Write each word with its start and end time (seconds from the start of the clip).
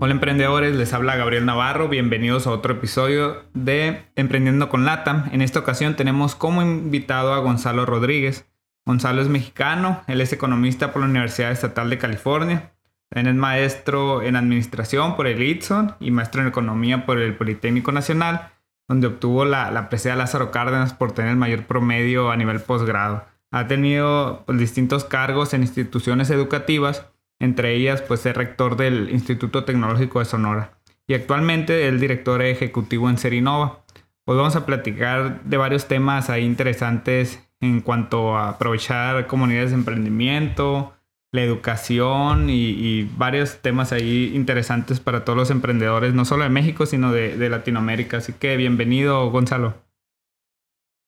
Hola 0.00 0.12
emprendedores, 0.12 0.76
les 0.76 0.92
habla 0.92 1.16
Gabriel 1.16 1.44
Navarro, 1.44 1.88
bienvenidos 1.88 2.46
a 2.46 2.52
otro 2.52 2.74
episodio 2.74 3.42
de 3.52 4.04
Emprendiendo 4.14 4.68
con 4.68 4.84
Latam. 4.84 5.28
En 5.32 5.42
esta 5.42 5.58
ocasión 5.58 5.96
tenemos 5.96 6.36
como 6.36 6.62
invitado 6.62 7.34
a 7.34 7.40
Gonzalo 7.40 7.84
Rodríguez. 7.84 8.46
Gonzalo 8.86 9.20
es 9.20 9.28
mexicano, 9.28 10.04
él 10.06 10.20
es 10.20 10.32
economista 10.32 10.92
por 10.92 11.02
la 11.02 11.08
Universidad 11.08 11.50
Estatal 11.50 11.90
de 11.90 11.98
California, 11.98 12.70
también 13.08 13.34
es 13.34 13.40
maestro 13.40 14.22
en 14.22 14.36
administración 14.36 15.16
por 15.16 15.26
el 15.26 15.42
ITSON 15.42 15.96
y 15.98 16.12
maestro 16.12 16.42
en 16.42 16.48
economía 16.48 17.04
por 17.04 17.18
el 17.18 17.34
Politécnico 17.34 17.90
Nacional, 17.90 18.52
donde 18.86 19.08
obtuvo 19.08 19.44
la, 19.46 19.72
la 19.72 19.88
presea 19.88 20.14
Lázaro 20.14 20.52
Cárdenas 20.52 20.94
por 20.94 21.10
tener 21.10 21.32
el 21.32 21.38
mayor 21.38 21.64
promedio 21.64 22.30
a 22.30 22.36
nivel 22.36 22.60
posgrado. 22.60 23.24
Ha 23.50 23.66
tenido 23.66 24.44
pues, 24.46 24.60
distintos 24.60 25.04
cargos 25.04 25.54
en 25.54 25.62
instituciones 25.62 26.30
educativas 26.30 27.04
entre 27.40 27.74
ellas 27.74 28.02
pues 28.02 28.24
es 28.26 28.36
rector 28.36 28.76
del 28.76 29.10
Instituto 29.10 29.64
Tecnológico 29.64 30.18
de 30.18 30.24
Sonora 30.24 30.78
y 31.06 31.14
actualmente 31.14 31.88
el 31.88 32.00
director 32.00 32.42
ejecutivo 32.42 33.08
en 33.08 33.18
Serinova. 33.18 33.80
Hoy 34.26 34.36
vamos 34.36 34.56
a 34.56 34.66
platicar 34.66 35.40
de 35.42 35.56
varios 35.56 35.88
temas 35.88 36.28
ahí 36.28 36.44
interesantes 36.44 37.42
en 37.60 37.80
cuanto 37.80 38.36
a 38.36 38.50
aprovechar 38.50 39.26
comunidades 39.26 39.70
de 39.70 39.76
emprendimiento, 39.76 40.94
la 41.32 41.42
educación 41.42 42.48
y, 42.48 43.04
varios 43.16 43.60
temas 43.60 43.92
ahí 43.92 44.32
interesantes 44.34 45.00
para 45.00 45.24
todos 45.24 45.36
los 45.36 45.50
emprendedores, 45.50 46.14
no 46.14 46.24
solo 46.24 46.44
de 46.44 46.50
México, 46.50 46.86
sino 46.86 47.12
de, 47.12 47.48
Latinoamérica. 47.48 48.18
Así 48.18 48.32
que 48.34 48.56
bienvenido, 48.56 49.30
Gonzalo. 49.30 49.74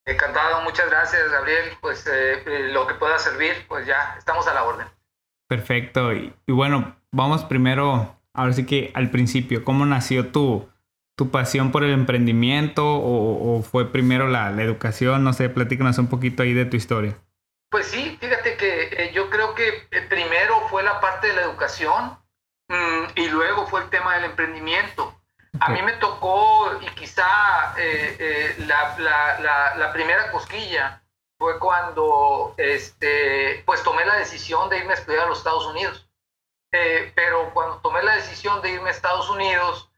Encantado, 0.05 0.61
muchas 0.61 0.89
gracias, 0.89 1.29
Gabriel. 1.31 1.71
Pues 1.79 2.05
eh, 2.07 2.43
eh, 2.45 2.69
lo 2.71 2.87
que 2.87 2.95
pueda 2.95 3.17
servir, 3.19 3.53
pues 3.67 3.85
ya 3.85 4.15
estamos 4.17 4.47
a 4.47 4.53
la 4.53 4.63
orden. 4.63 4.87
Perfecto. 5.51 6.13
Y, 6.13 6.33
bueno, 6.47 6.95
vamos 7.11 7.43
primero, 7.43 8.15
ahora 8.33 8.53
sí 8.53 8.65
que 8.65 8.89
al 8.93 9.11
principio, 9.11 9.65
¿cómo 9.65 9.85
nació 9.85 10.29
tu, 10.29 10.69
tu 11.17 11.29
pasión 11.29 11.73
por 11.73 11.83
el 11.83 11.91
emprendimiento 11.91 12.85
o, 12.85 13.61
fue 13.61 13.91
primero 13.91 14.29
la, 14.29 14.49
educación? 14.51 15.25
No 15.25 15.33
sé, 15.33 15.49
platícanos 15.49 15.97
un 15.97 16.07
poquito 16.07 16.43
ahí 16.43 16.53
de 16.53 16.63
tu 16.63 16.77
historia. 16.77 17.17
Pues 17.69 17.87
sí, 17.87 18.17
fíjate 18.21 18.55
que 18.55 18.83
eh, 18.93 19.11
yo 19.13 19.29
creo 19.29 19.53
que 19.53 19.67
eh, 19.91 20.07
primero 20.07 20.55
fue 20.69 20.83
la 20.83 21.01
parte 21.01 21.27
de 21.27 21.33
la 21.33 21.41
educación 21.41 22.17
mm, 22.69 23.19
y 23.19 23.27
luego 23.27 23.67
fue 23.67 23.81
el 23.81 23.89
tema 23.89 24.15
del 24.15 24.31
emprendimiento. 24.31 25.21
A 25.59 25.69
mí 25.71 25.81
me 25.81 25.91
tocó 25.97 26.79
y 26.81 26.85
quizá 26.95 27.75
eh, 27.77 28.55
la, 28.67 28.97
la, 28.99 29.75
la, 29.75 29.91
primera 29.91 30.31
cosquilla 30.31 31.03
fue 31.41 31.57
cuando 31.57 32.53
este, 32.57 33.63
pues 33.65 33.81
tomé 33.81 34.05
la 34.05 34.17
decisión 34.17 34.69
de 34.69 34.77
irme 34.77 34.91
a 34.91 34.95
estudiar 34.95 35.23
a 35.23 35.29
los 35.29 35.39
Estados 35.39 35.65
Unidos. 35.65 36.07
Eh, 36.71 37.11
pero 37.15 37.51
cuando 37.51 37.77
tomé 37.77 38.03
la 38.03 38.15
decisión 38.15 38.61
de 38.61 38.69
irme 38.69 38.89
a 38.89 38.91
Estados 38.91 39.27
Unidos, 39.27 39.89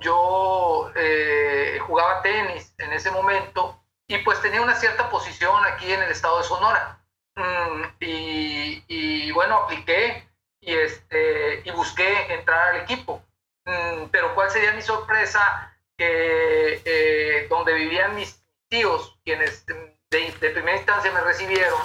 yo 0.00 0.92
eh, 0.94 1.78
jugaba 1.86 2.20
tenis 2.20 2.74
en 2.76 2.92
ese 2.92 3.10
momento 3.10 3.82
y 4.06 4.18
pues 4.18 4.42
tenía 4.42 4.60
una 4.60 4.74
cierta 4.74 5.08
posición 5.08 5.64
aquí 5.64 5.90
en 5.90 6.02
el 6.02 6.10
estado 6.10 6.36
de 6.36 6.44
Sonora. 6.44 7.02
Mm, 7.36 7.82
y, 8.00 9.32
bueno, 9.32 9.62
apliqué 9.62 10.28
y, 10.60 10.74
este, 10.74 11.62
y 11.64 11.70
busqué 11.70 12.34
entrar 12.34 12.74
al 12.74 12.82
equipo. 12.82 13.24
Mm, 13.64 14.08
pero 14.10 14.34
cuál 14.34 14.50
sería 14.50 14.72
mi 14.72 14.82
sorpresa, 14.82 15.74
que 15.96 16.82
eh, 16.84 17.46
donde 17.48 17.72
vivían 17.72 18.14
mis 18.14 18.44
tíos, 18.68 19.18
quienes 19.24 19.64
de, 20.12 20.50
primera 20.50 20.76
instancia 20.76 21.10
me 21.10 21.20
recibieron 21.22 21.80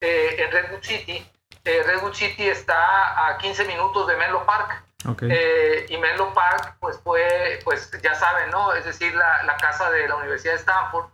eh, 0.00 0.36
en 0.38 0.50
Redwood 0.50 0.82
City. 0.82 1.30
Eh, 1.64 1.82
Redwood 1.84 2.14
City 2.14 2.48
está 2.48 3.28
a 3.28 3.38
15 3.38 3.64
minutos 3.64 4.06
de 4.08 4.16
Menlo 4.16 4.44
Park. 4.44 4.84
Eh, 5.22 5.86
y 5.88 5.96
Menlo 5.96 6.34
Park, 6.34 6.76
pues 6.80 6.98
fue, 6.98 7.60
pues 7.64 7.90
ya 8.02 8.14
saben, 8.14 8.50
¿no? 8.50 8.74
Es 8.74 8.84
decir, 8.84 9.14
la, 9.14 9.42
la 9.44 9.56
casa 9.56 9.90
de 9.90 10.08
la 10.08 10.16
Universidad 10.16 10.54
de 10.54 10.58
Stanford. 10.58 11.06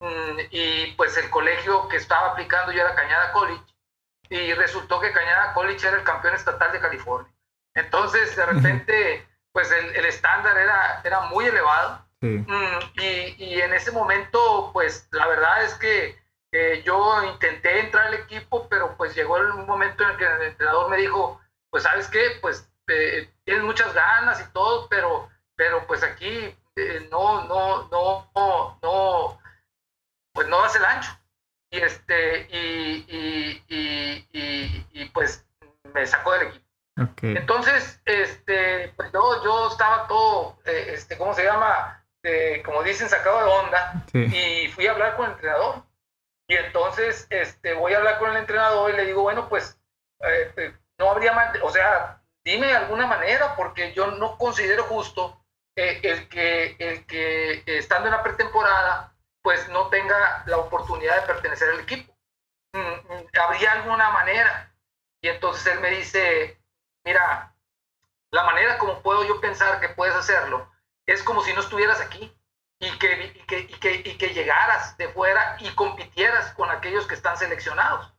Mm, 0.00 0.38
y 0.50 0.92
pues 0.92 1.16
el 1.16 1.30
colegio 1.30 1.86
que 1.88 1.96
estaba 1.96 2.32
aplicando 2.32 2.72
yo 2.72 2.80
era 2.80 2.94
Cañada 2.94 3.32
College. 3.32 3.62
Y 4.28 4.54
resultó 4.54 4.98
que 5.00 5.12
Cañada 5.12 5.52
College 5.52 5.86
era 5.86 5.98
el 5.98 6.02
campeón 6.02 6.34
estatal 6.34 6.72
de 6.72 6.80
California. 6.80 7.32
Entonces, 7.74 8.34
de 8.34 8.46
repente, 8.46 9.28
pues 9.52 9.70
el, 9.70 9.94
el 9.94 10.06
estándar 10.06 10.56
era, 10.56 11.02
era 11.04 11.20
muy 11.22 11.44
elevado. 11.44 12.05
Mm, 12.20 12.44
y, 12.94 13.60
en 13.60 13.74
ese 13.74 13.92
momento, 13.92 14.70
pues 14.72 15.08
la 15.12 15.26
verdad 15.26 15.64
es 15.64 15.74
que 15.74 16.16
yo 16.84 17.22
intenté 17.24 17.80
entrar 17.80 18.06
al 18.06 18.14
equipo, 18.14 18.66
pero 18.68 18.96
pues 18.96 19.14
llegó 19.14 19.34
un 19.34 19.66
momento 19.66 20.04
en 20.04 20.10
el 20.10 20.16
que 20.16 20.24
el 20.24 20.42
entrenador 20.42 20.90
me 20.90 20.96
dijo, 20.96 21.40
pues 21.70 21.82
sabes 21.82 22.08
qué, 22.08 22.38
pues 22.40 22.70
eh, 22.88 23.30
tienes 23.44 23.62
muchas 23.64 23.92
ganas 23.92 24.40
y 24.40 24.52
todo, 24.52 24.88
pero, 24.88 25.28
pero 25.54 25.86
pues 25.86 26.02
aquí 26.02 26.56
eh, 26.76 27.08
no, 27.10 27.44
no, 27.44 27.88
no, 27.88 28.30
no, 28.34 28.78
no, 28.82 29.40
pues 30.32 30.48
no 30.48 30.62
das 30.62 30.76
el 30.76 30.84
ancho. 30.84 31.10
Y 31.70 31.78
este, 31.78 32.46
y, 32.48 33.64
y, 33.68 34.86
y 34.92 35.04
pues 35.10 35.44
me 35.92 36.06
sacó 36.06 36.32
del 36.32 36.48
equipo. 36.48 36.66
Entonces, 37.22 38.00
este, 38.06 38.88
pues 38.96 39.12
yo, 39.12 39.44
yo 39.44 39.68
estaba 39.70 40.06
todo, 40.06 40.58
eh, 40.64 40.92
este, 40.94 41.18
¿cómo 41.18 41.34
se 41.34 41.44
llama? 41.44 41.95
Este, 42.26 42.60
como 42.64 42.82
dicen, 42.82 43.08
sacado 43.08 43.38
de 43.38 43.44
onda 43.44 44.04
y 44.12 44.66
fui 44.68 44.88
a 44.88 44.90
hablar 44.90 45.14
con 45.14 45.26
el 45.26 45.32
entrenador. 45.32 45.84
Y 46.48 46.56
entonces 46.56 47.26
este, 47.30 47.74
voy 47.74 47.94
a 47.94 47.98
hablar 47.98 48.18
con 48.18 48.30
el 48.30 48.38
entrenador 48.38 48.92
y 48.92 48.96
le 48.96 49.04
digo, 49.04 49.22
bueno, 49.22 49.48
pues 49.48 49.78
eh, 50.20 50.52
eh, 50.56 50.76
no 50.98 51.10
habría 51.10 51.32
más, 51.32 51.56
o 51.62 51.70
sea, 51.70 52.20
dime 52.44 52.66
de 52.66 52.76
alguna 52.76 53.06
manera, 53.06 53.54
porque 53.54 53.92
yo 53.92 54.10
no 54.10 54.36
considero 54.38 54.82
justo 54.84 55.40
eh, 55.76 56.00
el, 56.02 56.28
que, 56.28 56.74
el 56.80 57.06
que 57.06 57.62
estando 57.66 58.08
en 58.08 58.14
la 58.14 58.24
pretemporada, 58.24 59.14
pues 59.42 59.68
no 59.68 59.88
tenga 59.88 60.42
la 60.46 60.56
oportunidad 60.56 61.20
de 61.20 61.26
pertenecer 61.28 61.70
al 61.70 61.80
equipo. 61.80 62.12
Mm, 62.72 62.78
mm, 62.78 63.26
¿Habría 63.40 63.70
alguna 63.70 64.10
manera? 64.10 64.74
Y 65.20 65.28
entonces 65.28 65.72
él 65.72 65.78
me 65.78 65.90
dice, 65.90 66.58
mira, 67.04 67.54
la 68.32 68.42
manera 68.42 68.78
como 68.78 69.00
puedo 69.00 69.24
yo 69.24 69.40
pensar 69.40 69.78
que 69.78 69.90
puedes 69.90 70.14
hacerlo 70.16 70.68
es 71.06 71.22
como 71.22 71.42
si 71.42 71.52
no 71.52 71.60
estuvieras 71.60 72.00
aquí 72.00 72.32
y 72.78 72.90
que, 72.98 73.32
y 73.34 73.46
que, 73.46 73.58
y 73.60 73.66
que, 73.66 73.94
y 73.94 74.18
que 74.18 74.28
llegaras 74.34 74.96
de 74.98 75.08
fuera 75.08 75.56
y 75.60 75.68
compitieras 75.70 76.52
con 76.54 76.70
aquellos 76.70 77.06
que 77.06 77.14
están 77.14 77.36
seleccionados. 77.36 78.12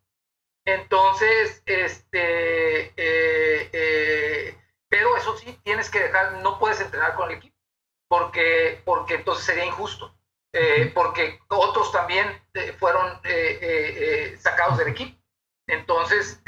Entonces, 0.67 1.63
este, 1.65 2.87
eh, 2.97 3.69
eh, 3.71 4.57
pero 4.89 5.15
eso 5.15 5.37
sí, 5.37 5.57
tienes 5.63 5.89
que 5.89 5.99
dejar, 5.99 6.33
no 6.39 6.59
puedes 6.59 6.81
entrenar 6.81 7.15
con 7.15 7.29
el 7.29 7.37
equipo, 7.37 7.55
porque, 8.09 8.81
porque 8.83 9.15
entonces 9.15 9.45
sería 9.45 9.63
injusto, 9.63 10.13
eh, 10.51 10.91
porque 10.93 11.39
otros 11.47 11.93
también 11.93 12.41
fueron 12.79 13.21
sacados 14.39 14.77
del 14.77 14.89
equipo. 14.89 15.17
Entonces, 15.67 16.41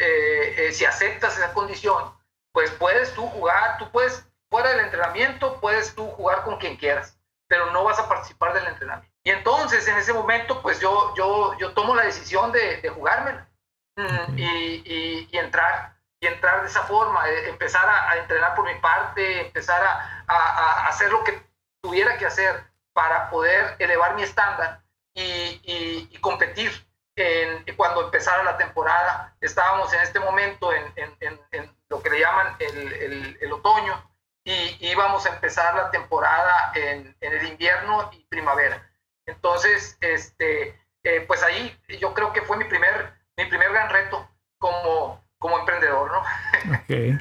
si 0.72 0.84
aceptas 0.84 1.38
esa 1.38 1.54
condición, 1.54 2.14
pues 2.52 2.72
puedes 2.72 3.14
tú 3.14 3.26
jugar, 3.28 3.78
tú 3.78 3.90
puedes 3.92 4.29
fuera 4.50 4.70
del 4.72 4.82
entrenamiento 4.82 5.60
puedes 5.60 5.94
tú 5.96 6.08
jugar 6.12 6.44
con 6.44 6.58
quien 6.58 6.76
quieras, 6.76 7.18
pero 7.48 7.72
no 7.72 7.84
vas 7.84 8.00
a 8.00 8.08
participar 8.08 8.54
del 8.54 8.68
entrenamiento. 8.68 9.16
Y 9.24 9.32
entonces 9.32 9.88
en 9.88 9.98
ese 9.98 10.14
momento 10.14 10.62
pues 10.62 10.80
yo, 10.80 11.14
yo, 11.16 11.58
yo 11.58 11.74
tomo 11.74 11.96
la 11.96 12.04
decisión 12.04 12.52
de, 12.52 12.78
de 12.78 12.90
jugármela 12.90 13.48
mm, 13.96 14.38
y, 14.38 15.28
y, 15.32 15.38
entrar 15.38 15.96
y 16.20 16.28
entrar 16.28 16.62
de 16.62 16.68
esa 16.68 16.84
forma, 16.84 17.30
eh, 17.30 17.50
empezar 17.50 17.88
a, 17.88 18.18
entrenar 18.18 18.56
por 18.56 18.66
mi 18.66 18.78
parte, 18.80 19.42
empezar 19.42 19.82
a, 19.82 20.26
a, 20.28 20.88
hacer 20.88 21.12
lo 21.12 21.24
que 21.24 21.42
tuviera 21.82 22.18
que 22.18 22.26
hacer 22.26 22.64
para 22.94 23.30
poder 23.30 23.76
elevar 23.80 24.16
mi 24.16 24.24
estándar 24.24 24.82
y, 25.14 25.62
y 26.12 26.18
competir. 26.20 26.72
En, 27.16 27.66
cuando 27.76 28.06
empezara 28.06 28.44
la 28.44 28.56
temporada, 28.56 29.36
estábamos 29.42 29.92
en 29.94 30.00
este 30.02 30.22
momento 30.22 30.72
en, 30.72 30.86
en, 30.96 31.42
en 31.52 31.76
lo 31.90 32.02
que 32.02 32.10
le 32.12 32.20
llaman 32.20 32.56
el, 32.60 32.94
el, 32.94 33.38
el 33.42 33.52
otoño, 33.52 34.09
y 34.50 34.88
íbamos 34.88 35.26
a 35.26 35.36
empezar 35.36 35.76
la 35.76 35.92
temporada 35.92 36.72
en, 36.76 37.16
en 37.22 37.34
el 37.34 37.48
invierno 37.48 38.10
y 38.14 38.26
primavera. 38.30 38.90
Entonces, 39.28 39.98
este, 40.02 40.76
eh, 41.04 41.24
pues 41.28 41.44
ahí 41.44 41.78
yo 42.00 42.14
creo 42.14 42.34
que 42.34 42.42
fue 42.42 42.58
mi 42.58 42.66
primer, 42.66 43.14
mi 43.38 43.46
primer 43.46 43.72
gran 43.72 43.90
reto 43.90 44.28
como, 44.58 45.24
como 45.38 45.60
emprendedor, 45.60 46.12
¿no? 46.12 46.24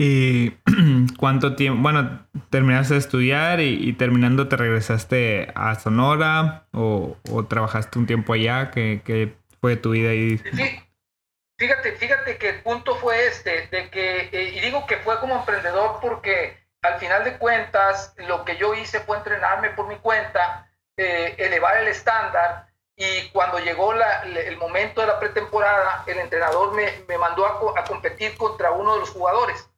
Y 0.00 0.50
cuánto 1.18 1.56
tiempo, 1.56 1.82
bueno, 1.82 2.24
terminaste 2.50 2.94
de 2.94 3.00
estudiar 3.00 3.60
y, 3.60 3.92
terminando 3.94 4.46
te 4.46 4.56
regresaste 4.56 5.50
a 5.56 5.74
Sonora 5.74 6.68
o, 6.72 7.16
trabajaste 7.48 7.98
un 7.98 8.06
tiempo 8.06 8.32
allá? 8.32 8.70
¿Qué, 8.70 9.34
fue 9.60 9.76
tu 9.76 9.90
vida 9.90 10.10
ahí? 10.10 10.38
Sí, 10.38 10.84
fíjate, 11.58 11.96
fíjate 12.38 12.38
que 12.38 12.48
el 12.48 12.62
punto 12.62 12.96
fue 12.96 13.26
este, 13.26 13.66
de 13.68 13.90
que, 13.90 14.28
eh, 14.32 14.52
y 14.54 14.60
digo 14.60 14.86
que 14.86 14.96
fue 14.98 15.18
como 15.20 15.36
emprendedor 15.36 15.98
porque 16.00 16.56
al 16.82 16.98
final 16.98 17.24
de 17.24 17.36
cuentas 17.38 18.14
lo 18.16 18.44
que 18.44 18.56
yo 18.56 18.74
hice 18.74 19.00
fue 19.00 19.18
entrenarme 19.18 19.70
por 19.70 19.86
mi 19.86 19.96
cuenta, 19.96 20.70
eh, 20.96 21.34
elevar 21.38 21.78
el 21.78 21.88
estándar 21.88 22.68
y 22.96 23.28
cuando 23.28 23.58
llegó 23.58 23.92
el 23.92 24.56
momento 24.56 25.00
de 25.00 25.06
la 25.06 25.20
pretemporada, 25.20 26.04
el 26.06 26.18
entrenador 26.18 26.74
me, 26.74 27.04
me 27.06 27.16
mandó 27.16 27.46
a, 27.46 27.80
a, 27.80 27.84
competir 27.84 28.36
contra 28.36 28.72
uno 28.72 28.94
de 28.94 29.00
los 29.00 29.10
jugadores 29.10 29.68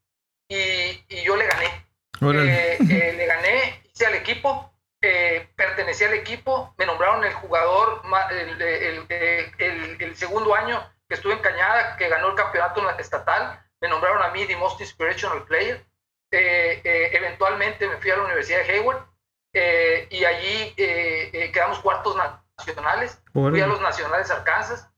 y, 0.48 1.04
y 1.08 1.22
yo 1.22 1.36
le 1.36 1.46
gané. 1.46 1.86
Eh, 2.22 2.78
eh, 2.80 3.14
le 3.16 3.26
gané, 3.26 3.82
hice 3.92 4.06
al 4.06 4.14
equipo, 4.14 4.72
eh, 5.02 5.48
pertenecía 5.54 6.08
al 6.08 6.14
equipo, 6.14 6.74
me 6.78 6.86
nombraron 6.86 7.24
el 7.24 7.32
jugador 7.34 8.02
el, 8.30 8.62
el, 8.62 9.96
el, 9.98 10.16
segundo 10.16 10.54
año 10.54 10.82
que 11.10 11.16
estuve 11.16 11.32
en 11.32 11.40
Cañada, 11.40 11.96
que 11.96 12.08
ganó 12.08 12.28
el 12.28 12.36
campeonato 12.36 12.88
estatal, 13.00 13.60
me 13.80 13.88
nombraron 13.88 14.22
a 14.22 14.28
mí 14.28 14.46
The 14.46 14.56
Most 14.56 14.80
Inspirational 14.80 15.44
Player. 15.44 15.84
eventualmente 16.30 17.88
me 17.88 17.96
fui 17.96 18.12
a 18.12 18.16
la 18.16 18.22
Universidad 18.22 18.64
de 18.64 18.72
Hayward 18.72 19.04
y 20.08 20.24
allí 20.24 20.72
quedamos 21.52 21.80
cuartos 21.80 22.16
nacionales, 22.56 23.20
fui 23.32 23.60
a 23.60 23.66
los 23.66 23.80
nacionales 23.80 24.30
Arkansas 24.30 24.88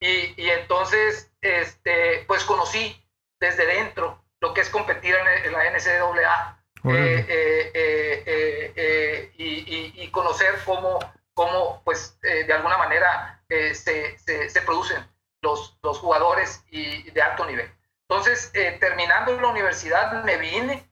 y, 0.00 0.34
y, 0.42 0.50
entonces 0.50 1.30
este, 1.40 2.24
pues 2.26 2.42
conocí 2.44 3.00
desde 3.38 3.64
dentro 3.64 4.24
lo 4.40 4.52
que 4.52 4.62
es 4.62 4.70
competir 4.70 5.14
en, 5.14 5.52
la 5.52 5.70
NCAA 5.70 6.60
eh, 6.84 7.26
eh, 7.28 8.72
eh, 8.74 9.32
y, 9.36 10.02
y, 10.02 10.10
conocer 10.10 10.54
cómo, 10.64 10.98
cómo 11.34 11.80
pues 11.84 12.18
de 12.22 12.52
alguna 12.52 12.78
manera 12.78 13.40
se, 13.48 14.18
se, 14.18 14.62
producen 14.62 15.06
los, 15.42 15.78
los 15.82 15.98
jugadores 15.98 16.64
y 16.70 17.10
de 17.10 17.22
alto 17.22 17.46
nivel. 17.46 17.70
Entonces, 18.08 18.52
terminando 18.80 19.40
la 19.40 19.48
universidad, 19.48 20.24
me 20.24 20.36
vine, 20.36 20.90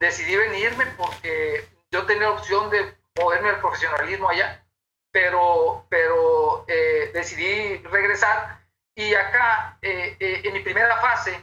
decidí 0.00 0.36
venirme 0.36 0.86
porque 0.96 1.68
yo 1.90 2.06
tenía 2.06 2.28
la 2.28 2.30
opción 2.30 2.70
de 2.70 2.96
moverme 3.16 3.50
al 3.50 3.60
profesionalismo 3.60 4.28
allá 4.28 4.66
pero, 5.16 5.86
pero 5.88 6.66
eh, 6.68 7.10
decidí 7.14 7.78
regresar 7.84 8.60
y 8.94 9.14
acá, 9.14 9.78
eh, 9.80 10.14
eh, 10.20 10.42
en 10.44 10.52
mi 10.52 10.60
primera 10.60 11.00
fase, 11.00 11.42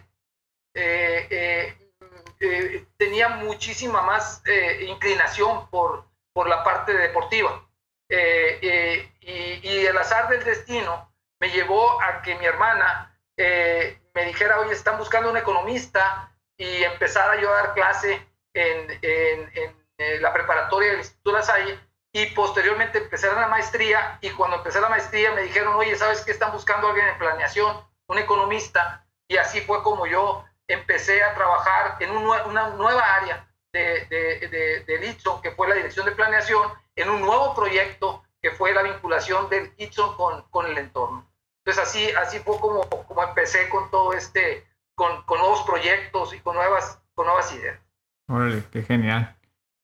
tenía 2.97 3.29
muchísima 3.29 4.03
más 4.03 4.43
inclinación 4.81 5.67
por, 5.71 6.05
por 6.33 6.47
la 6.47 6.63
parte 6.63 6.93
deportiva. 6.93 7.67
Y, 8.09 9.85
el 9.85 9.97
azar 9.97 10.29
del 10.29 10.43
destino 10.43 11.11
me 11.43 11.49
llevó 11.49 12.01
a 12.01 12.21
que 12.21 12.35
mi 12.35 12.45
hermana 12.45 13.13
me 13.35 14.25
dijera, 14.25 14.61
oye, 14.61 14.71
están 14.71 14.97
buscando 14.97 15.29
un 15.29 15.35
economista 15.35 16.31
y 16.55 16.83
empezara 16.83 17.35
yo 17.41 17.49
a 17.49 17.55
dar 17.55 17.73
clase 17.73 18.25
en, 18.53 18.99
en, 19.01 19.51
en 19.97 20.21
la 20.21 20.31
preparatoria 20.31 20.91
del 20.91 20.99
Instituto 20.99 21.33
La 21.33 21.41
Salle 21.41 21.77
y 22.13 22.27
posteriormente 22.27 22.99
empecé 22.99 23.27
la 23.27 23.49
maestría 23.49 24.19
y 24.21 24.29
cuando 24.29 24.55
empecé 24.55 24.79
la 24.79 24.87
maestría 24.87 25.33
me 25.33 25.41
dijeron, 25.41 25.75
oye, 25.75 25.97
¿sabes 25.97 26.21
qué? 26.21 26.31
Están 26.31 26.53
buscando 26.53 26.87
alguien 26.87 27.09
en 27.09 27.17
planeación, 27.17 27.75
un 28.07 28.19
economista, 28.19 29.05
y 29.27 29.35
así 29.35 29.59
fue 29.59 29.83
como 29.83 30.07
yo 30.07 30.45
empecé 30.69 31.21
a 31.25 31.35
trabajar 31.35 31.97
en 31.99 32.11
una 32.11 32.69
nueva 32.69 33.15
área 33.15 33.45
de, 33.73 34.05
de, 34.05 34.83
de, 34.87 34.97
Litson, 34.99 35.41
que 35.41 35.51
fue 35.51 35.67
la 35.67 35.75
dirección 35.75 36.05
de 36.05 36.13
planeación, 36.13 36.71
en 36.95 37.09
un 37.09 37.19
nuevo 37.19 37.53
proyecto 37.53 38.23
que 38.41 38.51
fue 38.51 38.71
la 38.71 38.83
vinculación 38.83 39.49
del 39.49 39.73
Litson 39.77 40.15
con, 40.15 40.43
con 40.43 40.67
el 40.67 40.77
entorno. 40.77 41.32
Entonces 41.65 41.83
así, 41.83 42.11
así 42.21 42.39
fue 42.39 42.59
como, 42.59 42.81
como 42.89 43.23
empecé 43.23 43.69
con 43.69 43.89
todo 43.89 44.13
este, 44.13 44.65
con, 44.95 45.23
con 45.23 45.39
nuevos 45.39 45.63
proyectos 45.63 46.33
y 46.33 46.39
con 46.39 46.55
nuevas, 46.55 47.01
con 47.13 47.25
nuevas 47.25 47.53
ideas. 47.55 47.79
Órale, 48.27 48.63
qué 48.71 48.83
genial. 48.83 49.35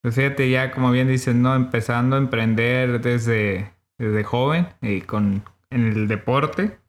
Pues 0.02 0.16
fíjate, 0.16 0.50
ya 0.50 0.72
como 0.72 0.92
bien 0.92 1.08
dices, 1.08 1.36
¿no? 1.36 1.56
Empezando 1.56 2.16
a 2.16 2.20
emprender 2.20 3.02
desde, 3.02 3.74
desde 3.98 4.24
joven 4.24 4.68
y 4.82 5.02
con, 5.02 5.44
en 5.70 5.88
el 5.88 6.08
deporte. 6.08 6.80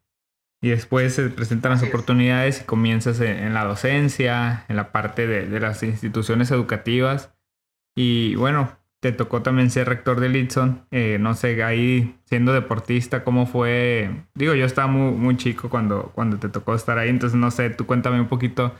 Y 0.63 0.69
después 0.69 1.15
se 1.15 1.29
presentan 1.29 1.71
las 1.71 1.83
oportunidades 1.83 2.61
y 2.61 2.65
comienzas 2.65 3.19
en, 3.19 3.53
la 3.53 3.65
docencia, 3.65 4.65
en 4.69 4.75
la 4.75 4.91
parte 4.91 5.25
de, 5.25 5.47
de, 5.47 5.59
las 5.59 5.81
instituciones 5.81 6.51
educativas. 6.51 7.33
Y 7.95 8.35
bueno, 8.35 8.77
te 9.01 9.11
tocó 9.11 9.41
también 9.41 9.71
ser 9.71 9.89
rector 9.89 10.19
de 10.19 10.29
Litson. 10.29 10.85
Eh, 10.91 11.17
no 11.19 11.33
sé, 11.33 11.63
ahí 11.63 12.20
siendo 12.31 12.53
deportista, 12.53 13.25
¿cómo 13.25 13.45
fue? 13.45 14.09
Digo, 14.33 14.53
yo 14.53 14.65
estaba 14.65 14.87
muy, 14.87 15.11
muy 15.11 15.35
chico 15.35 15.69
cuando, 15.69 16.11
cuando 16.15 16.37
te 16.37 16.47
tocó 16.47 16.73
estar 16.73 16.97
ahí, 16.97 17.09
entonces 17.09 17.37
no 17.37 17.51
sé, 17.51 17.69
tú 17.69 17.85
cuéntame 17.85 18.21
un 18.21 18.29
poquito 18.29 18.73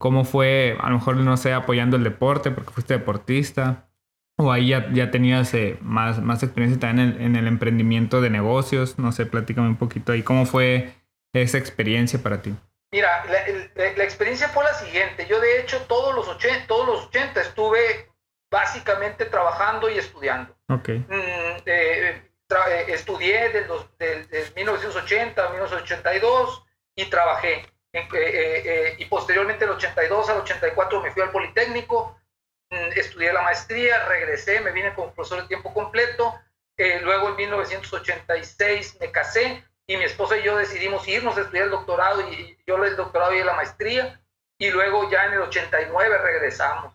¿Cómo 0.00 0.24
fue, 0.24 0.78
a 0.80 0.88
lo 0.88 0.94
mejor, 0.94 1.16
no 1.16 1.36
sé, 1.36 1.52
apoyando 1.52 1.98
el 1.98 2.04
deporte 2.04 2.50
porque 2.50 2.70
fuiste 2.70 2.94
deportista? 2.94 3.90
¿O 4.38 4.50
ahí 4.50 4.68
ya, 4.68 4.90
ya 4.94 5.10
tenías 5.10 5.52
eh, 5.52 5.76
más, 5.82 6.22
más 6.22 6.42
experiencia 6.42 6.80
también 6.80 7.18
en 7.20 7.36
el, 7.36 7.46
emprendimiento 7.46 8.22
de 8.22 8.30
negocios? 8.30 8.98
No 8.98 9.12
sé, 9.12 9.26
platícame 9.26 9.68
un 9.68 9.76
poquito 9.76 10.12
ahí. 10.12 10.22
¿Cómo 10.22 10.46
fue 10.46 10.94
esa 11.34 11.58
experiencia 11.58 12.22
para 12.22 12.40
ti? 12.40 12.54
Mira, 12.90 13.26
la, 13.26 14.02
experiencia 14.02 14.48
fue 14.48 14.64
la 14.64 14.72
siguiente. 14.72 15.26
Yo, 15.28 15.38
de 15.38 15.60
hecho, 15.60 15.76
todos 15.86 16.14
los 16.14 16.26
80, 16.28 16.66
todos 16.66 16.86
los 16.86 17.06
80 17.08 17.42
estuve 17.42 18.10
básicamente 18.50 19.26
trabajando 19.26 19.90
y 19.90 19.98
estudiando. 19.98 20.56
Ok. 20.70 20.88
Mm, 20.88 21.60
eh, 21.66 22.29
estudié 22.88 23.50
del, 23.50 23.66
del, 23.98 24.28
del 24.28 24.54
1980 24.54 25.46
a 25.46 25.50
1982 25.50 26.64
y 26.96 27.06
trabajé. 27.06 27.66
Eh, 27.92 28.08
eh, 28.12 28.62
eh, 28.64 28.94
y 28.98 29.04
posteriormente 29.06 29.64
del 29.64 29.74
82 29.74 30.30
al 30.30 30.38
84 30.38 31.02
me 31.02 31.10
fui 31.10 31.22
al 31.22 31.32
Politécnico, 31.32 32.20
mm, 32.70 32.92
estudié 32.94 33.32
la 33.32 33.42
maestría, 33.42 34.04
regresé, 34.06 34.60
me 34.60 34.70
vine 34.70 34.94
como 34.94 35.12
profesor 35.12 35.42
de 35.42 35.48
tiempo 35.48 35.74
completo, 35.74 36.38
luego 37.02 37.28
en 37.28 37.36
1986 37.36 38.96
me 39.00 39.10
casé 39.10 39.62
y 39.86 39.98
mi 39.98 40.04
esposa 40.04 40.38
y 40.38 40.44
yo 40.44 40.56
decidimos 40.56 41.06
irnos 41.06 41.36
a 41.36 41.42
estudiar 41.42 41.64
el 41.64 41.72
doctorado 41.72 42.22
y, 42.32 42.56
yo 42.66 42.82
el 42.82 42.96
doctorado 42.96 43.34
y 43.34 43.44
la 43.44 43.52
maestría 43.52 44.18
y 44.56 44.70
luego 44.70 45.10
ya 45.10 45.26
en 45.26 45.34
el 45.34 45.40
89 45.42 46.18
regresamos. 46.18 46.94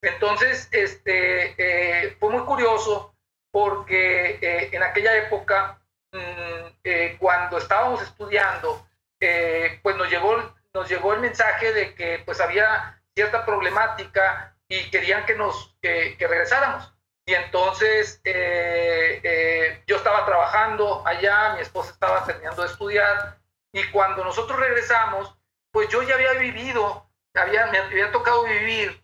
Entonces, 0.00 0.68
este, 0.72 2.16
fue 2.18 2.30
muy 2.30 2.42
curioso 2.44 3.14
porque 3.50 4.38
en 4.72 4.82
aquella 4.82 5.16
época, 5.16 5.78
mm, 6.12 7.16
cuando 7.18 7.58
estábamos 7.58 8.02
estudiando, 8.02 8.88
eh, 9.20 9.80
pues 9.82 9.96
nos 9.96 10.08
llegó, 10.08 10.54
nos 10.72 10.88
llegó 10.88 11.12
el 11.12 11.20
mensaje 11.20 11.72
de 11.72 11.94
que 11.94 12.22
pues 12.24 12.40
había 12.40 13.00
cierta 13.14 13.44
problemática 13.44 14.56
y 14.68 14.90
querían 14.90 15.26
que 15.26 15.34
nos 15.34 15.74
que, 15.82 16.16
regresáramos. 16.20 16.92
Y 17.26 17.34
entonces 17.34 18.20
eh, 18.24 19.20
eh, 19.22 19.82
yo 19.86 19.96
estaba 19.96 20.24
trabajando 20.24 21.06
allá, 21.06 21.54
mi 21.54 21.60
esposa 21.60 21.92
estaba 21.92 22.24
terminando 22.24 22.62
de 22.62 22.68
estudiar 22.68 23.38
y 23.72 23.84
cuando 23.90 24.24
nosotros 24.24 24.58
regresamos, 24.58 25.36
pues 25.72 25.88
yo 25.88 26.02
ya 26.02 26.14
había 26.14 26.34
vivido, 26.34 27.10
había, 27.34 27.66
me 27.66 27.78
había 27.78 28.12
tocado 28.12 28.44
vivir 28.44 29.02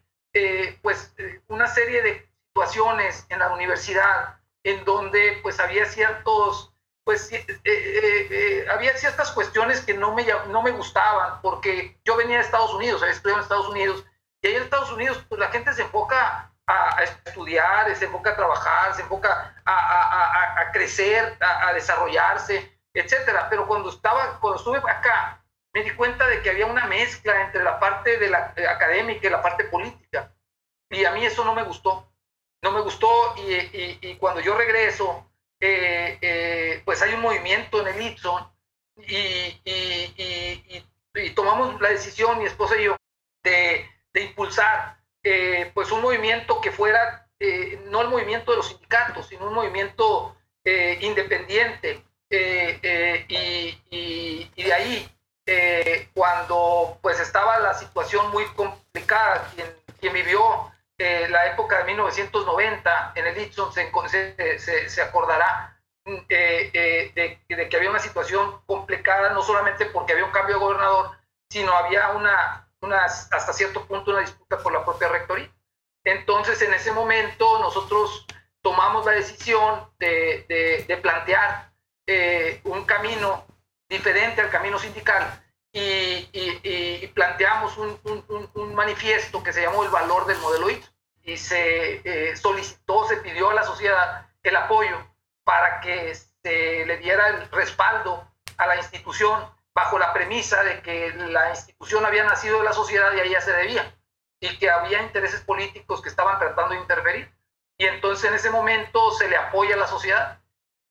pues 0.82 1.14
una 1.48 1.68
serie 1.68 2.02
de 2.02 2.28
situaciones 2.54 3.26
en 3.30 3.40
la 3.40 3.52
universidad 3.52 4.36
en 4.62 4.84
donde 4.84 5.40
pues 5.42 5.58
había 5.58 5.86
ciertos 5.86 6.70
pues 7.02 7.30
eh, 7.32 7.44
eh, 7.48 8.28
eh, 8.30 8.66
había 8.70 8.96
ciertas 8.96 9.32
cuestiones 9.32 9.84
que 9.84 9.92
no 9.92 10.14
me, 10.14 10.24
no 10.48 10.62
me 10.62 10.70
gustaban, 10.70 11.42
porque 11.42 12.00
yo 12.02 12.16
venía 12.16 12.38
de 12.38 12.44
Estados 12.44 12.72
Unidos, 12.72 13.02
había 13.02 13.12
estudiado 13.12 13.40
en 13.40 13.42
Estados 13.42 13.68
Unidos, 13.68 14.04
y 14.40 14.46
ahí 14.46 14.54
en 14.54 14.62
Estados 14.62 14.90
Unidos 14.90 15.22
pues, 15.28 15.38
la 15.38 15.48
gente 15.48 15.74
se 15.74 15.82
enfoca 15.82 16.50
a, 16.66 17.02
estudiar, 17.02 17.94
se 17.94 18.06
enfoca 18.06 18.30
a 18.30 18.36
trabajar, 18.36 18.94
se 18.94 19.02
enfoca 19.02 19.54
a, 19.66 20.60
a 20.60 20.72
crecer, 20.72 21.36
a, 21.40 21.74
desarrollarse, 21.74 22.80
etcétera. 22.94 23.48
Pero 23.50 23.66
cuando, 23.66 23.90
estaba, 23.90 24.40
cuando 24.40 24.58
estuve 24.58 24.78
acá, 24.78 25.44
me 25.74 25.82
di 25.82 25.90
cuenta 25.90 26.26
de 26.26 26.40
que 26.40 26.48
había 26.48 26.64
una 26.64 26.86
mezcla 26.86 27.42
entre 27.42 27.62
la 27.62 27.78
parte 27.78 28.16
de 28.16 28.30
la 28.30 28.54
académica 28.70 29.26
y 29.26 29.30
la 29.30 29.42
parte 29.42 29.64
política. 29.64 30.32
Y 30.88 31.04
a 31.04 31.10
mí 31.10 31.26
eso 31.26 31.44
no 31.44 31.54
me 31.54 31.64
gustó. 31.64 32.13
No 32.64 32.72
me 32.72 32.80
gustó 32.80 33.36
y, 33.36 34.14
cuando 34.14 34.40
yo 34.40 34.56
regreso, 34.56 35.30
eh, 35.60 36.16
eh, 36.22 36.80
pues 36.86 37.02
hay 37.02 37.12
un 37.12 37.20
movimiento 37.20 37.82
en 37.82 37.88
el 37.94 38.00
Ipson 38.00 38.42
y, 39.06 39.60
tomamos 41.34 41.78
la 41.78 41.90
decisión, 41.90 42.38
mi 42.38 42.46
esposa 42.46 42.80
y 42.80 42.84
yo, 42.84 42.96
de, 43.42 43.86
impulsar 44.14 44.96
eh, 45.22 45.70
pues 45.74 45.92
un 45.92 46.00
movimiento 46.00 46.62
que 46.62 46.72
fuera 46.72 47.28
no 47.90 48.00
el 48.00 48.08
movimiento 48.08 48.52
de 48.52 48.56
los 48.56 48.68
sindicatos, 48.68 49.26
sino 49.26 49.46
un 49.46 49.52
movimiento 49.52 50.34
independiente. 51.00 52.02
Y, 52.30 54.48
de 54.56 54.72
ahí, 54.72 55.06
cuando 56.14 56.98
pues 57.02 57.20
estaba 57.20 57.58
la 57.58 57.74
situación 57.74 58.30
muy 58.30 58.46
complicada 58.54 59.52
quien 60.00 60.14
vivió 60.14 60.72
eh, 60.98 61.26
la 61.28 61.46
época 61.46 61.78
de 61.78 61.84
1990 61.84 63.12
en 63.16 63.26
el 63.26 63.38
Itson 63.38 63.72
se, 63.72 63.90
se, 64.58 64.88
se 64.88 65.02
acordará 65.02 65.76
mm, 66.04 66.16
eh, 66.28 66.70
eh, 66.72 67.12
de, 67.14 67.56
de, 67.56 67.68
que 67.68 67.76
había 67.76 67.90
una 67.90 67.98
situación 67.98 68.60
complicada, 68.66 69.30
no 69.30 69.42
solamente 69.42 69.86
porque 69.86 70.12
había 70.12 70.24
un 70.24 70.30
cambio 70.30 70.54
de 70.56 70.64
gobernador, 70.64 71.18
sino 71.50 71.72
había 71.72 72.10
una, 72.10 72.68
una, 72.80 73.04
hasta 73.04 73.52
cierto 73.52 73.84
punto 73.86 74.12
una 74.12 74.20
disputa 74.20 74.58
por 74.58 74.72
la 74.72 74.84
propia 74.84 75.08
rectoría. 75.08 75.50
Entonces, 76.04 76.62
en 76.62 76.72
ese 76.72 76.92
momento, 76.92 77.58
nosotros 77.58 78.26
tomamos 78.62 79.04
la 79.04 79.12
decisión 79.12 79.90
de, 79.98 80.44
de, 80.48 80.84
de 80.86 80.96
plantear 80.98 81.72
un 82.64 82.84
camino 82.84 83.46
diferente 83.88 84.42
al 84.42 84.50
camino 84.50 84.78
sindical 84.78 85.43
y, 85.74 86.30
y, 86.32 87.06
planteamos 87.08 87.76
un, 87.78 87.98
un, 88.04 88.50
un, 88.54 88.74
manifiesto 88.74 89.42
que 89.42 89.52
se 89.52 89.62
llamó 89.62 89.82
el 89.82 89.90
valor 89.90 90.24
del 90.26 90.38
modelo 90.38 90.70
ITO 90.70 90.86
y 91.24 91.36
se 91.36 92.00
eh, 92.04 92.36
solicitó, 92.36 93.08
se 93.08 93.16
pidió 93.16 93.50
a 93.50 93.54
la 93.54 93.64
sociedad 93.64 94.28
el 94.44 94.54
apoyo 94.54 94.96
para 95.42 95.80
que 95.80 96.14
se 96.14 96.86
le 96.86 96.96
diera 96.98 97.28
el 97.28 97.50
respaldo 97.50 98.30
a 98.56 98.66
la 98.68 98.76
institución 98.76 99.50
bajo 99.74 99.98
la 99.98 100.12
premisa 100.12 100.62
de 100.62 100.80
que 100.80 101.10
la 101.10 101.50
institución 101.50 102.06
había 102.06 102.22
nacido 102.22 102.58
de 102.58 102.64
la 102.64 102.72
sociedad 102.72 103.12
y 103.12 103.20
a 103.20 103.24
ella 103.24 103.40
se 103.40 103.52
debía 103.52 103.92
y 104.38 104.56
que 104.58 104.70
había 104.70 105.02
intereses 105.02 105.40
políticos 105.40 106.00
que 106.00 106.08
estaban 106.08 106.38
tratando 106.38 106.74
de 106.74 106.80
interferir. 106.80 107.34
Y 107.78 107.86
entonces 107.86 108.30
en 108.30 108.36
ese 108.36 108.50
momento 108.50 109.10
se 109.12 109.28
le 109.28 109.36
apoya 109.36 109.74
a 109.74 109.78
la 109.78 109.88
sociedad 109.88 110.40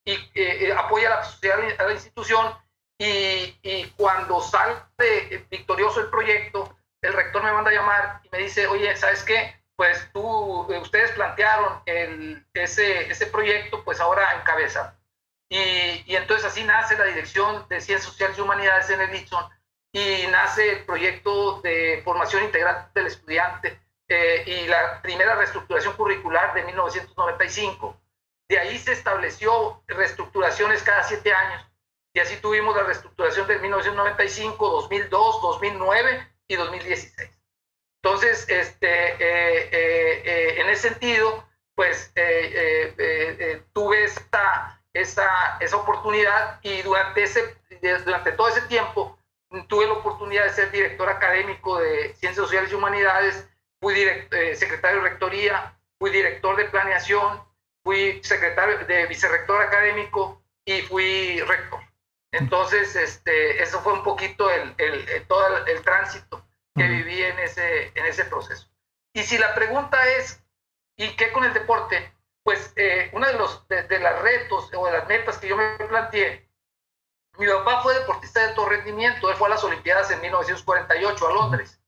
y 0.03 0.11
eh, 0.11 0.67
eh, 0.67 0.73
apoya 0.73 1.07
a 1.07 1.17
la 1.17 1.23
sociedad, 1.23 1.59
a 1.79 1.83
la 1.83 1.93
institución 1.93 2.62
y, 3.03 3.93
cuando 3.97 4.41
sale 4.41 4.75
victorioso 5.49 6.01
el 6.01 6.09
proyecto, 6.09 6.77
el 7.01 7.13
rector 7.13 7.43
me 7.43 7.51
manda 7.51 7.71
a 7.71 7.73
llamar 7.73 8.21
y 8.23 8.29
me 8.29 8.37
dice, 8.39 8.67
oye, 8.67 8.95
¿sabes 8.95 9.23
qué? 9.23 9.55
Pues 9.75 10.09
tú, 10.13 10.67
eh, 10.71 10.79
ustedes 10.79 11.11
plantearon 11.11 11.81
el, 11.85 12.45
ese, 12.53 13.11
ese 13.11 13.27
proyecto, 13.27 13.83
pues 13.83 13.99
ahora 13.99 14.39
encabeza. 14.39 14.97
Y, 15.49 16.03
y 16.05 16.15
entonces 16.15 16.45
así 16.45 16.63
nace 16.63 16.97
la 16.97 17.05
Dirección 17.05 17.67
de 17.69 17.81
Ciencias 17.81 18.09
Sociales 18.09 18.37
y 18.37 18.41
Humanidades 18.41 18.89
en 18.89 19.01
el 19.01 19.15
ITSON 19.15 19.45
y 19.91 20.27
nace 20.31 20.71
el 20.71 20.85
proyecto 20.85 21.61
de 21.61 22.01
formación 22.03 22.43
integral 22.43 22.89
del 22.95 23.07
estudiante 23.07 23.79
eh, 24.07 24.43
y 24.45 24.67
la 24.67 25.01
primera 25.01 25.35
reestructuración 25.35 25.95
curricular 25.95 26.53
de 26.53 26.63
1995. 26.63 27.99
De 28.49 28.59
ahí 28.59 28.77
se 28.79 28.93
estableció 28.93 29.83
reestructuraciones 29.87 30.81
cada 30.83 31.03
siete 31.03 31.33
años 31.33 31.72
y 32.13 32.19
así 32.19 32.37
tuvimos 32.37 32.75
la 32.75 32.83
reestructuración 32.83 33.47
de 33.47 33.57
1995, 33.59 34.69
2002, 34.69 35.41
2009 35.41 36.27
y 36.47 36.55
2016. 36.55 37.29
Entonces, 38.03 38.45
este, 38.49 39.13
eh, 39.13 39.69
eh, 39.71 40.21
eh, 40.25 40.61
en 40.61 40.69
ese 40.69 40.89
sentido, 40.89 41.43
pues 41.73 42.13
tuve 43.73 44.03
esta, 44.03 44.79
esa, 44.93 45.57
esa 45.59 45.77
oportunidad 45.77 46.59
y 46.61 46.83
durante, 46.83 47.23
ese, 47.23 47.57
durante 48.05 48.33
todo 48.33 48.49
ese 48.49 48.61
tiempo 48.63 49.17
tuve 49.67 49.87
la 49.87 49.93
oportunidad 49.93 50.43
de 50.43 50.49
ser 50.51 50.71
director 50.71 51.09
académico 51.09 51.79
de 51.79 52.13
Ciencias 52.15 52.45
Sociales 52.45 52.71
y 52.71 52.75
Humanidades, 52.75 53.49
fui 53.79 53.95
secretario 54.53 55.01
de 55.01 55.09
Rectoría, 55.09 55.75
fui 55.97 56.11
director 56.11 56.55
de 56.57 56.65
Planeación, 56.65 57.43
fui 57.83 58.21
secretario 58.23 58.85
de 58.85 59.07
vicerrector 59.07 59.61
académico 59.61 60.43
y 60.65 60.81
fui 60.81 61.39
rector. 61.41 61.92
Entonces, 62.33 62.95
este, 62.95 63.61
eso 63.61 63.79
fue 63.81 63.93
un 63.93 64.03
poquito 64.03 64.49
el, 64.49 64.73
el, 64.79 65.27
todo 65.27 65.65
el, 65.67 65.81
tránsito 65.83 66.43
que 66.75 66.87
viví 66.87 67.21
en 67.21 67.37
ese, 67.37 67.91
en 67.93 68.07
ese 68.07 68.25
proceso. 68.25 68.67
Y 69.13 69.21
si 69.21 69.37
la 69.37 69.53
pregunta 69.53 70.03
es, 70.17 70.43
¿y 70.97 71.15
qué 71.15 71.31
con 71.31 71.43
el 71.43 71.53
deporte? 71.53 72.11
Pues 72.43 72.73
eh, 72.75 73.11
uno 73.13 73.27
de 73.27 73.33
los 73.33 73.67
de, 73.67 73.99
los 73.99 74.21
retos 74.23 74.71
o 74.75 74.85
de 74.87 74.93
las 74.93 75.07
metas 75.07 75.37
que 75.37 75.47
yo 75.47 75.55
me 75.55 75.77
planteé, 75.77 76.49
mi 77.37 77.45
papá 77.45 77.83
fue 77.83 77.99
deportista 77.99 78.39
de 78.39 78.47
alto 78.47 78.67
rendimiento, 78.67 79.29
él 79.29 79.35
fue 79.35 79.47
a 79.47 79.51
las 79.51 79.63
Olimpiadas 79.63 80.09
en 80.09 80.19
1948 80.21 81.27
a 81.27 81.33
Londres. 81.33 81.79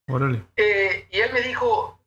Eh, 0.58 1.08
y 1.10 1.22
él 1.22 1.34
me 1.34 1.42
dijo, 1.42 2.00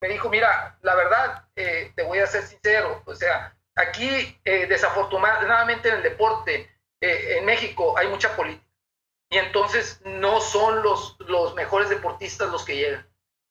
me 0.00 0.08
dijo, 0.08 0.28
mira, 0.28 0.78
la 0.82 0.94
verdad, 0.94 1.48
eh, 1.56 1.92
te 1.96 2.04
voy 2.04 2.20
a 2.20 2.26
ser 2.28 2.44
sincero, 2.44 3.02
o 3.04 3.16
sea, 3.16 3.56
aquí 3.74 4.40
desafortunadamente 4.44 5.88
en 5.88 5.96
el 5.96 6.02
deporte, 6.04 6.70
eh, 7.00 7.38
en 7.38 7.46
México 7.46 7.96
hay 7.96 8.08
mucha 8.08 8.36
política 8.36 8.66
y 9.30 9.38
entonces 9.38 10.00
no 10.04 10.40
son 10.40 10.82
los, 10.82 11.16
los 11.20 11.54
mejores 11.54 11.88
deportistas 11.88 12.50
los 12.50 12.64
que 12.64 12.76
llegan. 12.76 13.06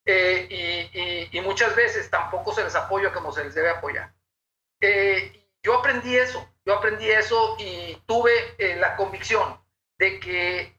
Eh, 0.05 1.29
y, 1.31 1.41
muchas 1.41 1.75
veces 1.75 2.09
tampoco 2.09 2.53
se 2.53 2.63
les 2.63 2.75
apoya 2.75 3.11
como 3.11 3.31
se 3.31 3.43
les 3.43 3.55
debe 3.55 3.69
apoyar. 3.69 4.13
Eh, 4.81 5.47
yo 5.63 5.75
aprendí 5.75 6.15
eso, 6.15 6.47
yo 6.65 6.75
aprendí 6.75 7.09
eso 7.09 7.55
y 7.59 7.95
tuve 8.05 8.55
la 8.77 8.95
convicción 8.95 9.59
de 9.97 10.19
que 10.19 10.73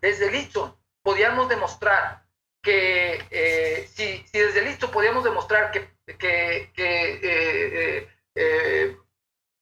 desde 0.00 0.30
Litson 0.30 0.76
podíamos 1.02 1.48
demostrar 1.48 2.24
que 2.62 3.86
si, 3.92 4.24
si, 4.26 4.38
desde 4.38 4.62
Litson 4.62 4.90
podíamos 4.90 5.24
demostrar 5.24 5.70
que 5.70 5.88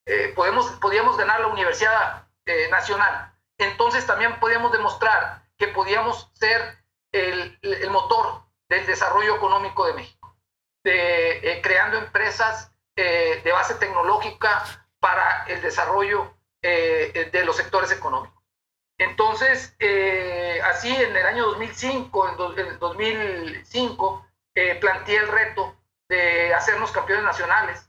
eh, 0.06 0.32
podemos, 0.36 0.70
podíamos 0.80 1.16
ganar 1.16 1.40
la 1.40 1.48
Universidad 1.48 2.28
eh, 2.46 2.68
Nacional. 2.70 3.34
Entonces 3.58 4.06
también 4.06 4.38
podíamos 4.38 4.70
demostrar 4.70 5.42
que 5.58 5.68
podíamos 5.68 6.30
ser 6.34 6.78
el, 7.10 7.58
el 7.62 7.90
motor 7.90 8.44
del 8.68 8.86
desarrollo 8.86 9.34
económico 9.36 9.84
de 9.86 9.94
México, 9.94 10.36
de, 10.84 11.38
eh, 11.38 11.60
creando 11.60 11.98
empresas 11.98 12.72
de 12.94 13.52
base 13.52 13.74
tecnológica 13.74 14.64
para 15.00 15.44
el 15.48 15.60
desarrollo 15.60 16.34
de 16.62 17.42
los 17.44 17.54
sectores 17.54 17.92
económicos. 17.92 18.42
Entonces, 18.96 19.76
así 20.64 20.96
en 20.96 21.14
el 21.14 21.26
año 21.26 21.44
2005, 21.44 22.54
en, 22.56 22.58
en 22.58 22.78
2005, 22.78 24.26
planteé 24.80 25.16
el 25.18 25.28
reto 25.28 25.76
de 26.08 26.54
hacernos 26.54 26.90
campeones 26.90 27.26
nacionales 27.26 27.86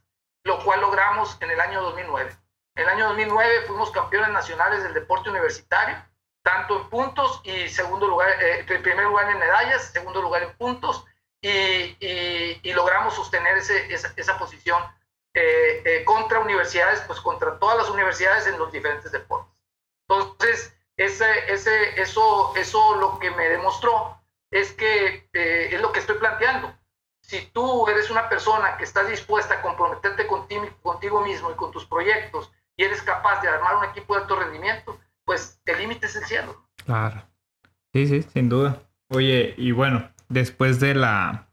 lo 0.47 0.63
cual 0.63 0.81
logramos 0.81 1.37
en 1.41 1.51
el 1.51 1.59
año 1.59 1.81
2009. 1.81 2.35
En 2.75 2.83
el 2.83 2.89
año 2.89 3.07
2009 3.09 3.63
fuimos 3.67 3.91
campeones 3.91 4.29
nacionales 4.29 4.81
del 4.81 4.93
deporte 4.93 5.29
universitario, 5.29 5.97
tanto 6.41 6.77
en 6.77 6.89
puntos 6.89 7.41
y 7.43 7.67
segundo 7.67 8.07
lugar, 8.07 8.29
eh, 8.41 8.63
primer 8.63 9.05
lugar 9.05 9.29
en 9.29 9.39
medallas, 9.39 9.91
segundo 9.91 10.21
lugar 10.21 10.43
en 10.43 10.55
puntos, 10.55 11.03
y, 11.41 11.97
y, 11.99 12.73
logramos 12.73 13.13
sostener 13.13 13.57
ese, 13.57 13.93
esa, 13.93 14.11
esa, 14.15 14.39
posición 14.39 14.81
eh, 15.33 15.81
eh, 15.85 16.03
contra 16.03 16.39
universidades, 16.39 17.01
pues 17.01 17.19
contra 17.19 17.59
todas 17.59 17.77
las 17.77 17.89
universidades 17.89 18.47
en 18.47 18.57
los 18.57 18.71
diferentes 18.71 19.11
deportes. 19.11 19.61
Entonces, 20.07 20.73
ese, 20.95 21.53
ese, 21.53 22.01
eso, 22.01 22.53
eso 22.55 22.95
lo 22.95 23.19
que 23.19 23.29
me 23.31 23.49
demostró 23.49 24.19
es 24.49 24.71
que 24.73 25.29
es 25.33 25.79
lo 25.79 25.91
que 25.91 25.99
estoy 25.99 26.17
planteando 26.17 26.73
si 27.27 27.41
tú 27.51 27.87
eres 27.87 28.09
una 28.09 28.29
persona 28.29 28.77
que 28.77 28.85
está 28.85 29.03
dispuesta 29.03 29.55
a 29.55 29.61
comprometerte 29.61 30.25
contigo, 30.27 30.65
contigo 30.81 31.21
mismo 31.21 31.51
y 31.51 31.55
con 31.55 31.71
tus 31.71 31.85
proyectos 31.85 32.51
y 32.77 32.83
eres 32.83 33.01
capaz 33.01 33.41
de 33.41 33.49
armar 33.49 33.75
un 33.75 33.85
equipo 33.85 34.15
de 34.15 34.21
alto 34.21 34.39
rendimiento, 34.39 34.97
pues 35.25 35.59
el 35.65 35.77
límite 35.77 36.05
es 36.05 36.15
el 36.15 36.23
cielo. 36.23 36.69
Claro. 36.85 37.21
Sí, 37.93 38.07
sí, 38.07 38.23
sin 38.33 38.47
duda. 38.47 38.81
Oye, 39.09 39.55
y 39.57 39.71
bueno, 39.71 40.09
después 40.29 40.79
de 40.79 40.95
la, 40.95 41.49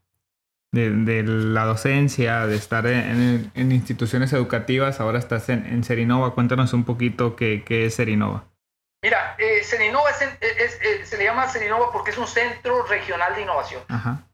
de, 0.71 1.23
la 1.23 1.65
docencia, 1.65 2.47
de 2.47 2.55
estar 2.55 2.87
en, 2.87 3.51
instituciones 3.55 4.31
educativas, 4.31 5.01
ahora 5.01 5.19
estás 5.19 5.49
en, 5.49 5.65
en 5.65 5.83
Serinova. 5.83 6.33
Cuéntanos 6.33 6.71
un 6.73 6.85
poquito 6.85 7.35
qué, 7.35 7.63
qué 7.65 7.87
es 7.87 7.95
Serinova. 7.95 8.45
Mira, 9.03 9.35
eh, 9.39 9.61
Serinova 9.63 10.09
es, 10.09 11.09
se 11.09 11.17
le 11.17 11.25
llama 11.25 11.49
Serinova 11.49 11.91
porque 11.91 12.11
es 12.11 12.17
un 12.17 12.27
centro 12.27 12.83
regional 12.85 13.35
de 13.35 13.41
innovación. 13.41 13.81
Ajá. 13.89 14.25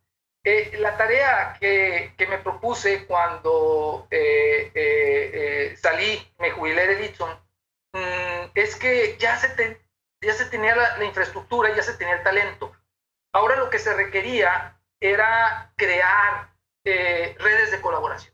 Eh, 0.43 0.75
la 0.79 0.97
tarea 0.97 1.55
que, 1.59 2.15
que, 2.17 2.25
me 2.25 2.39
propuse 2.39 3.05
cuando 3.05 4.07
eh, 4.09 4.71
eh, 4.73 5.77
salí, 5.79 6.19
me 6.39 6.49
jubilé 6.49 6.87
de 6.87 6.99
Litson, 6.99 7.29
mm, 7.93 8.49
es 8.55 8.75
que 8.75 9.17
ya 9.19 9.37
se, 9.37 9.79
ya 10.19 10.33
se 10.33 10.45
tenía 10.45 10.75
la, 10.75 11.03
infraestructura, 11.05 11.75
ya 11.75 11.83
se 11.83 11.93
tenía 11.93 12.15
el 12.15 12.23
talento. 12.23 12.75
Ahora 13.33 13.55
lo 13.57 13.69
que 13.69 13.77
se 13.77 13.93
requería 13.93 14.79
era 14.99 15.71
crear 15.77 16.49
redes 16.83 17.71
de 17.71 17.81
colaboración. 17.81 18.33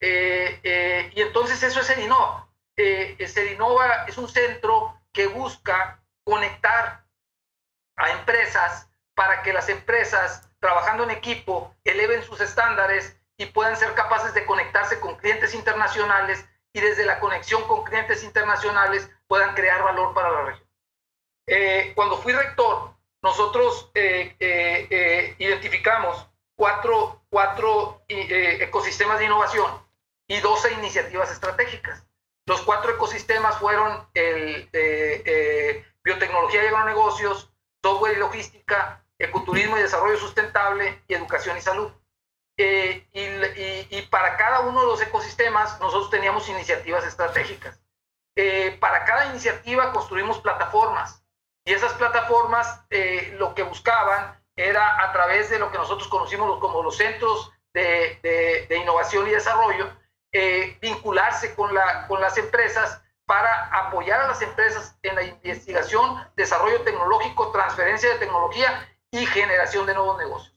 y 0.00 1.20
entonces 1.22 1.62
eso 1.62 1.80
es 1.80 1.86
Serinova. 1.86 2.48
Serinova 2.74 4.06
es 4.08 4.16
un 4.16 4.28
centro 4.28 4.98
que 5.12 5.26
busca 5.26 6.02
conectar 6.24 7.04
a 7.96 8.10
empresas 8.12 8.88
para 9.14 9.42
que 9.42 9.52
las 9.52 9.68
empresas 9.68 10.47
trabajando 10.60 11.04
en 11.04 11.10
equipo, 11.10 11.74
eleven 11.84 12.22
sus 12.22 12.40
estándares 12.40 13.16
y 13.36 13.46
puedan 13.46 13.76
ser 13.76 13.94
capaces 13.94 14.34
de 14.34 14.44
conectarse 14.44 15.00
con 15.00 15.16
clientes 15.16 15.54
internacionales 15.54 16.44
y 16.72 16.80
desde 16.80 17.06
la 17.06 17.20
conexión 17.20 17.62
con 17.68 17.84
clientes 17.84 18.22
internacionales 18.24 19.10
puedan 19.26 19.54
crear 19.54 19.82
valor 19.82 20.14
para 20.14 20.30
la 20.30 20.42
región. 20.42 20.68
Eh, 21.46 21.92
cuando 21.94 22.18
fui 22.18 22.32
rector, 22.32 22.94
nosotros 23.22 23.90
identificamos 25.38 26.28
cuatro, 26.56 27.22
cuatro 27.30 28.02
ecosistemas 28.08 29.18
de 29.18 29.24
innovación 29.26 29.70
y 30.28 30.40
12 30.40 30.74
iniciativas 30.74 31.32
estratégicas. 31.32 32.04
Los 32.46 32.62
cuatro 32.62 32.92
ecosistemas 32.92 33.58
fueron 33.58 34.08
el, 34.14 34.68
biotecnología 36.02 36.64
y 36.64 36.66
agronegocios, 36.66 37.52
software 37.82 38.16
y 38.16 38.20
logística, 38.20 39.04
ecoturismo 39.18 39.76
y 39.76 39.82
desarrollo 39.82 40.16
sustentable 40.16 41.02
y 41.08 41.14
educación 41.14 41.56
y 41.56 41.60
salud. 41.60 41.90
Eh, 42.60 43.06
y, 43.90 44.02
para 44.10 44.36
cada 44.36 44.60
uno 44.60 44.80
de 44.80 44.86
los 44.88 45.00
ecosistemas 45.00 45.78
nosotros 45.78 46.10
teníamos 46.10 46.48
iniciativas 46.48 47.06
estratégicas. 47.06 47.80
Eh, 48.34 48.76
para 48.80 49.04
cada 49.04 49.26
iniciativa 49.26 49.92
construimos 49.92 50.40
plataformas 50.40 51.22
y 51.64 51.72
esas 51.72 51.92
plataformas 51.94 52.84
eh, 52.90 53.34
lo 53.38 53.54
que 53.54 53.62
buscaban 53.62 54.40
era 54.56 55.04
a 55.04 55.12
través 55.12 55.50
de 55.50 55.58
lo 55.58 55.70
que 55.70 55.78
nosotros 55.78 56.08
conocimos 56.08 56.58
como 56.58 56.82
los 56.82 56.96
centros 56.96 57.52
de, 57.72 58.66
de 58.68 58.76
innovación 58.76 59.28
y 59.28 59.30
desarrollo, 59.30 59.88
vincularse 60.80 61.54
con, 61.54 61.72
la, 61.72 62.08
con 62.08 62.20
las 62.20 62.36
empresas 62.38 63.00
para 63.24 63.66
apoyar 63.66 64.20
a 64.20 64.28
las 64.28 64.42
empresas 64.42 64.98
en 65.02 65.14
la 65.14 65.22
investigación, 65.22 66.26
desarrollo 66.34 66.80
tecnológico, 66.80 67.52
transferencia 67.52 68.12
de 68.14 68.18
tecnología 68.18 68.88
y 69.10 69.26
generación 69.26 69.86
de 69.86 69.94
nuevos 69.94 70.18
negocios. 70.18 70.54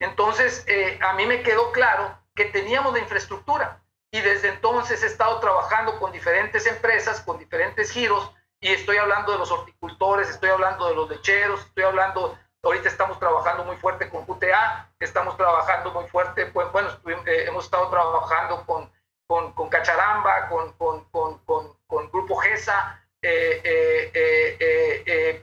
Entonces, 0.00 0.64
eh, 0.66 0.98
a 1.02 1.12
mí 1.14 1.26
me 1.26 1.42
quedó 1.42 1.72
claro 1.72 2.18
que 2.34 2.46
teníamos 2.46 2.92
la 2.92 2.98
infraestructura 3.00 3.82
y 4.10 4.20
desde 4.20 4.48
entonces 4.48 5.02
he 5.02 5.06
estado 5.06 5.40
trabajando 5.40 5.98
con 5.98 6.12
diferentes 6.12 6.66
empresas, 6.66 7.20
con 7.20 7.38
diferentes 7.38 7.90
giros, 7.90 8.30
y 8.60 8.68
estoy 8.68 8.96
hablando 8.96 9.32
de 9.32 9.38
los 9.38 9.50
horticultores, 9.50 10.30
estoy 10.30 10.50
hablando 10.50 10.88
de 10.88 10.94
los 10.94 11.10
lecheros, 11.10 11.60
estoy 11.60 11.84
hablando, 11.84 12.38
ahorita 12.62 12.88
estamos 12.88 13.18
trabajando 13.18 13.64
muy 13.64 13.76
fuerte 13.76 14.08
con 14.08 14.24
QTA, 14.24 14.90
estamos 15.00 15.36
trabajando 15.36 15.90
muy 15.90 16.06
fuerte, 16.08 16.46
pues, 16.46 16.70
bueno, 16.72 16.88
eh, 17.26 17.44
hemos 17.46 17.64
estado 17.64 17.90
trabajando 17.90 18.64
con, 18.64 18.90
con, 19.26 19.52
con 19.52 19.68
Cacharamba, 19.68 20.48
con, 20.48 20.72
con, 20.74 21.04
con, 21.10 22.10
Grupo 22.10 22.36
GESA, 22.36 23.04
eh, 23.20 24.12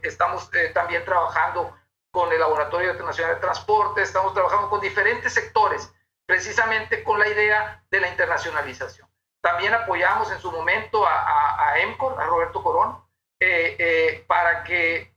estamos 0.04 0.50
también 0.74 1.04
trabajando 1.06 1.76
con 2.12 2.32
el 2.32 2.40
Laboratorio 2.40 2.92
Internacional 2.92 3.36
de 3.36 3.42
Transporte, 3.42 4.02
estamos 4.02 4.34
trabajando 4.34 4.70
con 4.70 4.82
diferentes 4.82 5.34
sectores, 5.34 5.92
precisamente 6.26 7.04
con 7.04 7.20
la 7.20 7.28
idea 7.28 7.84
de 7.90 8.02
la 8.02 8.10
internacionalización. 8.10 9.10
También 9.42 9.74
apoyamos 9.74 10.32
en 10.32 10.40
su 10.40 10.52
momento 10.52 11.06
a, 11.08 11.72
a, 11.72 11.80
EMCOR, 11.80 12.22
a 12.22 12.26
Roberto 12.26 12.62
Corón, 12.62 13.04
eh, 13.40 13.76
eh, 13.80 14.26
para 14.28 14.64
que, 14.64 15.16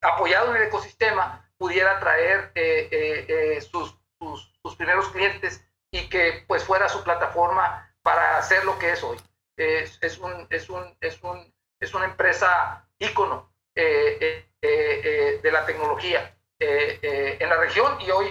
apoyado 0.00 0.50
en 0.50 0.56
el 0.56 0.68
ecosistema, 0.68 1.48
pudiera 1.58 2.00
traer 2.00 2.50
eh, 2.54 3.64
sus, 3.70 3.94
sus, 4.18 4.76
primeros 4.76 5.10
clientes 5.10 5.64
y 5.92 6.08
que 6.08 6.44
pues 6.48 6.64
fuera 6.64 6.88
su 6.88 7.04
plataforma 7.04 7.94
para 8.02 8.36
hacer 8.38 8.64
lo 8.64 8.78
que 8.78 8.92
es 8.92 9.04
hoy. 9.04 9.18
Es, 9.56 9.98
es, 10.02 10.18
un, 10.18 10.46
es, 10.50 10.68
un, 10.68 10.96
es, 11.00 11.22
un, 11.22 11.54
es 11.78 11.94
una 11.94 12.06
empresa 12.06 12.88
ícono 12.98 13.51
eh, 13.51 13.51
eh, 13.51 13.51
de 13.74 15.50
la 15.52 15.66
tecnología 15.66 16.34
eh, 16.60 17.38
en 17.40 17.48
la 17.48 17.56
región 17.58 18.00
y 18.06 18.10
hoy 18.10 18.26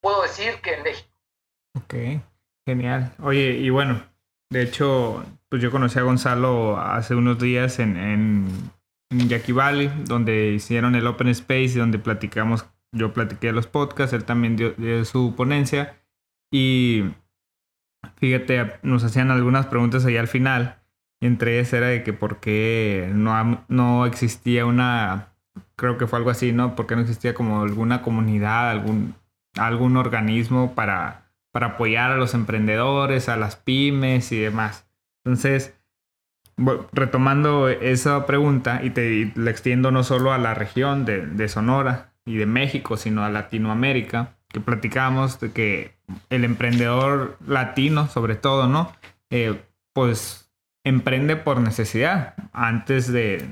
puedo 0.00 0.22
decir 0.22 0.54
que 0.62 0.74
en 0.74 0.82
México. 0.82 1.08
Ok, 1.76 1.94
genial. 2.66 3.12
Oye, 3.20 3.52
y 3.52 3.70
bueno, 3.70 4.02
de 4.50 4.62
hecho, 4.62 5.24
pues 5.48 5.60
yo 5.60 5.70
conocí 5.70 5.98
a 5.98 6.02
Gonzalo 6.02 6.78
hace 6.78 7.14
unos 7.14 7.38
días 7.40 7.78
en, 7.80 7.96
en, 7.96 8.70
en 9.10 9.56
Valley, 9.56 9.90
donde 10.04 10.52
hicieron 10.52 10.94
el 10.94 11.06
Open 11.06 11.28
Space, 11.28 11.76
donde 11.76 11.98
platicamos, 11.98 12.66
yo 12.92 13.12
platiqué 13.12 13.50
los 13.50 13.66
podcasts, 13.66 14.12
él 14.12 14.24
también 14.24 14.56
dio, 14.56 14.72
dio 14.76 15.04
su 15.04 15.34
ponencia 15.34 16.00
y 16.52 17.04
fíjate, 18.16 18.78
nos 18.82 19.02
hacían 19.02 19.32
algunas 19.32 19.66
preguntas 19.66 20.04
ahí 20.04 20.16
al 20.16 20.28
final. 20.28 20.80
Y 21.20 21.26
entre 21.26 21.58
ellas 21.58 21.72
era 21.72 21.88
de 21.88 22.02
que 22.02 22.12
por 22.12 22.40
qué 22.40 23.10
no, 23.14 23.64
no 23.68 24.06
existía 24.06 24.66
una 24.66 25.34
creo 25.76 25.98
que 25.98 26.06
fue 26.06 26.18
algo 26.18 26.30
así, 26.30 26.52
¿no? 26.52 26.76
Porque 26.76 26.96
no 26.96 27.02
existía 27.02 27.34
como 27.34 27.62
alguna 27.62 28.02
comunidad, 28.02 28.70
algún, 28.70 29.14
algún 29.56 29.96
organismo 29.96 30.74
para, 30.74 31.30
para 31.52 31.68
apoyar 31.68 32.10
a 32.10 32.16
los 32.16 32.34
emprendedores, 32.34 33.28
a 33.28 33.36
las 33.36 33.56
pymes 33.56 34.32
y 34.32 34.38
demás. 34.38 34.86
Entonces, 35.24 35.74
retomando 36.92 37.68
esa 37.68 38.26
pregunta 38.26 38.80
y 38.82 38.90
te 38.90 39.32
la 39.34 39.50
extiendo 39.50 39.90
no 39.90 40.04
solo 40.04 40.32
a 40.32 40.38
la 40.38 40.54
región 40.54 41.04
de, 41.04 41.26
de, 41.26 41.48
Sonora 41.48 42.12
y 42.24 42.36
de 42.36 42.46
México, 42.46 42.96
sino 42.96 43.24
a 43.24 43.30
Latinoamérica, 43.30 44.36
que 44.48 44.60
platicamos 44.60 45.40
de 45.40 45.52
que 45.52 45.96
el 46.30 46.44
emprendedor 46.44 47.36
latino, 47.46 48.06
sobre 48.08 48.36
todo, 48.36 48.68
¿no? 48.68 48.92
Eh, 49.30 49.60
pues 49.92 50.43
emprende 50.84 51.36
por 51.36 51.60
necesidad 51.60 52.34
antes 52.52 53.10
de, 53.10 53.48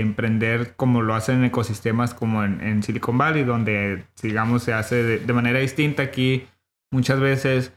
emprender 0.00 0.76
como 0.76 1.00
lo 1.00 1.14
hacen 1.14 1.38
en 1.38 1.44
ecosistemas 1.46 2.12
como 2.12 2.44
en, 2.44 2.82
Silicon 2.82 3.16
Valley, 3.16 3.42
donde, 3.44 4.04
digamos, 4.22 4.62
se 4.62 4.74
hace 4.74 5.02
de, 5.02 5.32
manera 5.32 5.60
distinta. 5.60 6.02
Aquí 6.02 6.46
muchas 6.92 7.18
veces 7.20 7.72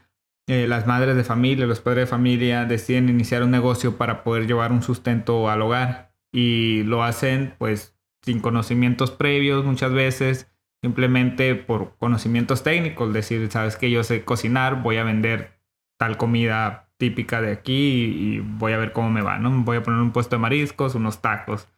eh, 0.46 0.66
las 0.68 0.86
madres 0.86 1.16
de 1.16 1.24
familia, 1.24 1.66
los 1.66 1.80
padres 1.80 2.04
de 2.04 2.10
familia 2.10 2.66
deciden 2.66 3.08
iniciar 3.08 3.42
un 3.42 3.50
negocio 3.50 3.96
para 3.96 4.22
poder 4.22 4.46
llevar 4.46 4.72
un 4.72 4.82
sustento 4.82 5.48
al 5.48 5.62
hogar 5.62 6.12
y 6.30 6.82
lo 6.84 7.02
hacen 7.02 7.54
pues 7.58 7.98
sin 8.22 8.40
conocimientos 8.40 9.10
previos 9.10 9.64
muchas 9.64 9.92
veces, 9.92 10.50
simplemente 10.82 11.54
por 11.54 11.96
conocimientos 11.96 12.62
técnicos, 12.62 13.14
decir, 13.14 13.50
sabes 13.50 13.76
que 13.76 13.90
yo 13.90 14.04
sé 14.04 14.24
cocinar, 14.24 14.82
voy 14.82 14.98
a 14.98 15.04
vender 15.04 15.58
tal 15.98 16.18
comida 16.18 16.87
típica 16.98 17.40
de 17.40 17.52
aquí 17.52 18.34
y, 18.34 18.40
voy 18.40 18.72
a 18.72 18.78
ver 18.78 18.92
cómo 18.92 19.10
me 19.10 19.22
va, 19.22 19.38
¿no? 19.38 19.50
Voy 19.62 19.78
a 19.78 19.82
poner 19.82 20.00
un 20.00 20.12
puesto 20.12 20.36
de 20.36 20.40
mariscos, 20.40 20.94
unos 20.94 21.22
tacos. 21.22 21.68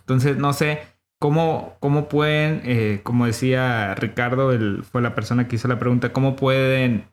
Entonces, 0.00 0.36
no 0.36 0.52
sé 0.52 0.82
cómo, 1.18 1.76
cómo 1.80 2.08
pueden, 2.08 2.62
eh, 2.64 3.00
como 3.02 3.26
decía 3.26 3.94
Ricardo, 3.94 4.52
él 4.52 4.84
fue 4.84 5.00
la 5.00 5.14
persona 5.14 5.48
que 5.48 5.56
hizo 5.56 5.68
la 5.68 5.78
pregunta, 5.78 6.12
cómo 6.12 6.36
pueden 6.36 7.06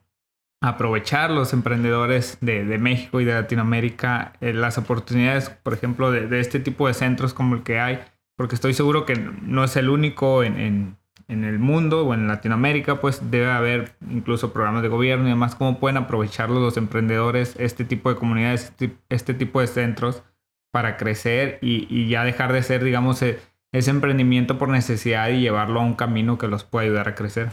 aprovechar 0.60 1.30
los 1.30 1.52
emprendedores 1.52 2.38
de, 2.40 2.64
de 2.64 2.78
México 2.78 3.20
y 3.20 3.24
de 3.24 3.34
Latinoamérica 3.34 4.32
eh, 4.40 4.52
las 4.52 4.78
oportunidades, 4.78 5.50
por 5.50 5.74
ejemplo, 5.74 6.10
de, 6.10 6.40
este 6.40 6.60
tipo 6.60 6.88
de 6.88 6.94
centros 6.94 7.34
como 7.34 7.54
el 7.56 7.62
que 7.62 7.78
hay, 7.78 8.00
porque 8.36 8.54
estoy 8.54 8.74
seguro 8.74 9.06
que 9.06 9.16
no 9.16 9.64
es 9.64 9.76
el 9.76 9.88
único 9.88 10.42
en 10.42 10.96
en 11.28 11.44
el 11.44 11.58
mundo 11.58 12.06
o 12.06 12.14
en 12.14 12.28
Latinoamérica, 12.28 13.00
pues 13.00 13.30
debe 13.30 13.50
haber 13.50 13.92
incluso 14.10 14.52
programas 14.52 14.82
de 14.82 14.88
gobierno 14.88 15.26
y 15.26 15.30
demás, 15.30 15.54
cómo 15.54 15.80
pueden 15.80 15.96
aprovecharlos 15.96 16.62
los 16.62 16.76
emprendedores, 16.76 17.54
este 17.58 17.84
tipo 17.84 18.10
de 18.10 18.16
comunidades, 18.16 18.64
este, 18.64 18.90
este 19.08 19.34
tipo 19.34 19.60
de 19.60 19.66
centros 19.66 20.22
para 20.70 20.96
crecer 20.96 21.58
y, 21.62 22.08
ya 22.08 22.22
dejar 22.22 22.52
de 22.52 22.62
ser, 22.62 22.84
digamos, 22.84 23.22
e, 23.22 23.40
ese 23.72 23.90
emprendimiento 23.90 24.58
por 24.58 24.68
necesidad 24.68 25.28
y 25.28 25.40
llevarlo 25.40 25.80
a 25.80 25.82
un 25.82 25.94
camino 25.94 26.38
que 26.38 26.48
los 26.48 26.64
pueda 26.64 26.84
ayudar 26.84 27.08
a 27.08 27.14
crecer. 27.14 27.48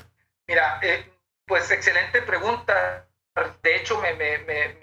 Mira, 0.48 0.80
eh, 0.84 1.10
pues 1.46 1.72
excelente 1.72 2.22
pregunta. 2.22 3.08
De 3.64 3.76
hecho, 3.78 4.00
me, 4.00 4.14
me, 4.14 4.40
me, 4.40 4.74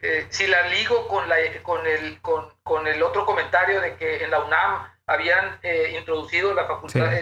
eh, 0.00 0.26
si 0.30 0.46
la 0.46 0.68
ligo 0.68 1.06
con, 1.08 1.28
la, 1.28 1.36
con, 1.62 1.86
el, 1.86 2.20
con, 2.22 2.46
con, 2.62 2.86
el 2.86 3.02
otro 3.02 3.26
comentario 3.26 3.80
de 3.82 3.96
que 3.96 4.24
en 4.24 4.30
la 4.30 4.40
UNAM 4.40 4.88
habían 5.06 5.58
eh, 5.62 5.96
introducido 5.98 6.54
la 6.54 6.66
facultad, 6.66 7.12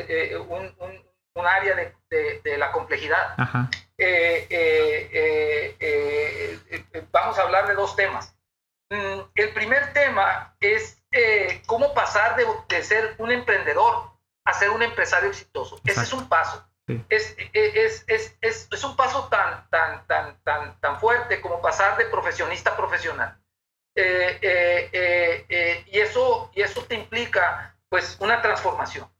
un, 0.49 0.75
un, 0.79 1.06
un 1.37 1.47
área 1.47 1.77
de, 1.77 2.41
de, 2.43 2.59
la 2.59 2.73
complejidad. 2.73 3.37
Eh, 3.99 4.47
eh, 4.51 5.77
eh, 5.81 7.07
vamos 7.13 7.39
a 7.39 7.43
hablar 7.43 7.69
de 7.69 7.75
dos 7.75 7.95
temas. 7.95 8.35
Mm, 8.91 9.21
el 9.35 9.53
primer 9.53 9.93
tema 9.93 10.57
es 10.61 11.03
cómo 11.67 11.95
pasar 11.95 12.37
de, 12.37 12.47
de, 12.69 12.83
ser 12.83 13.15
un 13.19 13.31
emprendedor 13.31 14.11
a 14.45 14.53
ser 14.53 14.71
un 14.71 14.83
empresario 14.83 15.29
exitoso. 15.29 15.81
Ese 15.85 16.03
es 16.03 16.13
un 16.13 16.29
paso. 16.29 16.67
Es, 17.09 17.37
es, 17.53 18.05
es, 18.07 18.37
es, 18.41 18.85
un 18.85 18.97
paso 18.97 19.29
tan, 19.29 19.69
tan, 19.71 20.07
tan, 20.07 20.41
tan, 20.43 20.81
tan 20.81 21.01
fuerte 21.01 21.41
como 21.41 21.61
pasar 21.61 21.99
de 21.99 22.07
profesionista 22.07 22.71
a 22.71 22.77
profesional. 22.77 23.39
y, 23.95 23.99
eso, 25.99 26.51
y 26.55 26.63
eso 26.63 26.85
te 26.85 26.95
implica 26.95 27.77
pues 27.89 28.17
una 28.21 28.41
transformación. 28.41 29.11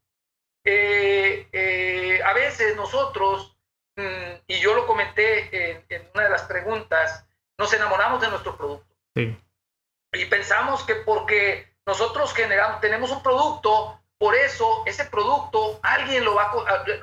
Eh, 0.69 1.47
eh, 1.53 2.21
a 2.25 2.33
veces 2.33 2.75
nosotros, 2.75 3.57
mm, 3.95 4.33
y 4.47 4.59
yo 4.59 4.73
lo 4.75 4.85
comenté 4.85 5.85
en, 5.87 6.09
una 6.13 6.25
de 6.25 6.29
las 6.29 6.41
preguntas, 6.41 7.25
nos 7.57 7.71
enamoramos 7.71 8.19
de 8.19 8.27
nuestro 8.27 8.57
producto. 8.57 8.93
Y 9.15 10.25
pensamos 10.25 10.83
que 10.83 10.95
porque 10.95 11.73
nosotros 11.85 12.33
generamos, 12.33 12.81
tenemos 12.81 13.11
un 13.11 13.23
producto, 13.23 14.01
por 14.17 14.35
eso 14.35 14.83
ese 14.85 15.05
producto 15.05 15.79
alguien 15.83 16.25
lo, 16.25 16.35
va 16.35 16.51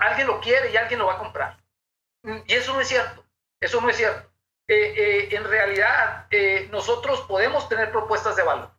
alguien 0.00 0.26
lo 0.26 0.42
quiere 0.42 0.70
y 0.70 0.76
alguien 0.76 0.98
lo 0.98 1.06
va 1.06 1.14
a 1.14 1.18
comprar. 1.18 1.56
Mm, 2.22 2.40
y 2.46 2.52
eso 2.52 2.74
no 2.74 2.82
es 2.82 2.88
cierto, 2.88 3.24
eso 3.62 3.80
no 3.80 3.88
es 3.88 3.96
cierto. 3.96 4.30
Eh, 4.68 5.28
en 5.30 5.44
realidad, 5.44 6.28
nosotros 6.70 7.22
podemos 7.22 7.66
tener 7.70 7.90
propuestas 7.90 8.36
de 8.36 8.42
valor 8.42 8.70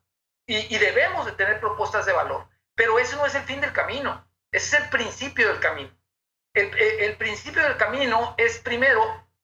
y, 0.45 0.76
y 0.76 0.78
debemos 0.78 1.26
de 1.26 1.32
tener 1.32 1.60
propuestas 1.60 2.06
de 2.06 2.13
valor, 2.13 2.48
pero 2.76 3.00
ese 3.00 3.15
no 3.15 3.26
es 3.26 3.34
el 3.34 3.43
fin 3.43 3.62
del 3.62 3.74
camino 3.74 4.24
Ese 4.56 4.78
es 4.78 4.84
el 4.84 4.89
principio 4.89 5.50
del 5.50 5.60
camino. 5.60 5.91
El, 6.54 6.74
el 6.78 7.18
principio 7.18 7.62
del 7.62 7.76
camino 7.76 8.36
es 8.38 8.60
primero 8.60 9.02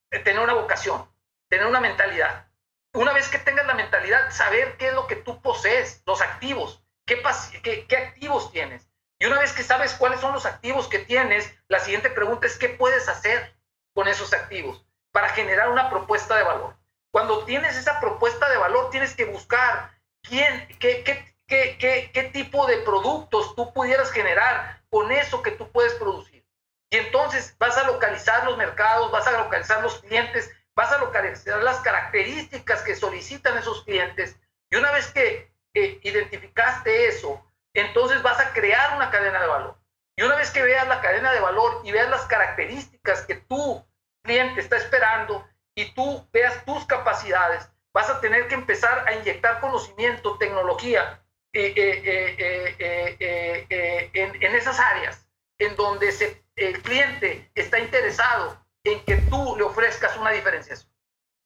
tener 0.09 0.39
una 0.39 0.53
vocación, 0.53 1.05
tener 1.49 1.67
una 1.67 1.81
mentalidad. 1.81 2.47
Una 2.93 3.11
vez 3.11 3.27
que 3.27 3.37
tengas 3.39 3.67
la 3.67 3.73
mentalidad, 3.73 4.31
saber 4.31 4.77
qué 4.77 4.87
es 4.87 4.93
lo 4.93 5.07
que 5.07 5.17
tú 5.17 5.41
posees, 5.41 6.01
los 6.05 6.21
activos, 6.21 6.81
qué, 7.05 7.21
qué, 7.61 7.87
qué 7.87 7.97
activos 7.97 8.53
tienes. 8.53 8.89
Y 9.19 9.25
una 9.25 9.39
vez 9.39 9.51
que 9.51 9.63
sabes 9.63 9.95
cuáles 9.95 10.21
son 10.21 10.31
los 10.33 10.45
activos 10.45 10.87
que 10.87 10.99
tienes, 10.99 11.53
la 11.67 11.81
siguiente 11.81 12.09
pregunta 12.09 12.47
es 12.47 12.57
qué 12.57 12.69
puedes 12.69 13.09
hacer 13.09 13.53
con 13.93 14.07
esos 14.07 14.31
activos 14.31 14.85
para 15.11 15.27
generar 15.29 15.69
una 15.69 15.89
propuesta 15.89 16.37
de 16.37 16.43
valor. 16.43 16.77
Cuando 17.11 17.43
tienes 17.43 17.75
esa 17.75 17.99
propuesta 17.99 18.49
de 18.49 18.55
valor, 18.55 18.89
tienes 18.91 19.13
que 19.13 19.25
buscar 19.25 19.91
quién, 20.21 20.69
qué, 20.79 21.03
qué, 21.03 21.35
qué, 21.47 22.11
qué, 22.13 22.23
tipo 22.31 22.65
de 22.65 22.77
productos 22.77 23.53
tú 23.55 23.73
pudieras 23.73 24.09
generar 24.11 24.80
con 24.91 25.11
eso 25.11 25.41
que 25.41 25.51
tú 25.51 25.71
puedes 25.71 25.93
producir. 25.95 26.45
Y 26.91 26.97
entonces 26.97 27.55
vas 27.57 27.77
a 27.77 27.87
localizar 27.87 28.45
los 28.45 28.57
mercados, 28.57 29.09
vas 29.11 29.25
a 29.25 29.31
localizar 29.31 29.81
los 29.81 29.99
clientes, 30.01 30.51
vas 30.75 30.91
a 30.91 30.99
localizar 30.99 31.63
las 31.63 31.79
características 31.79 32.81
que 32.83 32.95
solicitan 32.95 33.57
esos 33.57 33.83
clientes. 33.85 34.37
Y 34.69 34.75
una 34.75 34.91
vez 34.91 35.07
que 35.11 35.49
identificaste 35.73 37.07
eso, 37.07 37.43
entonces 37.73 38.21
vas 38.21 38.39
a 38.41 38.51
crear 38.51 38.95
una 38.97 39.09
cadena 39.09 39.41
de 39.41 39.47
valor. 39.47 39.77
Y 40.17 40.23
una 40.23 40.35
vez 40.35 40.51
que 40.51 40.61
veas 40.61 40.87
la 40.89 40.99
cadena 40.99 41.31
de 41.31 41.39
valor 41.39 41.81
y 41.85 41.93
veas 41.93 42.09
las 42.09 42.25
características 42.25 43.25
que 43.25 43.35
tu 43.35 43.85
cliente 44.23 44.59
está 44.59 44.75
esperando 44.75 45.47
y 45.73 45.93
tú 45.93 46.27
veas 46.33 46.65
tus 46.65 46.85
capacidades, 46.85 47.71
vas 47.93 48.09
a 48.09 48.19
tener 48.19 48.49
que 48.49 48.55
empezar 48.55 49.07
a 49.07 49.13
inyectar 49.13 49.61
conocimiento, 49.61 50.37
tecnología 50.37 51.20
eh, 51.53 51.73
eh, 51.75 52.75
eh, 52.79 54.09
en, 54.13 54.43
en, 54.43 54.55
esas 54.55 54.79
áreas 54.79 55.25
en 55.59 55.75
donde 55.75 56.11
se, 56.11 56.43
el 56.55 56.81
cliente 56.81 57.51
está 57.55 57.79
interesado 57.79 58.63
en 58.83 59.03
que 59.05 59.17
tú 59.17 59.55
le 59.57 59.63
ofrezcas 59.63 60.17
una 60.17 60.31
diferenciación. 60.31 60.91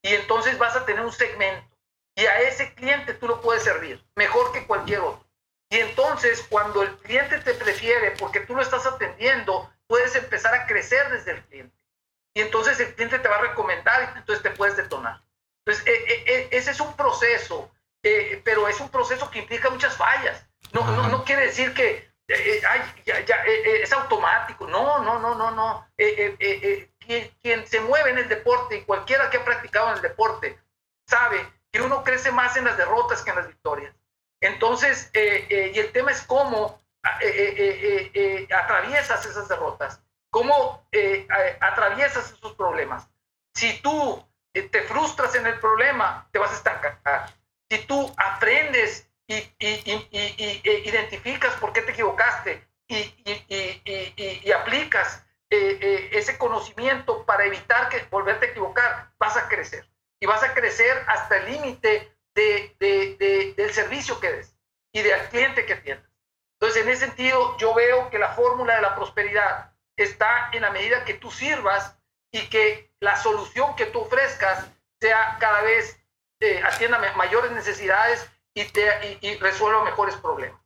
Y 0.02 0.14
entonces 0.14 0.56
vas 0.58 0.76
a 0.76 0.86
tener 0.86 1.04
un 1.04 1.12
segmento 1.12 1.76
y 2.14 2.24
a 2.24 2.40
ese 2.40 2.72
cliente 2.74 3.14
tú 3.14 3.28
lo 3.28 3.40
puedes 3.40 3.62
servir 3.62 4.02
mejor 4.14 4.52
que 4.52 4.66
cualquier 4.66 5.00
otro. 5.00 5.26
Y 5.68 5.78
entonces, 5.78 6.46
cuando 6.48 6.82
el 6.82 6.96
cliente 6.98 7.38
te 7.40 7.54
prefiere 7.54 8.12
porque 8.12 8.40
tú 8.40 8.54
lo 8.54 8.62
estás 8.62 8.86
atendiendo, 8.86 9.70
puedes 9.86 10.14
empezar 10.14 10.54
a 10.54 10.66
crecer 10.66 11.10
desde 11.10 11.32
el 11.32 11.44
cliente. 11.44 11.76
Y 12.34 12.40
entonces 12.42 12.78
el 12.80 12.94
cliente 12.94 13.18
te 13.18 13.28
va 13.28 13.36
a 13.36 13.42
recomendar 13.42 14.12
y 14.14 14.18
entonces 14.18 14.42
te 14.42 14.50
puedes 14.50 14.76
detonar. 14.76 15.22
Entonces, 15.64 15.86
eh, 15.86 16.04
eh, 16.08 16.24
eh, 16.26 16.48
ese 16.52 16.70
es 16.70 16.80
un 16.80 16.94
proceso, 16.96 17.70
pero 18.44 18.68
es 18.68 18.80
un 18.80 18.88
proceso 18.88 19.30
que 19.30 19.40
implica 19.40 19.70
muchas 19.70 19.96
fallas. 19.96 20.46
No, 20.72 20.84
no, 20.84 21.08
no, 21.08 21.24
quiere 21.24 21.46
decir 21.46 21.72
que 21.74 22.10
ya, 22.28 23.24
ya, 23.24 23.36
es 23.44 23.92
automático. 23.92 24.66
No, 24.66 25.02
no, 25.02 25.18
no, 25.18 25.34
no, 25.34 25.50
no. 25.50 25.86
Quien, 25.96 27.30
quien 27.40 27.66
se 27.66 27.80
mueve 27.80 28.10
en 28.10 28.18
el 28.18 28.28
deporte 28.28 28.76
y 28.76 28.82
cualquiera 28.82 29.30
que 29.30 29.38
ha 29.38 29.44
practicado 29.44 29.90
en 29.90 29.96
el 29.96 30.02
deporte 30.02 30.58
sabe 31.06 31.46
que 31.72 31.80
uno 31.80 32.02
crece 32.02 32.32
más 32.32 32.56
en 32.56 32.64
las 32.64 32.76
derrotas 32.76 33.22
que 33.22 33.30
en 33.30 33.36
las 33.36 33.46
victorias. 33.46 33.94
Entonces, 34.40 35.10
eh, 35.14 35.46
eh, 35.48 35.72
y 35.74 35.78
el 35.78 35.92
tema 35.92 36.10
es 36.10 36.22
cómo 36.22 36.80
eh, 37.20 38.48
atraviesas 38.52 39.24
esas 39.24 39.48
derrotas, 39.48 40.02
cómo 40.30 40.86
atraviesas 41.60 42.32
esos 42.32 42.54
problemas. 42.54 43.08
Si 43.54 43.80
tú 43.80 44.24
te 44.52 44.82
frustras 44.82 45.34
en 45.34 45.46
el 45.46 45.58
problema, 45.60 46.28
te 46.32 46.38
vas 46.38 46.50
a 46.50 46.56
estancar. 46.56 47.00
Si 47.70 47.78
tú 47.86 48.14
aprendes 48.16 49.10
y, 49.26 49.52
identificas 50.64 51.54
por 51.54 51.72
qué 51.72 51.82
te 51.82 51.92
equivocaste 51.92 52.66
y, 52.88 54.50
aplicas 54.52 55.24
ese 55.50 56.38
conocimiento 56.38 57.24
para 57.24 57.44
evitar 57.44 57.88
que 57.88 58.02
volverte 58.10 58.46
a 58.46 58.50
equivocar, 58.50 59.12
vas 59.18 59.36
a 59.36 59.48
crecer. 59.48 59.88
Y 60.20 60.26
vas 60.26 60.42
a 60.42 60.54
crecer 60.54 61.04
hasta 61.08 61.36
el 61.38 61.52
límite 61.52 62.16
de, 62.34 63.54
del 63.56 63.72
servicio 63.72 64.18
que 64.20 64.32
des 64.32 64.56
y 64.92 65.02
del 65.02 65.20
cliente 65.28 65.66
que 65.66 65.74
atiendas. 65.74 66.10
Entonces, 66.58 66.82
en 66.82 66.88
ese 66.88 67.06
sentido, 67.06 67.56
yo 67.58 67.74
veo 67.74 68.08
que 68.08 68.18
la 68.18 68.32
fórmula 68.32 68.76
de 68.76 68.82
la 68.82 68.94
prosperidad 68.94 69.72
está 69.96 70.50
en 70.52 70.62
la 70.62 70.70
medida 70.70 71.04
que 71.04 71.14
tú 71.14 71.30
sirvas 71.30 71.98
y 72.32 72.48
que 72.48 72.90
la 73.00 73.16
solución 73.16 73.76
que 73.76 73.86
tú 73.86 74.00
ofrezcas 74.00 74.66
sea 75.00 75.36
cada 75.38 75.62
vez, 75.62 75.95
eh, 76.40 76.62
atienda 76.62 76.98
mayores 77.16 77.50
necesidades 77.52 78.30
y, 78.52 79.36
resuelva 79.36 79.84
mejores 79.84 80.16
problemas. 80.16 80.60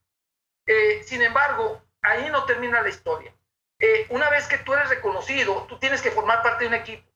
Eh, 0.67 1.03
sin 1.05 1.23
embargo, 1.23 1.83
ahí 2.03 2.29
no 2.31 2.45
termina 2.45 2.83
la 2.83 2.89
historia. 2.89 3.35
Eh, 3.79 4.07
una 4.11 4.29
vez 4.31 4.47
que 4.47 4.59
tú 4.59 4.75
eres 4.75 4.89
reconocido, 4.89 5.67
tú 5.69 5.79
tienes 5.79 6.03
que 6.03 6.11
formar 6.11 6.43
parte 6.43 6.65
de 6.65 6.69
un 6.69 6.75
equipo. 6.75 7.09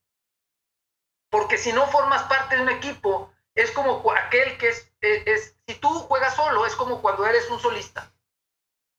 Porque 1.31 1.59
si 1.59 1.73
no 1.73 1.87
formas 1.89 2.23
parte 2.25 2.57
de 2.57 2.63
un 2.63 2.69
equipo, 2.69 3.33
es 3.55 3.71
como 3.73 4.09
aquel 4.13 4.57
que 4.57 4.69
es, 4.69 5.57
si 5.67 5.75
tú 5.77 5.89
juegas 5.89 6.35
solo, 6.37 6.65
es 6.65 6.77
como 6.77 7.03
cuando 7.03 7.27
eres 7.27 7.51
un 7.51 7.59
solista. 7.59 8.13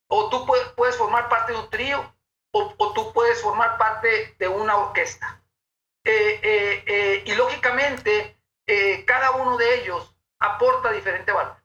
O 0.08 0.30
tú 0.30 0.46
puedes, 0.46 0.98
formar 0.98 1.30
parte 1.30 1.54
de 1.54 1.60
un 1.60 1.70
trío, 1.70 2.14
o, 2.52 2.94
tú 2.94 3.12
puedes 3.14 3.42
formar 3.42 3.78
parte 3.78 4.36
de 4.38 4.48
una 4.48 4.78
orquesta. 4.78 5.42
Eh, 6.04 7.24
y 7.26 7.34
lógicamente, 7.36 8.35
cada 9.06 9.32
uno 9.32 9.58
de 9.58 9.82
ellos 9.82 10.16
aporta 10.40 10.92
diferente 10.92 11.32
valor. 11.32 11.56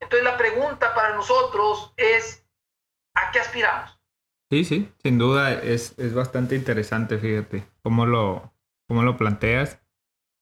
Entonces 0.00 0.24
la 0.24 0.36
pregunta 0.36 0.94
para 0.94 1.14
nosotros 1.14 1.92
es, 1.96 2.46
¿a 3.14 3.30
qué 3.30 3.40
aspiramos? 3.40 4.00
Sí, 4.50 4.64
sí, 4.64 4.92
sin 5.02 5.18
duda 5.18 5.52
es, 5.52 5.96
es 5.98 6.14
bastante 6.14 6.56
interesante, 6.56 7.18
fíjate, 7.18 7.68
cómo 7.82 8.06
lo, 8.06 8.52
cómo 8.88 9.02
lo 9.02 9.16
planteas. 9.16 9.80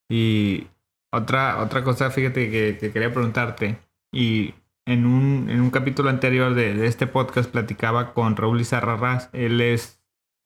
Y 0.09 0.69
otra, 1.13 1.63
otra 1.63 1.85
cosa, 1.85 2.11
fíjate, 2.11 2.51
que, 2.51 2.91
quería 2.91 3.13
preguntarte. 3.13 3.79
Y 4.13 4.55
en 4.87 5.07
un, 5.07 5.51
en 5.51 5.61
un 5.61 5.71
capítulo 5.71 6.09
anterior 6.09 6.55
de, 6.55 6.87
este 6.87 7.07
podcast 7.07 7.51
platicaba 7.51 8.15
con 8.15 8.37
Raúl 8.37 8.61
Izarrarraz. 8.61 9.29
Él 9.35 9.61
es, 9.61 9.98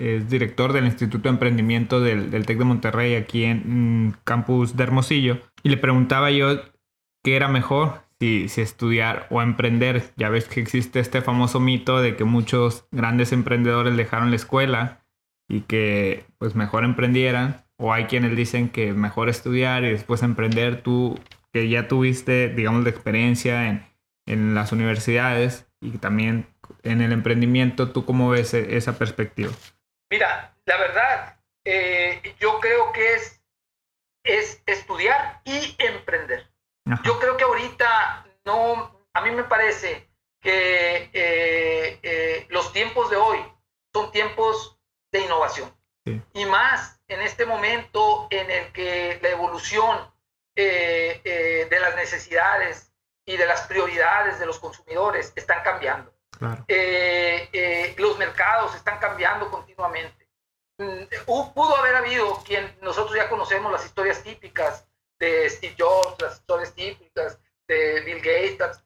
es 0.02 0.28
director 0.28 0.72
del 0.72 0.86
Instituto 0.86 1.24
de 1.24 1.34
Emprendimiento 1.34 2.00
del, 2.00 2.30
TEC 2.30 2.58
de 2.58 2.64
Monterrey 2.64 3.14
aquí 3.14 3.44
en, 3.44 4.16
Campus 4.24 4.76
de 4.76 4.82
Hermosillo. 4.82 5.38
Y 5.62 5.68
le 5.68 5.76
preguntaba 5.76 6.30
yo 6.30 6.60
qué 7.22 7.36
era 7.36 7.48
mejor, 7.48 8.02
si, 8.18 8.48
si, 8.48 8.60
estudiar 8.60 9.28
o 9.30 9.42
emprender. 9.42 10.12
Ya 10.16 10.28
ves 10.28 10.48
que 10.48 10.60
existe 10.60 10.98
este 10.98 11.22
famoso 11.22 11.60
mito 11.60 12.00
de 12.00 12.16
que 12.16 12.24
muchos 12.24 12.86
grandes 12.90 13.32
emprendedores 13.32 13.96
dejaron 13.96 14.30
la 14.30 14.36
escuela 14.36 15.04
y 15.48 15.60
que 15.60 16.24
pues 16.38 16.56
mejor 16.56 16.84
emprendieran 16.84 17.64
o 17.76 17.92
hay 17.92 18.04
quienes 18.04 18.36
dicen 18.36 18.68
que 18.70 18.92
mejor 18.94 19.28
estudiar 19.28 19.84
y 19.84 19.90
después 19.90 20.22
emprender. 20.22 20.82
Tú 20.82 21.18
que 21.52 21.68
ya 21.68 21.86
tuviste, 21.86 22.48
digamos, 22.48 22.82
la 22.82 22.90
experiencia 22.90 23.68
en, 23.68 23.84
en 24.26 24.54
las 24.54 24.72
universidades 24.72 25.68
y 25.80 25.98
también 25.98 26.46
en 26.82 27.02
el 27.02 27.12
emprendimiento, 27.12 27.90
¿tú 27.90 28.04
cómo 28.04 28.30
ves 28.30 28.54
e, 28.54 28.76
esa 28.76 28.98
perspectiva? 28.98 29.52
Mira, 30.12 30.55
la 30.66 30.77
verdad, 30.77 31.40
eh, 31.64 32.37
yo 32.38 32.61
creo 32.61 32.92
que 32.92 33.14
es, 33.14 33.40
es 34.22 34.62
estudiar 34.66 35.40
y 35.46 35.75
emprender. 35.79 36.53
Yo 37.03 37.18
creo 37.18 37.38
que 37.38 37.44
ahorita 37.44 38.27
no, 38.44 38.94
a 39.14 39.20
mí 39.22 39.31
me 39.31 39.44
parece 39.44 40.07
que 40.38 41.09
eh, 41.14 41.98
eh, 42.03 42.46
los 42.51 42.75
tiempos 42.75 43.09
de 43.09 43.16
hoy 43.16 43.38
son 43.94 44.12
tiempos 44.12 44.79
de 45.12 45.20
innovación. 45.20 45.75
Y 46.35 46.44
más 46.44 47.01
en 47.09 47.22
este 47.22 47.46
momento 47.46 48.27
en 48.29 48.51
el 48.51 48.70
que 48.72 49.18
la 49.22 49.31
evolución 49.31 50.12
de 50.55 51.79
las 51.81 51.96
necesidades 51.96 52.92
y 53.25 53.38
de 53.38 53.46
las 53.46 53.62
prioridades 53.62 54.38
de 54.38 54.44
los 54.44 54.59
consumidores 54.59 55.33
están 55.37 55.62
cambiando. 55.62 56.12
Eh, 56.68 57.94
los 57.98 58.16
mercados 58.18 58.74
están 58.74 58.98
cambiando 58.98 59.50
continuamente. 59.50 60.26
Mm, 60.78 61.02
pudo 61.26 61.76
haber 61.76 61.96
habido 61.96 62.42
quien 62.44 62.74
nosotros 62.81 63.14
ya 63.16 63.28
conocemos 63.28 63.70
las 63.70 63.85
historias 63.85 64.22
típicas 64.22 64.88
de 65.18 65.50
Steve 65.50 65.76
Jobs, 65.78 66.16
las 66.20 66.37
historias 66.37 66.72
típicas 66.74 67.38
de 67.68 68.00
Bill 68.00 68.18
Gates, 68.18 68.59
las 68.59 68.81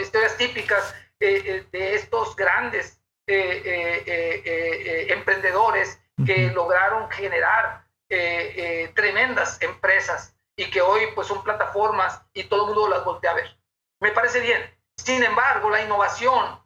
historias 0.00 0.36
típicas 0.36 0.94
de 1.18 1.94
estos 1.94 2.36
grandes 2.36 3.00
emprendedores 3.26 5.98
que 6.24 6.52
lograron 6.52 7.10
generar 7.10 7.84
eh, 8.08 8.54
eh, 8.56 8.92
tremendas 8.94 9.60
empresas 9.60 10.32
y 10.56 10.70
que 10.70 10.80
hoy 10.80 11.08
pues 11.16 11.26
son 11.26 11.42
plataformas 11.42 12.22
y 12.32 12.44
todo 12.44 12.62
el 12.62 12.74
mundo 12.74 12.88
las 12.88 13.04
voltea 13.04 13.32
a 13.32 13.34
ver. 13.34 13.58
Me 14.00 14.12
parece 14.12 14.38
bien. 14.40 14.62
Sin 14.96 15.24
embargo, 15.24 15.68
la 15.70 15.82
innovación 15.82 16.60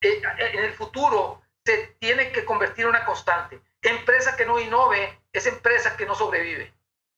eh, 0.00 0.22
en 0.38 0.64
el 0.64 0.72
futuro 0.74 1.42
se 1.64 1.96
tiene 1.98 2.32
que 2.32 2.44
convertir 2.44 2.84
en 2.84 2.90
una 2.90 3.04
constante. 3.04 3.60
Empresa 3.82 4.36
que 4.36 4.46
no 4.46 4.58
innove 4.58 5.18
es 5.32 5.46
empresa 5.46 5.96
que 5.96 6.06
no 6.06 6.14
sobrevive. 6.14 6.72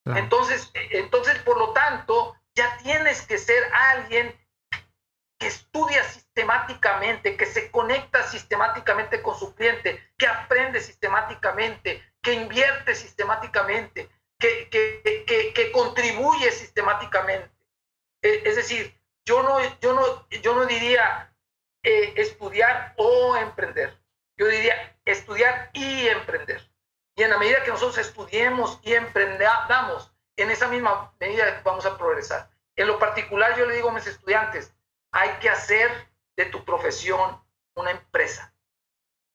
Entonces, 0.07 0.71
entonces, 0.75 1.39
por 1.41 1.59
lo 1.59 1.73
tanto, 1.73 2.37
ya 2.55 2.77
tienes 2.79 3.23
que 3.23 3.39
ser 3.39 3.63
alguien 3.73 4.35
que 5.39 5.47
estudia 5.47 6.03
sistemáticamente, 6.05 7.37
que 7.37 7.47
se 7.47 7.71
conecta 7.71 8.23
sistemáticamente 8.25 9.23
con 9.23 9.39
su 9.39 9.55
cliente, 9.55 10.13
que 10.19 10.27
aprende 10.27 10.81
sistemáticamente, 10.81 12.03
que 12.23 12.35
invierte 12.35 12.95
sistemáticamente, 12.95 14.11
que, 14.39 14.69
que, 14.69 15.73
contribuye 15.73 16.51
sistemáticamente. 16.51 17.51
Eh, 18.23 18.43
es 18.45 18.57
decir, 18.57 18.99
yo 19.25 19.43
no, 19.43 19.59
yo 19.81 19.95
no, 19.95 20.29
yo 20.43 20.55
no 20.55 20.67
diría 20.67 21.30
eh, 21.83 22.13
estudiar 22.17 22.95
o 22.97 23.37
emprender. 23.37 23.99
Yo 24.37 24.47
diría 24.47 24.97
estudiar 25.05 25.71
y 25.73 26.09
emprender. 26.09 26.71
Y 27.17 27.23
en 27.23 27.31
la 27.31 27.39
medida 27.39 27.63
que 27.65 27.71
nosotros 27.71 27.99
estudiemos 27.99 28.81
y 28.83 28.95
emprendamos, 28.95 30.13
en 30.37 30.51
esa 30.51 30.69
misma 30.69 31.13
medida 31.21 31.61
vamos 31.65 31.85
a 31.87 31.99
progresar. 31.99 32.51
En 32.77 32.87
lo 32.87 32.99
particular, 32.99 33.59
yo 33.59 33.67
le 33.67 33.75
digo 33.75 33.91
a 33.91 33.95
mis 33.95 34.07
estudiantes, 34.07 34.75
hay 35.13 35.31
que 35.41 35.51
hacer 35.51 35.91
de 36.37 36.47
tu 36.47 36.65
profesión 36.65 37.39
una 37.75 37.91
empresa 37.91 38.55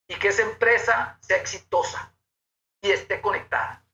y 0.08 0.16
que 0.16 0.30
esa 0.30 0.44
empresa 0.44 1.18
sea 1.22 1.38
exitosa 1.38 2.16
y 2.82 2.92
esté 2.92 3.22
conectada. 3.22 3.86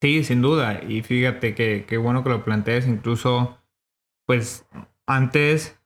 Sí, 0.00 0.22
sin 0.24 0.42
duda. 0.42 0.82
Y 0.82 1.02
fíjate 1.02 1.54
que, 1.54 1.86
qué 1.86 1.96
bueno 1.96 2.22
que 2.22 2.30
lo 2.30 2.44
plantees. 2.44 2.86
Incluso, 2.86 3.58
pues 4.26 4.66
antes, 5.06 5.78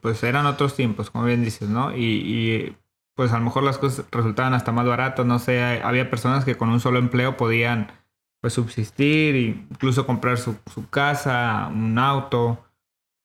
pues 0.00 0.22
eran 0.22 0.46
otros 0.46 0.74
tiempos, 0.74 1.10
como 1.10 1.24
bien 1.24 1.44
dices, 1.44 1.68
¿no? 1.68 1.96
Y, 1.96 2.76
pues 3.14 3.32
a 3.32 3.38
lo 3.38 3.44
mejor 3.44 3.62
las 3.62 3.78
cosas 3.78 4.04
resultaban 4.10 4.52
hasta 4.52 4.72
más 4.72 4.86
baratas. 4.86 5.24
No 5.24 5.38
sé, 5.38 5.62
había 5.82 6.10
personas 6.10 6.44
que 6.44 6.56
con 6.56 6.68
un 6.68 6.80
solo 6.80 6.98
empleo 6.98 7.36
podían 7.36 7.90
pues 8.40 8.52
subsistir, 8.52 9.36
incluso 9.36 10.06
comprar 10.06 10.38
su, 10.38 10.56
su 10.72 10.88
casa, 10.90 11.70
un 11.72 11.98
auto 11.98 12.66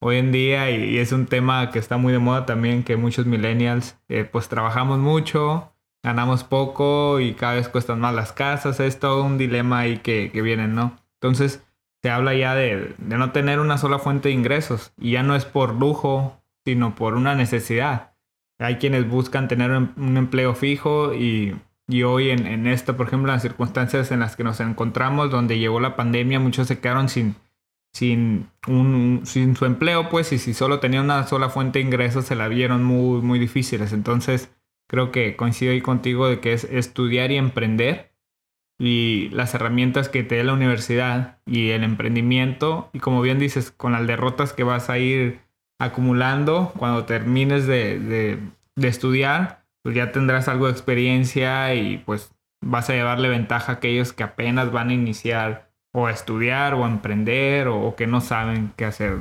hoy 0.02 0.18
en 0.18 0.32
día 0.32 0.70
y, 0.72 0.98
es 0.98 1.12
un 1.12 1.28
tema 1.28 1.70
que 1.72 1.80
está 1.80 1.98
muy 1.98 2.12
de 2.12 2.20
moda 2.20 2.46
también 2.46 2.84
que 2.84 2.98
muchos 2.98 3.26
millennials 3.26 3.98
eh, 4.10 4.26
pues 4.26 4.50
trabajamos 4.50 5.00
mucho, 5.00 5.74
ganamos 6.04 6.44
poco 6.44 7.20
y 7.20 7.36
cada 7.36 7.54
vez 7.54 7.70
cuestan 7.70 8.00
más 8.00 8.14
las 8.16 8.34
casas, 8.34 8.80
es 8.80 9.00
todo 9.00 9.24
un 9.24 9.38
dilema 9.38 9.80
ahí 9.80 10.00
que, 10.00 10.32
que 10.32 10.42
viene, 10.42 10.68
¿no? 10.68 10.98
Entonces 11.16 11.64
se 12.02 12.10
habla 12.10 12.34
ya 12.34 12.56
de, 12.56 12.96
de, 12.98 13.18
no 13.18 13.32
tener 13.32 13.60
una 13.60 13.78
sola 13.78 14.00
fuente 14.00 14.30
de 14.30 14.36
ingresos 14.36 14.94
y 14.98 15.12
ya 15.12 15.24
no 15.24 15.36
es 15.36 15.46
por 15.46 15.76
lujo, 15.76 16.42
sino 16.66 16.96
por 16.96 17.14
una 17.14 17.36
necesidad. 17.36 18.14
Hay 18.60 18.76
quienes 18.76 19.08
buscan 19.08 19.48
tener 19.48 19.72
un, 19.72 20.18
empleo 20.18 20.56
fijo 20.56 21.14
y, 21.14 21.56
y 21.88 22.04
hoy 22.04 22.30
en, 22.30 22.48
en 22.48 22.68
esto, 22.68 22.98
por 22.98 23.08
ejemplo, 23.08 23.32
las 23.32 23.42
circunstancias 23.42 24.12
en 24.12 24.20
las 24.20 24.36
que 24.36 24.44
nos 24.44 24.60
encontramos, 24.60 25.32
donde 25.32 25.60
llegó 25.60 25.80
la 25.80 25.96
pandemia, 25.96 26.40
muchos 26.40 26.68
se 26.68 26.80
quedaron 26.80 27.10
sin, 27.10 27.36
sin, 27.94 28.50
un, 28.68 29.22
sin 29.26 29.56
su 29.56 29.66
empleo, 29.66 30.10
pues, 30.10 30.32
y 30.32 30.38
si 30.38 30.54
solo 30.54 30.80
tenía 30.80 31.02
una 31.02 31.26
sola 31.28 31.50
fuente 31.50 31.80
de 31.80 31.86
ingresos, 31.86 32.26
se 32.26 32.36
la 32.36 32.48
vieron 32.48 32.84
muy, 32.84 33.22
muy 33.22 33.40
difíciles. 33.40 33.94
Entonces, 33.94 34.52
creo 34.88 35.12
que 35.12 35.36
coincido 35.36 35.72
ahí 35.72 35.82
contigo 35.82 36.28
de 36.28 36.40
que 36.40 36.54
es 36.54 36.64
estudiar 36.66 37.32
y 37.32 37.38
emprender 37.38 38.11
y 38.84 39.30
las 39.30 39.54
herramientas 39.54 40.10
que 40.10 40.24
te 40.24 40.36
dé 40.36 40.44
la 40.44 40.54
universidad 40.54 41.38
y 41.46 41.70
el 41.70 41.84
emprendimiento 41.84 42.90
y 42.94 43.00
como 43.00 43.22
bien 43.22 43.38
dices, 43.38 43.70
con 43.70 43.92
las 43.92 44.08
derrotas 44.08 44.54
que 44.54 44.64
vas 44.64 44.90
a 44.90 44.98
ir 44.98 45.40
acumulando 45.80 46.74
cuando 46.76 47.06
termines 47.06 47.68
de, 47.68 48.00
de, 48.00 48.40
de 48.76 48.88
estudiar, 48.88 49.66
pues 49.84 49.96
ya 49.96 50.12
tendrás 50.12 50.48
algo 50.48 50.66
de 50.66 50.72
experiencia 50.72 51.76
y 51.76 52.00
pues 52.00 52.34
vas 52.60 52.90
a 52.90 52.94
llevarle 52.94 53.30
ventaja 53.30 53.72
a 53.72 53.76
aquellos 53.76 54.14
que 54.14 54.24
apenas 54.24 54.72
van 54.72 54.90
a 54.90 54.94
iniciar 54.94 55.70
o 55.94 56.10
estudiar 56.10 56.74
o 56.74 56.88
emprender 56.88 57.68
o, 57.68 57.96
que 57.96 58.08
no 58.08 58.20
saben 58.20 58.74
qué 58.78 58.86
hacer. 58.86 59.18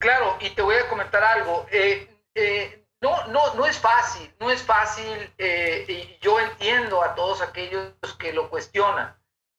Claro, 0.00 0.36
y 0.40 0.50
te 0.50 0.62
voy 0.62 0.74
a 0.74 0.88
comentar 0.88 1.22
algo. 1.22 1.66
Eh, 1.70 2.08
eh, 2.34 2.83
no, 3.04 3.26
no, 3.28 3.54
no 3.54 3.66
es 3.66 3.78
fácil, 3.78 4.34
no 4.40 4.50
es 4.50 4.62
fácil 4.62 5.32
eh, 5.38 5.84
y 5.88 6.18
yo 6.20 6.40
entiendo 6.40 7.02
a 7.02 7.14
todos 7.14 7.42
aquellos 7.42 7.92
que 8.18 8.32
lo 8.32 8.48
cuestionan, 8.48 9.14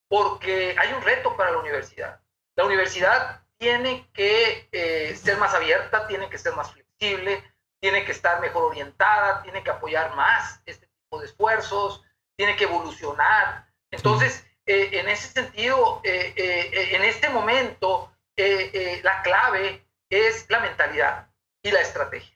porque 0.07 0.75
hay 0.77 0.93
un 0.93 1.01
reto 1.01 1.35
para 1.37 1.51
la 1.51 1.59
universidad. 1.59 2.19
La 2.55 2.65
universidad 2.65 3.41
tiene 3.57 4.09
que 4.13 4.67
ser 5.21 5.37
más 5.37 5.53
abierta, 5.53 6.07
tiene 6.07 6.29
que 6.29 6.37
ser 6.37 6.53
más 6.55 6.71
flexible, 6.71 7.43
tiene 7.79 8.03
que 8.03 8.13
estar 8.13 8.41
mejor 8.41 8.63
orientada, 8.63 9.43
tiene 9.43 9.63
que 9.63 9.69
apoyar 9.69 10.15
más 10.15 10.61
este 10.65 10.87
tipo 10.87 11.19
de 11.19 11.27
esfuerzos, 11.27 12.01
tiene 12.35 12.55
que 12.55 12.63
evolucionar. 12.63 13.67
Entonces, 13.91 14.45
eh, 14.65 14.89
en 14.93 15.07
ese 15.07 15.27
sentido, 15.27 16.01
eh, 16.03 16.33
eh, 16.35 16.95
en 16.95 17.03
este 17.03 17.29
momento, 17.29 18.11
la 19.03 19.21
clave 19.21 19.87
es 20.09 20.49
la 20.49 20.59
mentalidad 20.59 21.29
y 21.61 21.71
la 21.71 21.81
estrategia. 21.81 22.34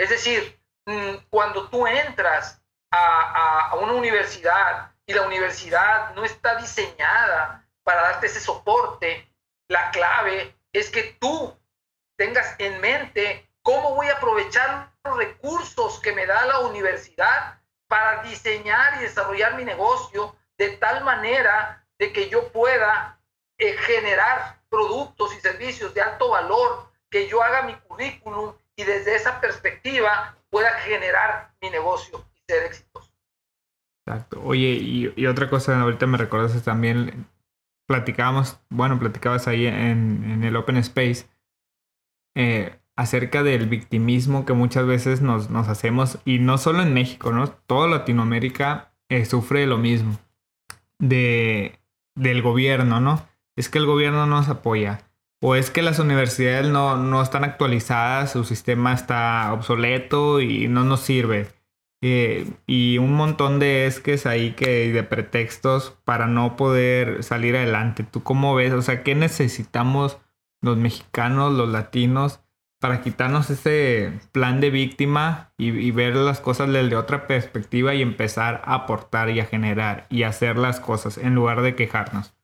Es 0.00 0.08
decir, 0.08 0.58
mm, 0.86 1.28
cuando 1.28 1.68
tú 1.68 1.86
entras 1.86 2.58
a, 2.90 3.76
una 3.82 3.92
universidad 3.92 4.92
y 5.04 5.12
la 5.12 5.26
universidad 5.26 6.14
no 6.14 6.24
está 6.24 6.54
diseñada 6.54 7.68
para 7.82 8.00
darte 8.04 8.26
ese 8.26 8.40
soporte, 8.40 9.30
la 9.68 9.90
clave 9.90 10.56
es 10.72 10.88
que 10.88 11.18
tú 11.20 11.54
tengas 12.16 12.54
en 12.58 12.80
mente 12.80 13.46
cómo 13.60 13.94
voy 13.94 14.08
a 14.08 14.14
aprovechar 14.14 14.90
los 15.04 15.18
recursos 15.18 16.00
que 16.00 16.12
me 16.12 16.24
da 16.24 16.46
la 16.46 16.60
universidad 16.60 17.60
para 17.86 18.22
diseñar 18.22 18.94
y 18.96 19.02
desarrollar 19.02 19.54
mi 19.56 19.66
negocio 19.66 20.34
de 20.56 20.78
tal 20.78 21.04
manera 21.04 21.86
de 21.98 22.10
que 22.10 22.30
yo 22.30 22.50
pueda 22.52 23.20
eh, 23.58 23.76
generar 23.76 24.62
productos 24.70 25.34
y 25.34 25.40
servicios 25.40 25.92
de 25.92 26.00
alto 26.00 26.30
valor, 26.30 26.90
que 27.10 27.28
yo 27.28 27.42
haga 27.42 27.62
mi 27.62 27.74
currículum 27.74 28.54
y 28.80 28.84
desde 28.84 29.14
esa 29.14 29.40
perspectiva 29.40 30.36
pueda 30.48 30.70
generar 30.80 31.52
mi 31.60 31.68
negocio 31.68 32.24
y 32.34 32.40
ser 32.50 32.64
exitoso. 32.64 33.12
Exacto. 34.06 34.40
Oye, 34.42 35.12
y, 35.16 35.26
otra 35.26 35.50
cosa, 35.50 35.80
ahorita 35.80 36.06
me 36.06 36.16
recordaste 36.16 36.60
también, 36.60 37.26
platicábamos, 37.86 38.58
bueno, 38.70 38.98
platicabas 38.98 39.46
ahí 39.48 39.66
en, 39.66 40.42
el 40.42 40.56
Open 40.56 40.78
Space 40.78 41.26
eh, 42.34 42.78
acerca 42.96 43.42
del 43.42 43.68
victimismo 43.68 44.46
que 44.46 44.54
muchas 44.54 44.86
veces 44.86 45.20
nos, 45.20 45.50
hacemos, 45.68 46.18
y 46.24 46.38
no 46.38 46.56
solo 46.56 46.82
en 46.82 46.94
México, 46.94 47.32
¿no? 47.32 47.50
Toda 47.50 47.86
Latinoamérica 47.86 48.94
eh, 49.10 49.26
sufre 49.26 49.66
lo 49.66 49.76
mismo 49.76 50.18
de, 50.98 51.78
del 52.14 52.40
gobierno, 52.40 53.00
¿no? 53.00 53.28
Es 53.56 53.68
que 53.68 53.78
el 53.78 53.86
gobierno 53.86 54.26
no 54.26 54.36
nos 54.36 54.48
apoya. 54.48 55.09
O 55.42 55.54
es 55.54 55.70
que 55.70 55.82
las 55.82 55.98
universidades 55.98 56.68
no, 56.68 56.96
no 56.96 57.22
están 57.22 57.44
actualizadas, 57.44 58.32
su 58.32 58.44
sistema 58.44 58.92
está 58.92 59.52
obsoleto 59.52 60.40
y 60.40 60.68
no 60.68 60.84
nos 60.84 61.00
sirve. 61.00 61.48
Eh, 62.02 62.50
y 62.66 62.98
un 62.98 63.12
montón 63.12 63.58
de 63.58 63.86
esques 63.86 64.24
ahí 64.24 64.52
que 64.52 64.90
de 64.90 65.02
pretextos 65.02 65.98
para 66.04 66.26
no 66.26 66.56
poder 66.56 67.22
salir 67.22 67.56
adelante. 67.56 68.04
¿Tú 68.04 68.22
cómo 68.22 68.54
ves? 68.54 68.72
O 68.72 68.82
sea, 68.82 69.02
¿qué 69.02 69.14
necesitamos 69.14 70.18
los 70.62 70.76
mexicanos, 70.76 71.52
los 71.52 71.68
latinos, 71.68 72.40
para 72.80 73.02
quitarnos 73.02 73.50
ese 73.50 74.18
plan 74.32 74.60
de 74.60 74.70
víctima 74.70 75.52
y, 75.58 75.90
ver 75.90 76.16
las 76.16 76.40
cosas 76.40 76.72
desde 76.72 76.96
otra 76.96 77.26
perspectiva 77.26 77.94
y 77.94 78.00
empezar 78.00 78.62
a 78.64 78.74
aportar 78.74 79.28
y 79.30 79.40
a 79.40 79.44
generar 79.44 80.06
y 80.08 80.22
hacer 80.22 80.56
las 80.56 80.80
cosas 80.80 81.18
en 81.18 81.34
lugar 81.34 81.60
de 81.60 81.74
quejarnos? 81.74 82.34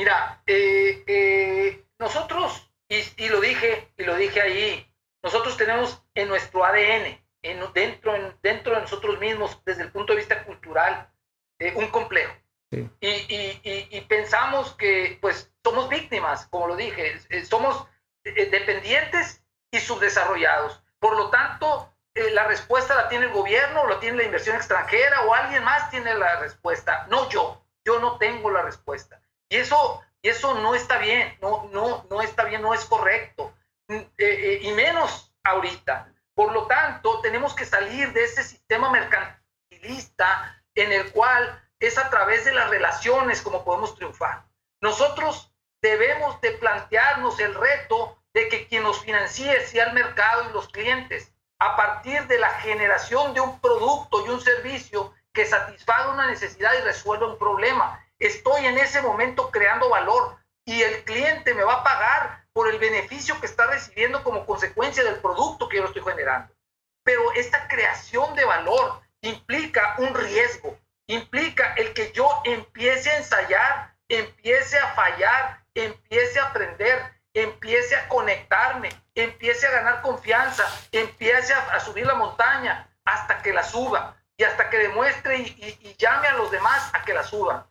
Mira, 0.00 0.42
eh, 0.46 1.04
eh, 1.06 1.84
nosotros, 1.98 2.72
y, 2.88 3.28
lo 3.28 3.38
dije, 3.38 3.92
y 3.98 4.04
lo 4.04 4.16
dije 4.16 4.40
ahí, 4.40 4.90
nosotros 5.22 5.58
tenemos 5.58 6.02
en 6.14 6.26
nuestro 6.26 6.64
ADN, 6.64 7.22
en, 7.42 7.72
dentro, 7.74 8.14
dentro 8.42 8.74
de 8.74 8.80
nosotros 8.80 9.20
mismos, 9.20 9.60
desde 9.66 9.82
el 9.82 9.92
punto 9.92 10.14
de 10.14 10.20
vista 10.20 10.42
cultural, 10.44 11.12
eh, 11.58 11.74
un 11.76 11.88
complejo. 11.88 12.34
Y, 12.70 14.00
pensamos 14.08 14.74
que 14.76 15.18
pues 15.20 15.52
somos 15.62 15.90
víctimas, 15.90 16.46
como 16.46 16.68
lo 16.68 16.76
dije, 16.76 17.20
somos 17.44 17.86
eh, 18.24 18.46
dependientes 18.46 19.44
y 19.70 19.80
subdesarrollados. 19.80 20.82
Por 20.98 21.14
lo 21.14 21.28
tanto, 21.28 21.92
la 22.14 22.46
respuesta 22.46 22.94
la 22.94 23.10
tiene 23.10 23.26
el 23.26 23.32
gobierno, 23.32 23.86
la 23.86 24.00
tiene 24.00 24.16
la 24.16 24.24
inversión 24.24 24.56
extranjera, 24.56 25.26
o 25.26 25.34
alguien 25.34 25.62
más 25.62 25.90
tiene 25.90 26.14
la 26.14 26.40
respuesta. 26.40 27.06
No 27.10 27.28
yo, 27.28 27.62
yo 27.84 28.00
no 28.00 28.16
tengo 28.16 28.50
la 28.50 28.62
respuesta. 28.62 29.19
Y 29.50 29.56
eso, 29.56 30.00
eso 30.22 30.54
no 30.54 30.74
está 30.74 30.96
bien, 30.98 31.36
no, 31.42 31.68
no, 31.72 32.06
no 32.08 32.22
está 32.22 32.44
bien, 32.44 32.62
no 32.62 32.72
es 32.72 32.84
correcto. 32.86 33.52
Mm, 33.88 33.98
eh, 34.16 34.60
y 34.62 34.72
menos 34.72 35.34
ahorita. 35.44 36.12
Por 36.34 36.52
lo 36.52 36.66
tanto, 36.66 37.20
tenemos 37.20 37.54
que 37.54 37.66
salir 37.66 38.12
de 38.12 38.24
ese 38.24 38.42
sistema 38.44 38.90
mercantilista 38.90 40.62
en 40.74 40.92
el 40.92 41.10
cual 41.12 41.62
es 41.80 41.98
a 41.98 42.08
través 42.08 42.44
de 42.44 42.52
las 42.52 42.70
relaciones 42.70 43.42
como 43.42 43.64
podemos 43.64 43.96
triunfar. 43.96 44.44
Nosotros 44.80 45.52
debemos 45.82 46.40
de 46.40 46.52
plantearnos 46.52 47.40
el 47.40 47.54
reto 47.54 48.22
de 48.32 48.48
que 48.48 48.68
quien 48.68 48.84
nos 48.84 49.00
financie 49.00 49.66
sea 49.66 49.86
el 49.86 49.94
mercado 49.94 50.48
y 50.48 50.52
los 50.52 50.68
clientes, 50.68 51.32
a 51.58 51.76
partir 51.76 52.26
de 52.28 52.38
la 52.38 52.50
generación 52.60 53.34
de 53.34 53.40
un 53.40 53.60
producto 53.60 54.24
y 54.24 54.28
un 54.28 54.40
servicio 54.40 55.12
que 55.32 55.44
satisfaga 55.44 56.12
una 56.12 56.26
necesidad 56.28 56.72
y 56.78 56.82
resuelva 56.82 57.26
un 57.26 57.38
problema. 57.38 58.04
Estoy 58.20 58.66
en 58.66 58.78
ese 58.78 59.00
momento 59.00 59.50
creando 59.50 59.88
valor 59.88 60.36
y 60.66 60.82
el 60.82 61.04
cliente 61.04 61.54
me 61.54 61.64
va 61.64 61.76
a 61.76 61.84
pagar 61.84 62.44
por 62.52 62.68
el 62.68 62.78
beneficio 62.78 63.40
que 63.40 63.46
está 63.46 63.66
recibiendo 63.66 64.22
como 64.22 64.44
consecuencia 64.44 65.02
del 65.02 65.20
producto 65.20 65.68
que 65.68 65.78
yo 65.78 65.86
estoy 65.86 66.02
generando. 66.02 66.54
Pero 67.02 67.32
esta 67.32 67.66
creación 67.66 68.34
de 68.34 68.44
valor 68.44 69.00
implica 69.22 69.94
un 69.98 70.14
riesgo, 70.14 70.78
implica 71.06 71.72
el 71.74 71.94
que 71.94 72.12
yo 72.12 72.28
empiece 72.44 73.10
a 73.10 73.16
ensayar, 73.16 73.94
empiece 74.08 74.78
a 74.78 74.88
fallar, 74.88 75.64
empiece 75.74 76.38
a 76.38 76.48
aprender, 76.48 77.20
empiece 77.32 77.96
a 77.96 78.08
conectarme, 78.08 78.90
empiece 79.14 79.66
a 79.66 79.70
ganar 79.70 80.02
confianza, 80.02 80.64
empiece 80.92 81.54
a, 81.54 81.80
subir 81.80 82.06
la 82.06 82.14
montaña 82.14 82.88
hasta 83.04 83.40
que 83.40 83.52
la 83.52 83.62
suba 83.62 84.16
y 84.36 84.44
hasta 84.44 84.68
que 84.68 84.78
demuestre 84.78 85.38
y, 85.38 85.96
llame 85.98 86.28
a 86.28 86.34
los 86.34 86.50
demás 86.50 86.90
a 86.92 87.02
que 87.02 87.14
la 87.14 87.22
suban. 87.22 87.64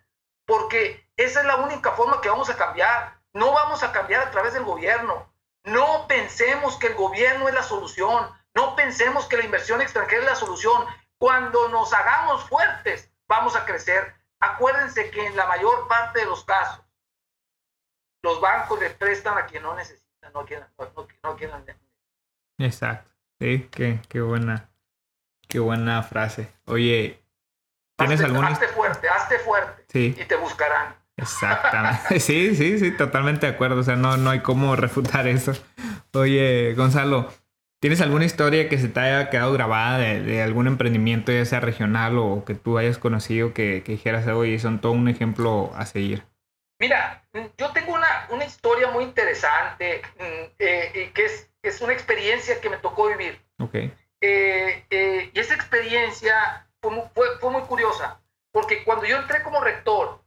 Porque 0.50 1.08
esa 1.16 1.42
es 1.42 1.46
la 1.46 1.58
única 1.58 1.92
forma 1.92 2.20
que 2.22 2.30
vamos 2.30 2.50
a 2.50 2.58
cambiar. 2.58 3.22
No 3.34 3.54
vamos 3.54 3.84
a 3.84 3.92
cambiar 3.92 4.28
a 4.28 4.32
través 4.32 4.54
del 4.56 4.64
gobierno. 4.64 5.32
No 5.64 6.08
pensemos 6.08 6.76
que 6.78 6.88
el 6.88 6.96
gobierno 6.96 7.48
es 7.48 7.54
la 7.54 7.62
solución. 7.62 8.28
No 8.56 8.76
pensemos 8.76 9.28
que 9.28 9.38
la 9.38 9.46
inversión 9.46 9.80
extranjera 9.80 10.24
es 10.24 10.30
la 10.30 10.36
solución. 10.36 10.86
Cuando 11.20 11.70
nos 11.70 11.94
hagamos 11.94 12.44
fuertes, 12.50 13.12
vamos 13.28 13.56
a 13.56 13.64
crecer. 13.64 14.16
Acuérdense 14.40 15.12
que 15.12 15.28
en 15.28 15.36
la 15.36 15.46
mayor 15.46 15.88
parte 15.88 16.22
de 16.22 16.26
los 16.26 16.44
casos, 16.44 16.84
los 18.24 18.42
bancos 18.42 18.80
le 18.80 18.90
prestan 18.90 19.38
a 19.38 19.46
quien 19.46 19.62
no 19.62 19.76
necesita, 19.76 20.32
no 20.34 20.46
quieran, 20.46 20.68
no, 20.78 21.38
Exacto. 22.58 23.12
Sí, 23.40 23.70
qué, 23.72 24.02
qué 24.10 24.22
buena, 24.22 24.72
qué 25.48 25.60
buena 25.60 26.02
frase. 26.02 26.52
Oye, 26.66 27.24
¿tienes 28.00 28.22
hazte, 28.22 28.38
Hazte 28.38 28.68
fuerte, 28.70 29.10
hazte 29.10 29.40
fuerte. 29.40 29.84
Sí. 29.88 30.16
Y 30.20 30.26
te 30.26 30.36
buscarán. 30.36 30.96
Exactamente. 31.18 32.20
Sí, 32.20 32.56
sí, 32.56 32.80
sí, 32.80 32.92
totalmente 32.92 33.46
de 33.46 33.54
acuerdo. 33.54 33.82
O 33.82 33.84
sea, 33.84 33.96
no, 33.96 34.18
no 34.18 34.30
hay 34.30 34.40
cómo 34.40 34.76
refutar 34.76 35.28
eso. 35.28 35.54
Oye, 36.14 36.74
Gonzalo, 36.76 37.30
¿tienes 37.80 38.02
alguna 38.02 38.26
historia 38.26 38.68
que 38.70 38.78
se 38.78 38.88
te 38.88 39.00
haya 39.00 39.30
quedado 39.30 39.54
grabada 39.54 40.00
de, 40.00 40.42
algún 40.42 40.68
emprendimiento, 40.68 41.32
ya 41.32 41.46
sea 41.46 41.60
regional 41.60 42.18
o 42.18 42.44
que 42.46 42.56
tú 42.56 42.78
hayas 42.78 42.98
conocido, 42.98 43.54
que, 43.54 43.84
que 43.84 43.94
dijeras, 43.94 44.28
oye, 44.28 44.58
son 44.60 44.82
todo 44.82 44.94
un 44.94 45.08
ejemplo 45.08 45.72
a 45.76 45.86
seguir? 45.86 46.24
Mira, 46.80 47.24
yo 47.58 47.72
tengo 47.72 47.94
una, 47.94 48.28
una 48.30 48.46
historia 48.46 48.90
muy 48.90 49.04
interesante, 49.04 50.02
mm, 50.18 50.52
eh, 50.60 51.12
que, 51.14 51.26
es, 51.26 51.50
es 51.62 51.82
una 51.82 51.92
experiencia 51.92 52.62
que 52.62 52.70
me 52.70 52.78
tocó 52.78 53.10
vivir. 53.10 53.40
Okay. 53.60 53.94
Eh, 54.22 54.86
eh, 54.90 55.32
y 55.34 55.40
esa 55.40 55.56
experiencia 55.56 56.69
fue, 56.82 57.10
fue, 57.14 57.38
fue, 57.40 57.52
muy 57.52 57.62
curiosa, 57.64 58.22
porque 58.52 58.84
cuando 58.84 59.06
yo 59.06 59.18
entré 59.18 59.44
como 59.44 59.62
rector, 59.62 60.22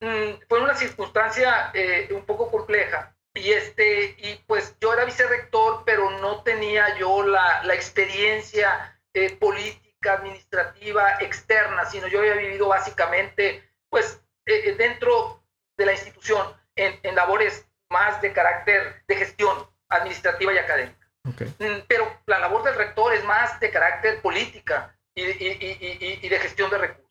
mm, 0.00 0.42
fue 0.48 0.60
una 0.60 0.74
circunstancia 0.74 1.72
un 2.10 2.24
poco 2.24 2.50
compleja. 2.50 3.14
Y, 3.34 3.52
este, 3.52 4.16
y 4.18 4.42
pues 4.46 4.74
yo 4.80 4.92
era 4.92 5.04
vicerrector, 5.04 5.84
pero 5.84 6.10
no 6.18 6.42
tenía 6.42 6.96
yo 6.98 7.22
la, 7.22 7.62
la 7.62 7.74
experiencia 7.74 8.98
política, 9.38 10.14
administrativa, 10.14 11.18
externa, 11.20 11.84
sino 11.86 12.06
yo 12.08 12.20
había 12.20 12.34
vivido 12.34 12.68
básicamente 12.68 13.68
pues 13.90 14.20
dentro 14.44 15.42
de 15.76 15.86
la 15.86 15.92
institución 15.92 16.46
en, 16.76 17.14
labores 17.14 17.66
más 17.90 18.20
de 18.20 18.32
carácter 18.32 19.02
de 19.06 19.16
gestión 19.16 19.68
administrativa 19.88 20.52
y 20.52 20.58
académica. 20.58 21.08
Mm, 21.24 21.80
pero 21.86 22.20
la 22.26 22.38
labor 22.38 22.62
del 22.62 22.74
rector 22.74 23.12
es 23.14 23.24
más 23.24 23.58
de 23.60 23.70
carácter 23.70 24.20
política 24.22 24.94
y, 25.22 26.18
y, 26.22 26.28
de 26.28 26.38
gestión 26.38 26.70
de 26.70 26.78
recursos. 26.78 27.10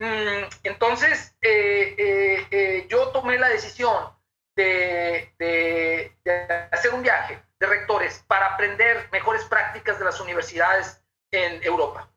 Mm, 0.00 0.44
entonces, 0.64 1.36
eh, 1.40 1.94
eh, 1.96 2.46
eh, 2.50 2.86
yo 2.88 3.08
tomé 3.08 3.38
la 3.38 3.48
decisión 3.48 4.12
de, 4.56 5.32
de, 5.38 6.16
hacer 6.70 6.92
un 6.94 7.02
viaje 7.02 7.42
de 7.58 7.66
rectores 7.66 8.24
para 8.26 8.54
aprender 8.54 9.08
mejores 9.12 9.44
prácticas 9.44 9.98
de 9.98 10.04
las 10.04 10.20
universidades 10.20 11.02
en 11.30 11.62
Europa. 11.62 12.10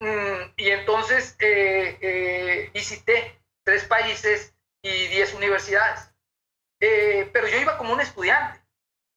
Mm, 0.00 0.52
y 0.56 0.70
entonces 0.70 1.36
visité 2.72 3.40
tres 3.64 3.84
países 3.84 4.54
y 4.82 5.06
10 5.08 5.34
universidades. 5.34 6.12
Eh, 6.80 7.30
pero 7.32 7.46
yo 7.46 7.58
iba 7.58 7.78
como 7.78 7.92
un 7.92 8.00
estudiante. 8.00 8.60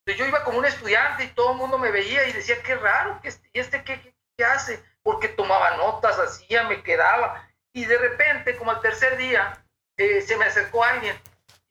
Yo 0.06 0.26
iba 0.26 0.44
como 0.44 0.60
un 0.60 0.66
estudiante 0.66 1.24
y 1.24 1.30
todo 1.30 1.54
el 1.54 1.58
mundo 1.58 1.80
me 1.80 1.90
veía 1.90 2.28
y 2.28 2.34
decía, 2.34 2.62
qué 2.62 2.76
raro, 2.76 3.20
este, 3.24 3.50
¿y 3.54 3.60
este 3.60 3.84
qué, 3.84 4.16
qué, 4.38 4.46
hace? 4.46 4.84
Porque 5.06 5.28
tomaba 5.30 5.78
notas, 5.78 6.18
hacía, 6.18 6.64
me 6.64 6.82
quedaba. 6.82 7.48
Y 7.74 7.86
de 7.86 7.98
repente, 7.98 8.58
como 8.58 8.72
al 8.72 8.82
tercer 8.82 9.18
día, 9.18 9.64
eh, 9.98 10.22
se 10.22 10.36
me 10.36 10.46
acercó 10.46 10.84
alguien. 10.84 11.16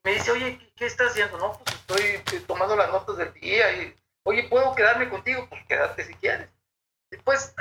Me 0.05 0.12
dice, 0.14 0.31
oye, 0.31 0.59
¿qué, 0.59 0.73
¿qué, 0.77 0.87
estás 0.87 1.11
haciendo? 1.11 1.38
No, 1.38 1.59
pues 1.59 1.75
estoy 1.75 2.38
eh, 2.38 2.44
tomando 2.47 2.77
las 2.77 2.90
notas 2.90 3.16
del 3.16 3.33
día. 3.35 3.73
Y, 3.73 3.97
oye, 4.25 4.44
¿puedo 4.44 4.75
quedarme 4.77 5.09
contigo? 5.09 5.49
Pues 5.49 5.64
quédate 5.66 6.05
si 6.05 6.14
quieres. 6.14 6.49
Pues, 7.25 7.55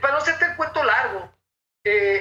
para 0.00 0.14
no 0.14 0.18
hacerte 0.18 0.44
el 0.46 0.56
cuento 0.56 0.82
largo, 0.82 1.32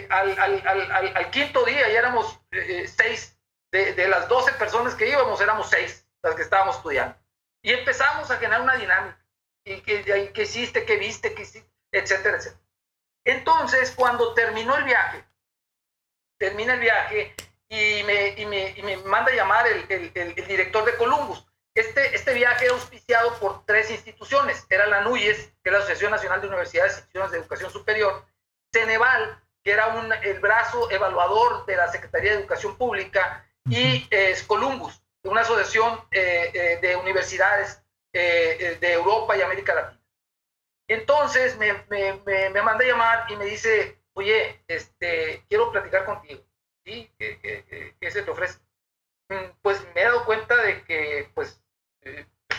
al, 0.09 1.31
quinto 1.31 1.63
día 1.65 1.87
ya 1.89 1.99
éramos 1.99 2.39
seis 2.87 3.37
de, 3.71 4.07
las 4.07 4.27
12 4.27 4.53
personas 4.53 4.95
que 4.95 5.09
íbamos, 5.09 5.39
éramos 5.41 5.69
6 5.69 6.07
las 6.23 6.35
que 6.35 6.41
estábamos 6.43 6.77
estudiando. 6.77 7.17
Y 7.63 7.71
empezamos 7.71 8.29
a 8.29 8.37
generar 8.37 8.61
una 8.61 8.75
dinámica. 8.75 9.17
¿Y 9.65 9.81
qué, 9.81 10.31
qué 10.33 10.41
hiciste? 10.41 10.85
¿Qué 10.85 10.97
viste? 10.97 11.33
¿Qué 11.33 11.43
hiciste? 11.43 11.71
Etcétera, 11.91 12.37
etcétera. 12.37 12.61
Entonces, 13.23 13.93
cuando 13.95 14.33
terminó 14.33 14.75
el 14.75 14.83
viaje, 14.83 15.23
termina 16.37 16.73
el 16.73 16.79
viaje 16.79 17.35
y 17.69 18.03
me, 18.03 18.29
y 18.29 18.45
me, 18.45 18.71
y 18.71 18.81
me 18.83 18.97
manda 18.97 19.31
a 19.31 19.35
llamar 19.35 19.67
el, 19.67 19.85
el, 19.89 20.11
el, 20.15 20.47
director 20.47 20.83
de 20.83 20.97
Columbus. 20.97 21.45
Este, 21.73 22.15
este 22.15 22.33
viaje 22.33 22.65
era 22.65 22.73
auspiciado 22.73 23.33
por 23.39 23.65
tres 23.65 23.91
instituciones. 23.91 24.65
Era 24.69 24.87
la 24.87 25.01
NUYES, 25.01 25.53
que 25.63 25.69
es 25.69 25.71
la 25.71 25.77
Asociación 25.77 26.11
Nacional 26.11 26.41
de 26.41 26.47
Universidades 26.47 26.93
e 26.93 26.95
Instituciones 26.95 27.31
de 27.31 27.37
Educación 27.37 27.71
Superior, 27.71 28.25
Ceneval, 28.73 29.41
que 29.63 29.71
era 29.71 29.87
un, 29.87 30.11
el 30.11 30.39
brazo 30.39 30.89
evaluador 30.91 31.65
de 31.65 31.77
la 31.77 31.91
Secretaría 31.91 32.31
de 32.31 32.39
Educación 32.39 32.77
Pública, 32.77 33.45
y 33.69 34.07
es 34.09 34.43
Columbus, 34.43 35.01
una 35.23 35.41
asociación 35.41 36.01
eh, 36.11 36.51
eh, 36.53 36.79
de 36.81 36.95
universidades 36.95 37.81
eh, 38.11 38.77
de 38.81 38.93
Europa 38.93 39.37
y 39.37 39.41
América 39.41 39.75
Latina. 39.75 40.00
Entonces 40.91 41.57
me, 41.57 41.73
me, 41.89 42.19
me, 42.25 42.61
manda 42.61 42.83
a 42.83 42.87
llamar 42.87 43.25
y 43.31 43.35
me 43.37 43.45
dice, 43.45 43.97
oye, 44.13 44.61
este, 44.67 45.45
quiero 45.47 45.71
platicar 45.71 46.05
contigo. 46.05 46.43
¿Sí? 46.83 47.09
¿Qué, 47.17 47.39
qué, 47.39 47.95
qué 47.99 48.11
se 48.11 48.23
te 48.23 48.31
ofrece? 48.31 48.59
Mm, 49.29 49.51
pues 49.61 49.81
me 49.95 50.01
he 50.01 50.03
dado 50.03 50.25
cuenta 50.25 50.57
de 50.57 50.83
que 50.83 51.31
pues 51.33 51.63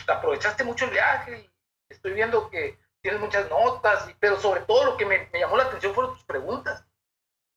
aprovechaste 0.09 0.65
mucho 0.65 0.87
el 0.87 0.93
viaje 0.93 1.41
y 1.41 1.51
estoy 1.91 2.15
viendo 2.15 2.49
que 2.49 2.79
tienes 3.03 3.21
muchas 3.21 3.51
notas, 3.51 4.09
pero 4.19 4.41
sobre 4.41 4.63
todo 4.63 4.85
lo 4.85 4.97
que 4.97 5.05
me, 5.05 5.29
me, 5.33 5.41
llamó 5.41 5.59
la 5.59 5.65
atención 5.65 5.95
fueron 5.95 6.15
tus 6.15 6.25
preguntas. 6.25 6.87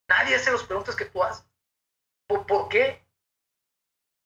Nadie 0.10 0.36
hace 0.36 0.52
las 0.52 0.64
preguntas 0.64 0.96
que 0.96 1.06
tú 1.06 1.24
haces. 1.24 1.48
¿Por, 2.28 2.46
¿por 2.46 2.68
qué? 2.68 3.02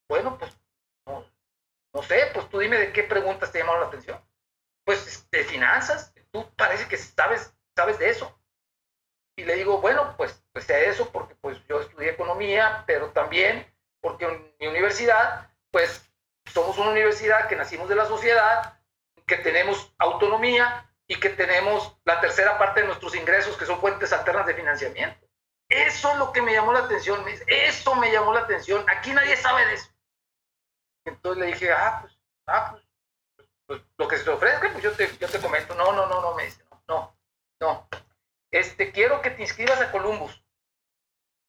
Bueno, 0.09 0.37
pues 0.39 0.57
no, 1.05 2.03
sé, 2.03 2.31
pues 2.33 2.49
tú 2.49 2.59
dime 2.59 2.77
de 2.77 2.91
qué 2.91 3.03
preguntas 3.03 3.51
te 3.51 3.59
llamaron 3.59 3.81
la 3.81 3.87
atención. 3.87 4.19
Pues 4.85 5.29
de 5.29 5.43
finanzas, 5.43 6.13
tú 6.31 6.49
parece 6.55 6.87
que 6.87 6.97
sabes, 6.97 7.53
sabes 7.75 7.99
de 7.99 8.09
eso. 8.09 8.35
Y 9.37 9.43
le 9.43 9.55
digo, 9.55 9.79
bueno, 9.79 10.15
pues, 10.17 10.43
pues 10.51 10.65
sé 10.65 10.89
eso 10.89 11.09
porque 11.11 11.35
pues 11.35 11.57
yo 11.67 11.79
estudié 11.79 12.11
economía, 12.11 12.83
pero 12.85 13.11
también 13.11 13.65
porque 14.01 14.25
en 14.25 14.55
mi 14.59 14.67
universidad, 14.67 15.49
pues 15.71 16.09
somos 16.45 16.77
una 16.77 16.91
universidad 16.91 17.47
que 17.47 17.55
nacimos 17.55 17.87
de 17.89 17.95
la 17.95 18.05
sociedad, 18.05 18.79
que 19.25 19.37
tenemos 19.37 19.93
autonomía 19.97 20.89
y 21.07 21.15
que 21.19 21.29
tenemos 21.29 21.97
la 22.05 22.19
tercera 22.21 22.57
parte 22.57 22.81
de 22.81 22.87
nuestros 22.87 23.15
ingresos, 23.15 23.57
que 23.57 23.65
son 23.65 23.79
fuentes 23.79 24.11
alternas 24.13 24.45
de 24.45 24.55
financiamiento. 24.55 25.27
Eso 25.69 26.11
es 26.11 26.17
lo 26.17 26.31
que 26.31 26.41
me 26.41 26.53
llamó 26.53 26.73
la 26.73 26.79
atención. 26.79 27.23
Eso 27.47 27.95
me 27.95 28.11
llamó 28.11 28.33
la 28.33 28.41
atención. 28.41 28.83
Aquí 28.89 29.11
nadie 29.11 29.37
sabe 29.37 29.65
de 29.67 29.73
eso. 29.75 29.89
Entonces 31.05 31.39
le 31.41 31.47
dije, 31.47 31.71
ah, 31.71 31.99
pues, 32.01 32.13
ah, 32.47 32.71
pues, 33.35 33.49
pues, 33.67 33.81
lo 33.97 34.07
que 34.07 34.17
se 34.17 34.23
te 34.23 34.29
ofrezca, 34.31 34.71
pues 34.71 34.83
yo 34.83 34.91
te, 34.93 35.17
yo 35.17 35.27
te 35.27 35.39
comento. 35.39 35.58
No, 35.79 35.93
no, 35.93 36.07
no, 36.07 36.21
no, 36.21 36.35
me 36.35 36.43
dice, 36.43 36.61
no, 36.69 36.83
no, 36.89 37.15
no. 37.61 37.87
Este, 38.51 38.91
quiero 38.91 39.21
que 39.21 39.31
te 39.31 39.43
inscribas 39.43 39.79
a 39.79 39.93
Columbus. 39.93 40.43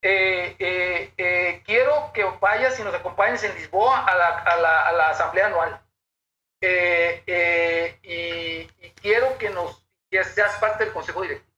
Eh, 0.03 0.55
eh, 0.57 1.12
eh, 1.16 1.62
quiero 1.66 2.12
que 2.14 2.22
vayas 2.41 2.78
y 2.78 2.85
nos 2.85 2.95
acompañes 2.95 3.43
en 3.43 3.57
Lisboa 3.57 4.07
a 4.07 4.14
la, 4.14 4.28
a 4.39 4.57
la, 4.57 4.87
a 4.87 4.93
la 4.93 5.11
asamblea 5.11 5.47
anual. 5.47 5.83
Y, 6.61 6.66
y, 8.05 8.66
quiero 9.03 9.37
que 9.37 9.51
nos 9.51 9.85
que 10.09 10.22
seas 10.22 10.57
parte 10.59 10.85
del 10.85 10.93
consejo 10.93 11.22
directivo. 11.22 11.51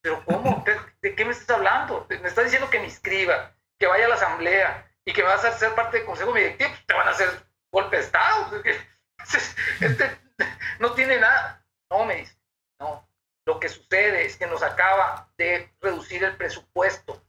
Pero 0.00 0.24
¿cómo? 0.24 0.64
¿De 1.02 1.14
qué 1.14 1.24
me 1.26 1.32
estás 1.32 1.50
hablando? 1.50 2.06
Me 2.08 2.28
estás 2.28 2.44
diciendo 2.44 2.70
que 2.70 2.78
me 2.78 2.86
inscriba, 2.86 3.52
que 3.78 3.86
vaya 3.86 4.06
a 4.06 4.08
la 4.08 4.14
asamblea, 4.14 4.90
y 5.04 5.12
que 5.12 5.22
vas 5.22 5.44
a 5.44 5.52
ser 5.52 5.74
parte 5.74 5.98
del 5.98 6.06
consejo 6.06 6.32
directivo, 6.32 6.70
te 6.86 6.94
van 6.94 7.08
a 7.08 7.10
hacer 7.10 7.28
golpe 7.70 7.96
de 7.96 8.02
Estado. 8.04 8.62
Este 9.80 10.25
no 10.80 10.92
tiene 10.92 11.18
nada. 11.18 11.64
No, 11.90 12.04
me 12.04 12.16
dice, 12.16 12.36
no. 12.80 13.08
Lo 13.46 13.60
que 13.60 13.68
sucede 13.68 14.26
es 14.26 14.36
que 14.36 14.46
nos 14.46 14.62
acaba 14.62 15.30
de 15.36 15.72
reducir 15.80 16.24
el 16.24 16.36
presupuesto 16.36 17.22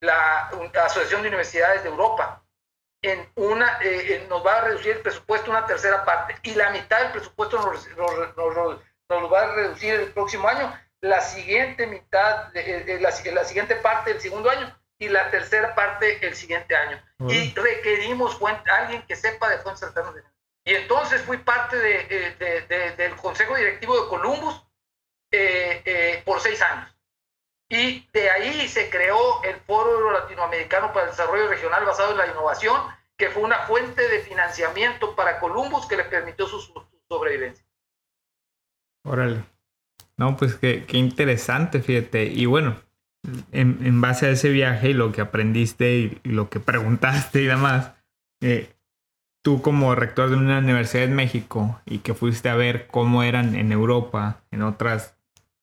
la, 0.00 0.50
Asociación 0.84 1.22
de 1.22 1.28
Universidades 1.28 1.82
de 1.82 1.88
Europa 1.88 2.42
en 3.02 3.28
una, 3.36 3.78
eh, 3.82 4.26
nos 4.28 4.44
va 4.44 4.58
a 4.58 4.60
reducir 4.62 4.96
el 4.96 5.02
presupuesto 5.02 5.50
una 5.50 5.66
tercera 5.66 6.04
parte 6.04 6.36
y 6.42 6.54
la 6.54 6.70
mitad 6.70 7.00
del 7.00 7.12
presupuesto 7.12 7.58
nos, 7.58 7.88
lo 7.96 9.30
va 9.30 9.42
a 9.42 9.54
reducir 9.54 9.94
el 9.94 10.12
próximo 10.12 10.48
año, 10.48 10.72
la 11.00 11.20
siguiente 11.20 11.86
mitad, 11.86 12.48
de, 12.52 12.98
la, 13.00 13.10
la, 13.32 13.44
siguiente 13.44 13.76
parte 13.76 14.12
del 14.12 14.20
segundo 14.20 14.50
año 14.50 14.76
y 14.98 15.08
la 15.08 15.30
tercera 15.30 15.74
parte 15.74 16.26
el 16.26 16.34
siguiente 16.34 16.74
año. 16.74 17.00
Y 17.28 17.54
requerimos 17.54 18.38
alguien 18.42 19.02
que 19.06 19.14
sepa 19.14 19.50
de 19.50 19.58
fuentes 19.58 19.82
alternas 19.82 20.14
de 20.14 20.22
Y 20.66 20.74
entonces 20.74 21.22
fui 21.22 21.38
parte 21.38 21.76
de, 21.78 22.94
del 22.98 23.14
Consejo 23.14 23.54
Directivo 23.54 24.02
de 24.02 24.08
Columbus 24.08 24.62
eh, 25.30 25.80
eh, 25.84 26.22
por 26.24 26.40
seis 26.40 26.60
años. 26.60 26.92
Y 27.68 28.04
de 28.12 28.30
ahí 28.30 28.68
se 28.68 28.90
creó 28.90 29.42
el 29.44 29.56
Foro 29.60 30.10
Latinoamericano 30.10 30.92
para 30.92 31.04
el 31.04 31.10
Desarrollo 31.12 31.48
Regional 31.48 31.84
basado 31.84 32.12
en 32.12 32.18
la 32.18 32.26
innovación, 32.26 32.82
que 33.16 33.30
fue 33.30 33.44
una 33.44 33.60
fuente 33.60 34.08
de 34.08 34.20
financiamiento 34.20 35.14
para 35.14 35.38
Columbus 35.38 35.86
que 35.86 35.96
le 35.96 36.04
permitió 36.04 36.46
su, 36.46 36.60
sobrevivencia. 37.08 37.64
Órale. 39.04 39.44
No, 40.16 40.36
pues 40.36 40.56
qué, 40.56 40.84
qué 40.84 40.96
interesante, 40.96 41.80
fíjate. 41.80 42.24
Y 42.24 42.46
bueno, 42.46 42.76
en, 43.52 44.00
base 44.00 44.26
a 44.26 44.30
ese 44.30 44.50
viaje 44.50 44.90
y 44.90 44.94
lo 44.94 45.12
que 45.12 45.20
aprendiste 45.20 45.94
y, 45.96 46.20
lo 46.24 46.48
que 46.48 46.58
preguntaste 46.58 47.42
y 47.42 47.46
demás, 47.46 47.92
eh, 48.40 48.75
tú 49.46 49.62
como 49.62 49.94
rector 49.94 50.28
de 50.28 50.34
una 50.34 50.58
universidad 50.58 51.04
en 51.04 51.14
México 51.14 51.80
y 51.86 51.98
que 51.98 52.14
fuiste 52.14 52.48
a 52.48 52.56
ver 52.56 52.88
cómo 52.88 53.22
eran 53.22 53.54
en 53.54 53.70
Europa, 53.70 54.40
en 54.50 54.62
otras, 54.62 55.16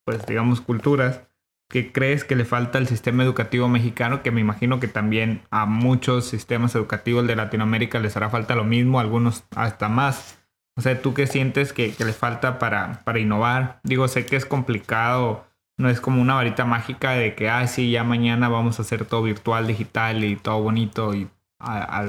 pues 0.06 0.26
digamos, 0.26 0.62
culturas, 0.62 1.24
¿qué 1.68 1.92
crees 1.92 2.24
que 2.24 2.38
le 2.38 2.46
falta 2.46 2.78
al 2.78 2.88
sistema 2.88 3.24
educativo 3.24 3.68
mexicano? 3.68 4.24
Que 4.24 4.32
me 4.32 4.40
imagino 4.40 4.80
que 4.80 4.88
también 4.88 5.42
a 5.52 5.66
muchos 5.66 6.24
sistemas 6.24 6.74
educativos 6.76 7.28
de 7.28 7.36
Latinoamérica 7.36 8.00
les 8.00 8.16
hará 8.16 8.30
falta 8.30 8.56
lo 8.56 8.64
mismo, 8.64 9.02
algunos 9.02 9.44
hasta 9.54 9.90
más. 9.90 10.42
O 10.78 10.82
sea, 10.82 11.02
¿tú 11.02 11.14
qué 11.14 11.28
sientes 11.28 11.74
que, 11.74 11.94
que 11.94 12.06
le 12.06 12.14
falta 12.14 12.60
para, 12.60 13.02
para 13.04 13.20
innovar? 13.20 13.82
Digo, 13.84 14.08
sé 14.08 14.26
que 14.26 14.38
es 14.38 14.46
complicado, 14.46 15.46
no 15.78 15.90
es 15.90 16.00
como 16.00 16.22
una 16.22 16.36
varita 16.36 16.64
mágica 16.64 17.12
de 17.12 17.36
que, 17.36 17.50
ah, 17.50 17.68
sí, 17.68 17.92
ya 17.92 18.06
mañana 18.06 18.48
vamos 18.48 18.80
a 18.80 18.84
hacer 18.84 19.04
todo 19.04 19.24
virtual, 19.24 19.68
digital 19.68 20.24
y 20.24 20.38
todo 20.38 20.62
bonito 20.62 21.14
y 21.14 21.28
a, 21.60 22.06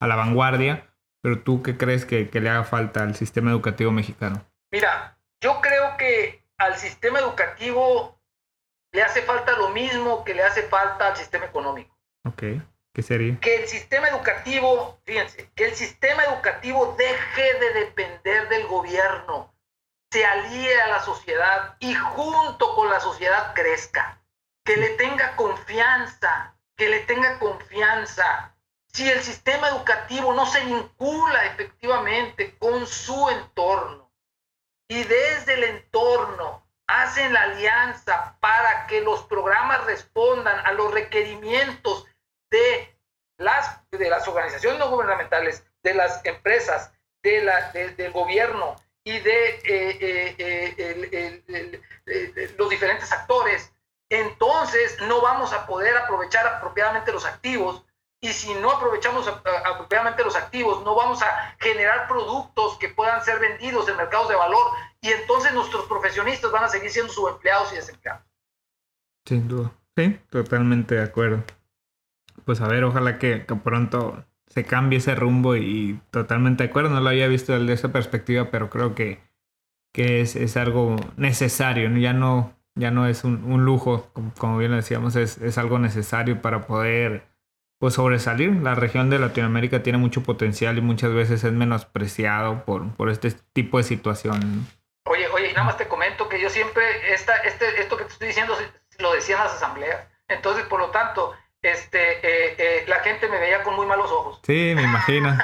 la 0.00 0.16
vanguardia. 0.16 0.86
Pero 1.22 1.42
tú, 1.42 1.62
¿qué 1.62 1.76
crees 1.76 2.04
que, 2.04 2.30
que 2.30 2.40
le 2.40 2.50
haga 2.50 2.64
falta 2.64 3.02
al 3.02 3.14
sistema 3.14 3.50
educativo 3.50 3.90
mexicano? 3.90 4.44
Mira, 4.70 5.18
yo 5.40 5.60
creo 5.60 5.96
que 5.96 6.44
al 6.58 6.76
sistema 6.76 7.18
educativo 7.18 8.20
le 8.92 9.02
hace 9.02 9.22
falta 9.22 9.56
lo 9.56 9.70
mismo 9.70 10.24
que 10.24 10.34
le 10.34 10.42
hace 10.42 10.62
falta 10.64 11.08
al 11.08 11.16
sistema 11.16 11.46
económico. 11.46 11.96
Ok, 12.24 12.42
¿qué 12.92 13.02
sería? 13.02 13.38
Que 13.40 13.62
el 13.62 13.68
sistema 13.68 14.08
educativo, 14.08 15.00
fíjense, 15.04 15.50
que 15.54 15.66
el 15.66 15.74
sistema 15.74 16.24
educativo 16.24 16.96
deje 16.98 17.54
de 17.58 17.72
depender 17.80 18.48
del 18.48 18.66
gobierno, 18.66 19.54
se 20.10 20.24
alíe 20.24 20.80
a 20.80 20.88
la 20.88 21.00
sociedad 21.00 21.76
y 21.78 21.94
junto 21.94 22.74
con 22.74 22.90
la 22.90 23.00
sociedad 23.00 23.54
crezca, 23.54 24.20
que 24.64 24.76
le 24.76 24.90
tenga 24.90 25.36
confianza, 25.36 26.56
que 26.76 26.88
le 26.88 27.00
tenga 27.00 27.38
confianza. 27.38 28.49
Si 28.92 29.08
el 29.08 29.22
sistema 29.22 29.68
educativo 29.68 30.32
no 30.32 30.46
se 30.46 30.64
vincula 30.64 31.46
efectivamente 31.46 32.56
con 32.58 32.86
su 32.86 33.30
entorno 33.30 34.10
y 34.88 35.04
desde 35.04 35.54
el 35.54 35.64
entorno 35.64 36.66
hacen 36.88 37.32
la 37.32 37.42
alianza 37.42 38.36
para 38.40 38.86
que 38.88 39.00
los 39.00 39.22
programas 39.24 39.84
respondan 39.84 40.58
a 40.66 40.72
los 40.72 40.92
requerimientos 40.92 42.06
de 42.50 42.98
las, 43.36 43.78
de 43.90 44.10
las 44.10 44.26
organizaciones 44.26 44.80
no 44.80 44.90
gubernamentales, 44.90 45.64
de 45.84 45.94
las 45.94 46.24
empresas, 46.24 46.92
de 47.22 47.42
la, 47.42 47.70
del 47.72 48.10
gobierno 48.10 48.74
y 49.04 49.18
de 49.20 49.60
los 52.58 52.68
diferentes 52.68 53.12
actores, 53.12 53.72
entonces 54.08 55.00
no 55.02 55.20
vamos 55.20 55.52
a 55.52 55.66
poder 55.66 55.96
aprovechar 55.96 56.46
apropiadamente 56.46 57.12
los 57.12 57.24
activos 57.24 57.84
y 58.22 58.28
si 58.28 58.52
no 58.54 58.70
aprovechamos 58.70 59.26
apropiadamente 59.26 60.22
los 60.22 60.36
activos, 60.36 60.84
no 60.84 60.94
vamos 60.94 61.22
a 61.22 61.56
generar 61.58 62.06
productos 62.06 62.76
que 62.78 62.90
puedan 62.90 63.24
ser 63.24 63.40
vendidos 63.40 63.88
en 63.88 63.96
mercados 63.96 64.28
de 64.28 64.34
valor 64.34 64.66
y 65.00 65.08
entonces 65.08 65.54
nuestros 65.54 65.86
profesionistas 65.86 66.52
van 66.52 66.64
a 66.64 66.68
seguir 66.68 66.90
siendo 66.90 67.12
subempleados 67.12 67.72
y 67.72 67.76
desempleados. 67.76 68.22
Sin 69.24 69.48
duda. 69.48 69.72
Sí, 69.96 70.18
totalmente 70.28 70.96
de 70.96 71.02
acuerdo. 71.02 71.44
Pues 72.44 72.60
a 72.60 72.68
ver, 72.68 72.84
ojalá 72.84 73.18
que, 73.18 73.38
pronto 73.64 74.24
se 74.46 74.64
cambie 74.64 74.98
ese 74.98 75.14
rumbo 75.14 75.56
y, 75.56 76.00
totalmente 76.10 76.64
de 76.64 76.70
acuerdo. 76.70 76.90
No 76.90 77.00
lo 77.00 77.08
había 77.08 77.28
visto 77.28 77.58
desde 77.58 77.72
esa 77.72 77.88
perspectiva, 77.92 78.50
pero 78.50 78.68
creo 78.68 78.94
que, 78.94 79.22
que 79.92 80.20
es, 80.20 80.36
es 80.36 80.56
algo 80.56 80.96
necesario. 81.16 81.90
Ya 81.96 82.12
no, 82.12 82.54
ya 82.74 82.90
no 82.90 83.06
es 83.06 83.24
un, 83.24 83.44
un 83.44 83.64
lujo, 83.64 84.10
como, 84.12 84.32
como, 84.34 84.58
bien 84.58 84.72
lo 84.72 84.76
decíamos, 84.76 85.16
es, 85.16 85.38
es 85.38 85.58
algo 85.58 85.78
necesario 85.78 86.42
para 86.42 86.66
poder 86.66 87.29
pues 87.80 87.94
sobresalir. 87.94 88.52
La 88.62 88.74
región 88.74 89.08
de 89.08 89.18
Latinoamérica 89.18 89.82
tiene 89.82 89.98
mucho 89.98 90.22
potencial 90.22 90.76
y 90.76 90.82
muchas 90.82 91.12
veces 91.14 91.42
es 91.42 91.52
menospreciado 91.52 92.64
por, 92.64 92.94
por 92.94 93.08
este 93.08 93.32
tipo 93.54 93.78
de 93.78 93.84
situación. 93.84 94.68
Oye, 95.04 95.26
oye, 95.28 95.48
y 95.48 95.52
nada 95.54 95.64
más 95.64 95.78
te 95.78 95.88
comento 95.88 96.28
que 96.28 96.40
yo 96.40 96.50
siempre, 96.50 96.82
esta, 97.12 97.34
este, 97.38 97.80
esto 97.80 97.96
que 97.96 98.04
te 98.04 98.12
estoy 98.12 98.28
diciendo 98.28 98.54
lo 98.98 99.14
decía 99.14 99.36
en 99.36 99.44
las 99.44 99.54
asambleas. 99.54 100.06
Entonces, 100.28 100.66
por 100.66 100.78
lo 100.78 100.90
tanto, 100.90 101.32
este, 101.62 102.18
eh, 102.18 102.54
eh, 102.58 102.84
la 102.86 103.00
gente 103.00 103.30
me 103.30 103.40
veía 103.40 103.62
con 103.62 103.74
muy 103.74 103.86
malos 103.86 104.10
ojos. 104.10 104.40
Sí, 104.46 104.74
me 104.76 104.82
imagino. 104.82 105.34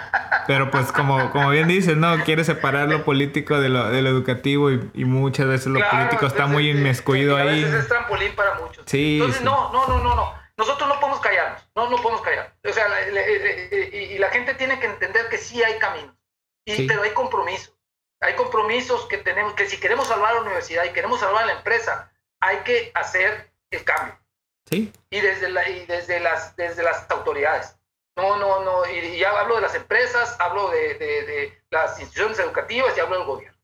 Pero 0.46 0.70
pues 0.70 0.92
como, 0.92 1.30
como 1.30 1.48
bien 1.48 1.68
dices, 1.68 1.96
¿no? 1.96 2.22
Quiere 2.22 2.44
separar 2.44 2.86
lo 2.90 3.02
político 3.02 3.58
de 3.58 3.70
lo, 3.70 3.88
de 3.88 4.02
lo 4.02 4.10
educativo 4.10 4.70
y, 4.70 4.90
y 4.92 5.06
muchas 5.06 5.46
veces 5.46 5.68
lo 5.68 5.80
político 5.88 6.26
está 6.26 6.46
muy 6.46 6.68
inmiscuido 6.68 7.34
ahí. 7.36 7.64
A 7.64 7.66
veces 7.66 7.74
es 7.80 7.88
trampolín 7.88 8.34
para 8.36 8.56
muchos. 8.56 8.84
Sí, 8.84 9.20
Entonces, 9.20 9.42
no, 9.42 9.72
no, 9.72 9.86
no, 9.88 10.04
no, 10.04 10.14
no. 10.14 10.45
Nosotros 10.56 10.88
no 10.88 10.98
podemos 11.00 11.20
callarnos, 11.20 11.68
no, 11.74 11.90
no 11.90 11.96
podemos 11.98 12.22
callar. 12.22 12.56
O 12.64 12.72
sea, 12.72 12.88
y, 13.10 14.18
la 14.18 14.30
gente 14.30 14.54
tiene 14.54 14.80
que 14.80 14.86
entender 14.86 15.28
que 15.28 15.38
sí 15.38 15.62
hay 15.62 15.78
caminos, 15.78 16.16
y, 16.64 16.86
pero 16.86 17.02
hay 17.02 17.10
compromisos. 17.10 17.74
Hay 18.20 18.34
compromisos 18.34 19.06
que 19.06 19.18
tenemos, 19.18 19.52
que 19.54 19.68
si 19.68 19.78
queremos 19.78 20.08
salvar 20.08 20.34
la 20.34 20.40
universidad 20.40 20.84
y 20.84 20.92
queremos 20.92 21.20
salvar 21.20 21.46
la 21.46 21.52
empresa, 21.52 22.10
hay 22.40 22.58
que 22.58 22.90
hacer 22.94 23.50
el 23.70 23.84
cambio. 23.84 24.18
Sí. 24.64 24.90
Y 25.10 25.20
desde, 25.20 25.50
la, 25.50 25.68
y 25.68 25.84
desde, 25.84 26.20
las, 26.20 26.56
desde 26.56 26.82
las 26.82 27.08
autoridades. 27.10 27.76
No, 28.16 28.38
no, 28.38 28.64
no. 28.64 28.86
Y, 28.90 29.18
ya 29.18 29.38
hablo 29.38 29.56
de 29.56 29.60
las 29.60 29.74
empresas, 29.74 30.36
hablo 30.40 30.70
de, 30.70 30.94
de, 30.94 31.62
las 31.70 32.00
instituciones 32.00 32.38
educativas 32.38 32.96
y 32.96 33.00
hablo 33.00 33.18
del 33.18 33.26
gobierno. 33.26 33.58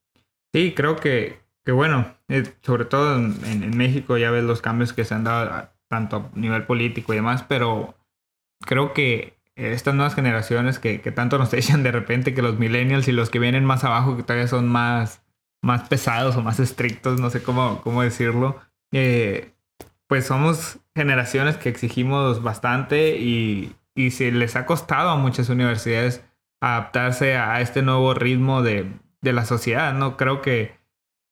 Sí, 0.53 0.75
creo 0.75 0.97
que, 0.97 1.41
que 1.65 1.73
bueno, 1.73 2.15
eh, 2.29 2.45
sobre 2.61 2.85
todo 2.85 3.17
en, 3.17 3.43
en, 3.47 3.77
México 3.77 4.19
ya 4.19 4.31
ves 4.31 4.45
los 4.45 4.61
cambios 4.61 4.93
que 4.93 5.07
se 5.07 5.15
han 5.15 5.25
dado 5.25 5.72
tanto 5.93 6.31
a 6.35 6.39
nivel 6.39 6.65
político 6.65 7.13
y 7.13 7.17
demás, 7.17 7.45
pero 7.47 7.95
creo 8.65 8.95
que 8.95 9.37
estas 9.57 9.95
nuevas 9.95 10.15
generaciones 10.15 10.79
que, 10.79 11.03
que 11.03 11.13
tanto 11.13 11.37
nos 11.37 11.53
echan 11.61 11.83
de 11.83 11.93
repente, 11.93 12.33
que 12.33 12.41
los 12.41 12.59
millennials 12.59 13.09
y 13.09 13.13
los 13.13 13.29
que 13.29 13.39
vienen 13.39 13.67
más 13.67 13.85
abajo, 13.85 14.17
que 14.17 14.23
todavía 14.23 14.49
son 14.49 14.69
más, 14.69 15.23
más 15.63 15.87
pesados 15.91 16.35
o 16.37 16.43
más 16.43 16.61
estrictos, 16.61 17.21
no 17.21 17.29
sé 17.29 17.43
cómo, 17.43 17.83
cómo 17.83 18.01
decirlo, 18.01 18.59
eh, 18.91 19.53
pues 20.07 20.25
somos 20.25 20.79
generaciones 20.95 21.59
que 21.59 21.69
exigimos 21.69 22.43
bastante 22.43 23.19
y, 23.19 23.77
y 23.95 24.13
se 24.13 24.33
les 24.33 24.57
ha 24.57 24.65
costado 24.65 25.11
a 25.11 25.17
muchas 25.17 25.51
universidades 25.51 26.25
adaptarse 26.63 27.37
a 27.37 27.61
este 27.61 27.83
nuevo 27.83 28.15
ritmo 28.15 28.63
de, 28.63 28.91
de 29.21 29.33
la 29.35 29.45
sociedad, 29.45 29.93
¿no? 29.93 30.17
Creo 30.17 30.41
que 30.41 30.75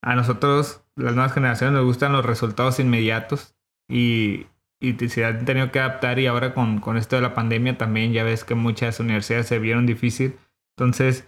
a 0.02 0.14
nosotros, 0.16 0.82
las 0.96 1.14
nuevas 1.14 1.32
generaciones, 1.32 1.72
nos 1.72 1.86
gustan 1.86 2.12
los 2.12 2.26
resultados 2.26 2.78
inmediatos 2.78 3.54
y, 3.90 4.46
y 4.80 4.94
se 5.08 5.24
han 5.24 5.44
tenido 5.44 5.70
que 5.70 5.80
adaptar 5.80 6.18
y 6.18 6.26
ahora 6.26 6.54
con, 6.54 6.80
con, 6.80 6.96
esto 6.96 7.16
de 7.16 7.22
la 7.22 7.34
pandemia 7.34 7.76
también 7.76 8.12
ya 8.12 8.24
ves 8.24 8.44
que 8.44 8.54
muchas 8.54 9.00
universidades 9.00 9.46
se 9.48 9.58
vieron 9.58 9.86
difícil. 9.86 10.36
Entonces 10.76 11.26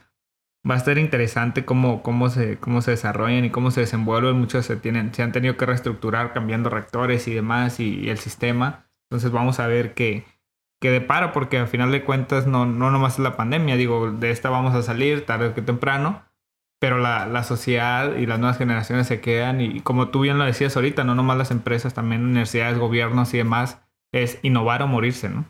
va 0.69 0.75
a 0.75 0.79
estar 0.79 0.97
interesante 0.97 1.65
cómo, 1.65 2.03
cómo, 2.03 2.31
se, 2.31 2.59
cómo 2.59 2.81
se 2.81 2.93
desarrollan 2.93 3.45
y 3.45 3.51
cómo 3.51 3.71
se 3.71 3.81
desenvuelven. 3.81 4.39
Muchos 4.39 4.67
se, 4.67 4.77
tienen, 4.77 5.13
se 5.13 5.23
han 5.23 5.33
tenido 5.33 5.57
que 5.57 5.67
reestructurar 5.67 6.33
cambiando 6.33 6.71
rectores 6.71 7.29
y 7.29 7.35
demás 7.35 7.81
y, 7.81 8.09
el 8.09 8.19
sistema. 8.19 8.87
Entonces 9.11 9.33
vamos 9.33 9.61
a 9.61 9.67
ver 9.67 9.95
qué, 9.95 10.25
qué 10.81 10.91
depara 10.91 11.33
porque 11.33 11.59
al 11.59 11.69
final 11.69 11.93
de 11.93 12.05
cuentas 12.05 12.47
no, 12.47 12.65
no 12.65 12.91
nomás 12.91 13.15
es 13.15 13.19
la 13.19 13.37
pandemia. 13.37 13.77
Digo, 13.77 14.13
de 14.13 14.31
esta 14.31 14.51
vamos 14.51 14.75
a 14.75 14.83
salir 14.83 15.27
tarde 15.27 15.53
que 15.53 15.63
temprano 15.63 16.23
pero 16.83 16.99
la, 16.99 17.27
la, 17.27 17.45
sociedad 17.45 18.17
y 18.17 18.27
las 18.27 18.41
nuevas 18.41 18.59
generaciones 18.59 19.07
se 19.07 19.21
quedan 19.21 19.61
y 19.61 19.83
como 19.83 20.09
tú 20.09 20.23
bien 20.23 20.37
lo 20.37 20.45
decías 20.45 20.75
ahorita, 20.75 21.05
no 21.05 21.15
nomás 21.15 21.39
las 21.39 21.53
empresas, 21.53 21.95
también 21.95 22.25
universidades, 22.25 22.77
gobiernos 22.77 23.33
y 23.35 23.37
demás, 23.39 23.79
es 24.11 24.41
innovar 24.43 24.83
o 24.83 24.89
morirse, 24.89 25.29
¿no? 25.29 25.45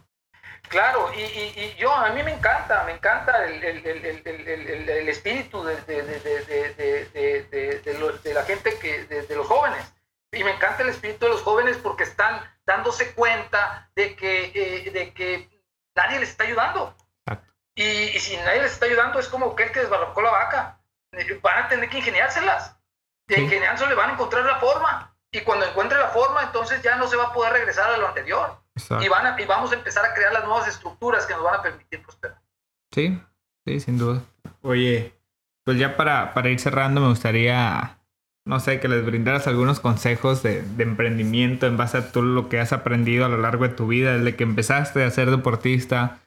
Claro, 0.69 1.11
y, 1.17 1.23
y, 1.23 1.75
yo 1.79 1.91
a 1.91 2.11
mí 2.11 2.23
me 2.23 2.35
encanta, 2.35 2.85
me 2.85 2.93
encanta 2.93 3.47
el, 3.47 3.65
el, 3.65 3.87
el, 3.87 4.91
el 4.91 5.09
espíritu 5.09 5.65
de, 5.65 5.81
de, 5.81 6.03
de, 6.03 7.81
de, 7.81 8.35
la 8.35 8.43
gente, 8.43 8.79
que, 8.79 9.05
de, 9.07 9.35
los 9.35 9.47
jóvenes. 9.47 9.91
Y 10.33 10.45
me 10.45 10.51
encanta 10.51 10.83
el 10.83 10.91
espíritu 10.91 11.25
de 11.25 11.31
los 11.31 11.41
jóvenes 11.41 11.79
porque 11.79 12.03
están 12.03 12.43
dándose 12.67 13.15
cuenta 13.15 13.89
de 13.97 14.15
que, 14.17 14.53
eh, 14.55 14.91
de 14.91 15.15
que 15.15 15.49
nadie 15.97 16.21
les 16.21 16.29
está 16.29 16.45
ayudando. 16.45 16.95
Exacto 17.27 17.55
Y, 17.75 18.19
si 18.19 18.37
nadie 18.37 18.61
les 18.61 18.73
está 18.73 18.85
ayudando, 18.85 19.19
es 19.19 19.29
como 19.29 19.53
aquel 19.53 19.73
que 19.73 19.81
desbarrocó 19.81 20.21
la 20.21 20.31
vaca. 20.33 20.79
Van 21.43 21.65
a 21.65 21.69
tener 21.69 21.89
que 21.89 21.99
ingeniárselas. 21.99 22.77
De 23.29 23.37
sí. 23.37 23.49
le 23.49 23.95
van 23.95 24.11
a 24.11 24.13
encontrar 24.15 24.45
la 24.45 24.59
forma. 24.59 25.15
Y 25.31 25.41
cuando 25.41 25.67
encuentre 25.67 25.99
la 25.99 26.09
forma, 26.09 26.43
entonces 26.43 26.83
ya 26.83 26.97
no 26.97 27.07
se 27.07 27.17
va 27.17 27.25
a 27.25 27.33
poder 27.33 27.55
regresar 27.55 27.91
a 27.91 27.97
lo 27.97 28.09
anterior. 28.09 28.63
Y, 29.01 29.09
van 29.09 29.39
y 29.39 29.45
vamos 29.45 29.73
a 29.73 29.75
empezar 29.75 30.05
a 30.05 30.15
crear 30.15 30.33
las 30.33 30.45
nuevas 30.45 30.69
estructuras 30.69 31.27
que 31.27 31.35
nos 31.35 31.43
van 31.43 31.57
a 31.57 31.63
permitir 31.63 32.03
prosperar. 32.03 32.41
Sí, 32.93 33.21
sí, 33.67 33.81
sin 33.81 33.99
duda. 33.99 34.23
Oye, 34.63 35.15
pues 35.65 35.79
ya 35.79 35.97
para, 35.97 36.35
para 36.35 36.51
ir 36.51 36.61
cerrando, 36.61 37.01
me 37.01 37.09
gustaría, 37.09 37.99
no 38.47 38.61
sé, 38.61 38.81
que 38.81 38.89
les 38.89 39.05
brindaras 39.05 39.47
algunos 39.47 39.81
consejos 39.81 40.43
de, 40.43 40.63
de, 40.63 40.83
emprendimiento 40.83 41.67
en 41.67 41.77
base 41.77 41.99
a 41.99 42.13
todo 42.13 42.25
lo 42.25 42.49
que 42.49 42.61
has 42.61 42.73
aprendido 42.73 43.25
a 43.25 43.29
lo 43.29 43.39
largo 43.39 43.69
de 43.69 43.75
tu 43.75 43.87
vida, 43.87 44.17
desde 44.17 44.37
que 44.37 44.45
empezaste 44.45 45.05
a 45.05 45.11
ser 45.11 45.31
deportista 45.31 46.19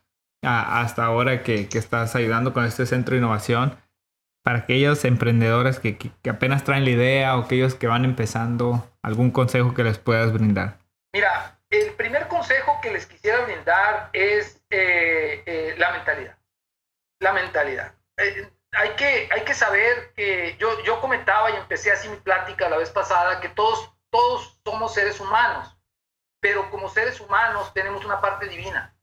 hasta 0.44 1.06
ahora 1.06 1.42
que, 1.42 1.68
que, 1.70 1.80
estás 1.80 2.16
ayudando 2.16 2.54
con 2.54 2.66
este 2.66 2.86
centro 2.86 3.14
de 3.14 3.20
innovación. 3.20 3.76
Para 4.46 4.60
aquellos 4.60 5.04
emprendedores 5.06 5.80
que, 5.80 5.98
apenas 6.30 6.64
traen 6.64 6.86
la 6.86 6.92
idea 6.92 7.36
o 7.36 7.42
aquellos 7.42 7.74
que 7.74 7.88
van 7.88 8.06
empezando, 8.06 8.88
algún 9.02 9.32
consejo 9.32 9.74
que 9.74 9.84
les 9.84 9.98
puedas 9.98 10.32
brindar. 10.32 10.78
Mira, 11.16 11.60
el 11.72 11.94
primer 11.94 12.28
consejo 12.28 12.80
que 12.80 12.92
les 12.92 13.08
quisiera 13.08 13.44
brindar 13.44 14.12
es 14.14 14.64
eh, 14.70 15.42
eh, 15.48 15.74
la 15.80 15.94
mentalidad. 15.94 16.38
La 17.20 17.34
mentalidad. 17.34 17.96
Eh, 18.18 18.48
hay 18.74 18.90
que, 18.92 19.28
hay 19.32 19.44
que 19.46 19.56
saber 19.56 20.14
que 20.14 20.56
yo, 20.60 20.80
yo 20.84 21.02
comentaba 21.02 21.50
y 21.50 21.56
empecé 21.56 21.92
así 21.92 22.08
mi 22.08 22.18
plática 22.18 22.70
la 22.70 22.78
vez 22.78 22.92
pasada, 22.92 23.42
que 23.42 23.50
todos, 23.50 23.98
todos 24.12 24.60
somos 24.64 24.94
seres 24.94 25.20
humanos, 25.20 25.76
pero 26.40 26.70
como 26.70 26.88
seres 26.88 27.20
humanos 27.20 27.74
tenemos 27.74 28.06
una 28.06 28.22
parte 28.22 28.48
divina. 28.48 28.96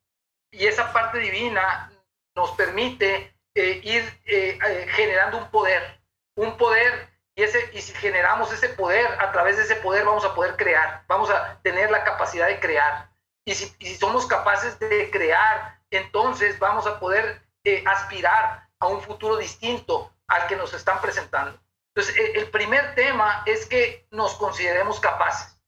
Y 0.52 0.66
esa 0.66 0.92
parte 0.92 1.18
divina 1.18 1.90
nos 2.36 2.52
permite 2.52 3.34
eh, 3.54 3.80
ir 3.84 4.20
eh, 4.24 4.58
eh, 4.66 4.86
generando 4.92 5.36
un 5.36 5.50
poder, 5.50 6.00
un 6.36 6.56
poder, 6.56 7.10
y, 7.34 7.42
ese, 7.42 7.68
y 7.74 7.82
si 7.82 7.92
generamos 7.92 8.50
ese 8.50 8.70
poder, 8.70 9.06
a 9.20 9.30
través 9.30 9.58
de 9.58 9.64
ese 9.64 9.76
poder 9.76 10.06
vamos 10.06 10.24
a 10.24 10.34
poder 10.34 10.56
crear, 10.56 11.04
vamos 11.06 11.30
a 11.30 11.60
tener 11.62 11.90
la 11.90 12.02
capacidad 12.02 12.46
de 12.46 12.60
crear. 12.60 13.10
Y 13.44 13.54
si, 13.54 13.96
somos 13.96 14.26
capaces 14.26 14.78
de 14.78 15.10
crear, 15.10 15.78
entonces 15.90 16.58
vamos 16.58 16.86
a 16.86 16.98
poder 16.98 17.42
aspirar 17.86 18.68
a 18.78 18.86
un 18.86 19.02
futuro 19.02 19.36
distinto 19.36 20.10
al 20.28 20.46
que 20.46 20.56
nos 20.56 20.72
están 20.72 21.00
presentando. 21.02 21.60
Entonces, 21.94 22.16
e, 22.16 22.38
el 22.38 22.50
primer 22.50 22.94
tema 22.94 23.42
es 23.44 23.66
que 23.66 24.06
nos 24.10 24.34
consideremos 24.36 24.98
capaces. 24.98 25.58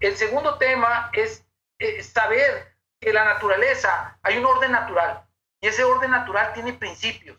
El 0.00 0.16
segundo 0.16 0.58
tema 0.58 1.10
es 1.12 1.44
saber 2.12 2.74
que 3.00 3.12
la 3.12 3.24
naturaleza, 3.24 4.18
hay 4.22 4.38
un 4.38 4.46
orden 4.46 4.72
natural, 4.72 5.27
y 5.60 5.68
ese 5.68 5.84
orden 5.84 6.10
natural 6.10 6.52
tiene 6.52 6.72
principios, 6.72 7.38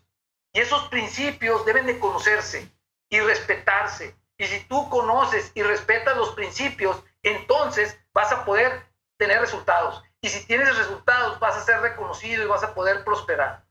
y 0.54 0.60
esos 0.60 0.88
principios 0.90 1.66
deben 1.66 1.86
de 1.86 2.00
conocerse 2.00 2.70
y 3.10 3.20
respetarse. 3.20 4.16
Y 4.38 4.46
si 4.46 4.60
tú 4.66 4.90
conoces 4.90 5.52
y 5.54 5.64
respetas 5.64 6.16
los 6.18 6.34
principios, 6.34 7.04
entonces 7.24 8.00
vas 8.14 8.32
a 8.32 8.46
poder 8.46 8.86
tener 9.18 9.42
resultados. 9.42 10.04
Y 10.22 10.30
si 10.30 10.46
tienes 10.46 10.76
resultados, 10.78 11.40
vas 11.40 11.56
a 11.58 11.64
ser 11.64 11.82
reconocido 11.82 12.44
y 12.44 12.48
vas 12.48 12.64
a 12.64 12.74
poder 12.74 13.04
prosperar. 13.04 13.66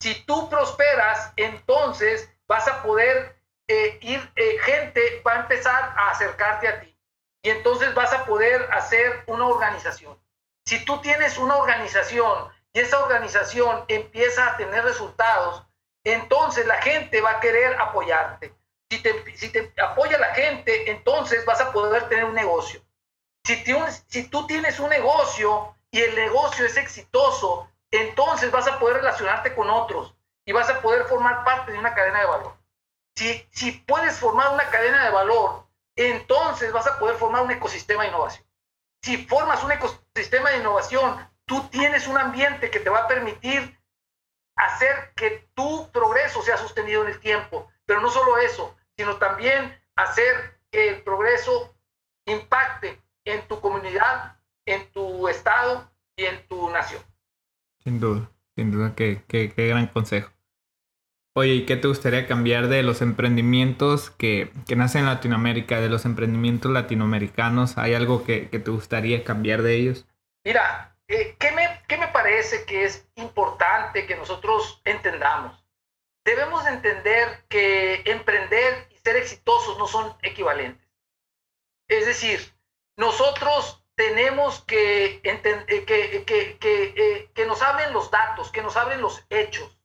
Si 0.00 0.14
tú 0.24 0.48
prosperas, 0.48 1.32
entonces 1.36 2.28
vas 2.48 2.66
a 2.68 2.82
poder 2.82 3.40
eh, 3.68 3.98
ir, 4.00 4.32
eh, 4.36 4.58
gente 4.62 5.22
va 5.26 5.32
a 5.32 5.40
empezar 5.40 5.94
a 5.96 6.10
acercarte 6.10 6.68
a 6.68 6.80
ti. 6.80 6.96
Y 7.42 7.50
entonces 7.50 7.94
vas 7.94 8.12
a 8.12 8.24
poder 8.24 8.68
hacer 8.72 9.24
una 9.26 9.46
organización. 9.46 10.18
Si 10.64 10.84
tú 10.84 11.00
tienes 11.00 11.38
una 11.38 11.56
organización 11.56 12.48
y 12.72 12.80
esa 12.80 12.98
organización 13.00 13.84
empieza 13.88 14.46
a 14.46 14.56
tener 14.56 14.84
resultados, 14.84 15.64
entonces 16.04 16.66
la 16.66 16.80
gente 16.82 17.20
va 17.20 17.32
a 17.32 17.40
querer 17.40 17.78
apoyarte. 17.80 18.54
Si 18.90 18.98
te, 19.00 19.72
apoya 19.82 20.18
la 20.18 20.34
gente, 20.34 20.90
entonces 20.90 21.44
vas 21.46 21.60
a 21.60 21.72
poder 21.72 22.08
tener 22.08 22.24
un 22.24 22.34
negocio. 22.34 22.82
Si, 23.44 24.24
tú 24.28 24.46
tienes 24.46 24.78
un 24.78 24.90
negocio 24.90 25.74
y 25.90 26.00
el 26.00 26.14
negocio 26.14 26.66
es 26.66 26.76
exitoso, 26.76 27.70
entonces 27.90 28.50
vas 28.50 28.68
a 28.68 28.78
poder 28.78 28.98
relacionarte 28.98 29.54
con 29.54 29.68
otros 29.70 30.14
y 30.44 30.52
vas 30.52 30.68
a 30.68 30.80
poder 30.80 31.04
formar 31.06 31.44
parte 31.44 31.72
de 31.72 31.78
una 31.78 31.94
cadena 31.94 32.20
de 32.20 32.26
valor. 32.26 32.56
Si 33.14 33.72
puedes 33.86 34.18
formar 34.18 34.52
una 34.52 34.68
cadena 34.70 35.04
de 35.04 35.10
valor, 35.10 35.66
entonces 35.96 36.72
vas 36.72 36.86
a 36.86 36.98
poder 36.98 37.16
formar 37.16 37.42
un 37.42 37.50
ecosistema 37.50 38.02
de 38.02 38.08
innovación. 38.08 38.44
Si 39.02 39.26
formas 39.26 39.62
un 39.64 39.72
ecosistema 39.72 40.50
de 40.50 40.58
innovación, 40.58 41.31
tú 41.52 41.68
tienes 41.70 42.08
un 42.08 42.16
ambiente 42.16 42.70
que 42.70 42.80
te 42.80 42.88
va 42.88 43.00
a 43.00 43.08
permitir 43.08 43.78
hacer 44.56 45.12
que 45.14 45.46
tu 45.52 45.90
progreso 45.92 46.40
sea 46.40 46.56
sostenido 46.56 47.02
en 47.02 47.08
el 47.08 47.20
tiempo. 47.20 47.70
Pero 47.84 48.00
no 48.00 48.08
solo 48.08 48.38
eso, 48.38 48.74
sino 48.96 49.16
también 49.16 49.78
hacer 49.94 50.58
que 50.70 50.88
el 50.88 51.02
progreso 51.02 51.76
impacte 52.24 52.98
en 53.26 53.46
tu 53.48 53.60
comunidad, 53.60 54.38
en 54.64 54.90
tu 54.92 55.28
estado 55.28 55.92
y 56.16 56.24
en 56.24 56.48
tu 56.48 56.70
nación. 56.70 57.02
Sin 57.84 58.00
duda, 58.00 58.30
sin 58.56 58.70
duda, 58.70 58.94
qué, 58.96 59.22
qué, 59.28 59.52
qué 59.52 59.68
gran 59.68 59.88
consejo. 59.88 60.30
Oye, 61.34 61.52
¿y 61.52 61.66
qué 61.66 61.76
te 61.76 61.88
gustaría 61.88 62.26
cambiar 62.26 62.68
de 62.68 62.82
los 62.82 63.02
emprendimientos 63.02 64.10
que, 64.10 64.50
que, 64.66 64.74
nacen 64.74 65.02
en 65.02 65.08
Latinoamérica, 65.08 65.80
de 65.80 65.90
los 65.90 66.06
emprendimientos 66.06 66.72
latinoamericanos? 66.72 67.76
¿Hay 67.76 67.92
algo 67.92 68.24
que, 68.24 68.48
que 68.48 68.58
te 68.58 68.70
gustaría 68.70 69.22
cambiar 69.22 69.60
de 69.60 69.74
ellos? 69.74 70.06
Mira, 70.44 70.91
eh, 71.12 71.36
¿qué, 71.38 71.52
me, 71.52 71.82
¿qué 71.86 71.98
me 71.98 72.08
parece 72.08 72.64
que 72.64 72.84
es 72.84 73.06
importante 73.16 74.06
que 74.06 74.16
nosotros 74.16 74.80
entendamos? 74.84 75.62
Debemos 76.24 76.66
entender 76.66 77.44
que 77.48 78.02
emprender 78.06 78.88
y 78.90 78.96
ser 78.98 79.16
exitosos 79.16 79.76
no 79.76 79.86
son 79.86 80.16
equivalentes. 80.22 80.88
Es 81.86 82.06
decir, 82.06 82.40
nosotros 82.96 83.84
tenemos 83.94 84.62
que, 84.64 85.20
eh, 85.22 85.84
que, 85.84 86.24
que, 86.24 86.58
eh, 86.96 87.30
que, 87.34 87.46
nos 87.46 87.60
hablen 87.60 87.92
los 87.92 88.10
datos, 88.10 88.50
que 88.50 88.62
nos 88.62 88.76
hablen 88.76 89.02
los 89.02 89.24
hechos. 89.28 89.78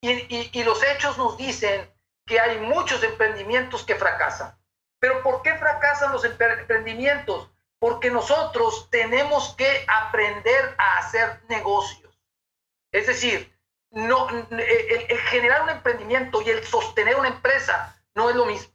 Y, 0.00 0.62
los 0.62 0.80
hechos 0.84 1.18
nos 1.18 1.36
dicen 1.36 1.92
que 2.24 2.38
hay 2.38 2.58
muchos 2.58 3.02
emprendimientos 3.02 3.82
que 3.82 3.96
fracasan. 3.96 4.56
Pero 5.00 5.24
¿por 5.24 5.42
qué 5.42 5.56
fracasan 5.56 6.12
los 6.12 6.24
emprendimientos? 6.24 7.50
Porque 7.78 8.10
nosotros 8.10 8.88
tenemos 8.90 9.54
que 9.56 9.86
aprender 9.86 10.74
a 10.78 10.98
hacer 10.98 11.40
negocios. 11.48 12.18
Es 12.92 13.06
decir, 13.06 13.54
no, 13.90 14.28
el 14.28 15.18
generar 15.30 15.62
un 15.62 15.70
emprendimiento 15.70 16.42
y 16.42 16.50
el 16.50 16.64
sostener 16.64 17.16
una 17.16 17.28
empresa 17.28 17.96
no 18.14 18.28
es 18.28 18.36
lo 18.36 18.46
mismo. 18.46 18.72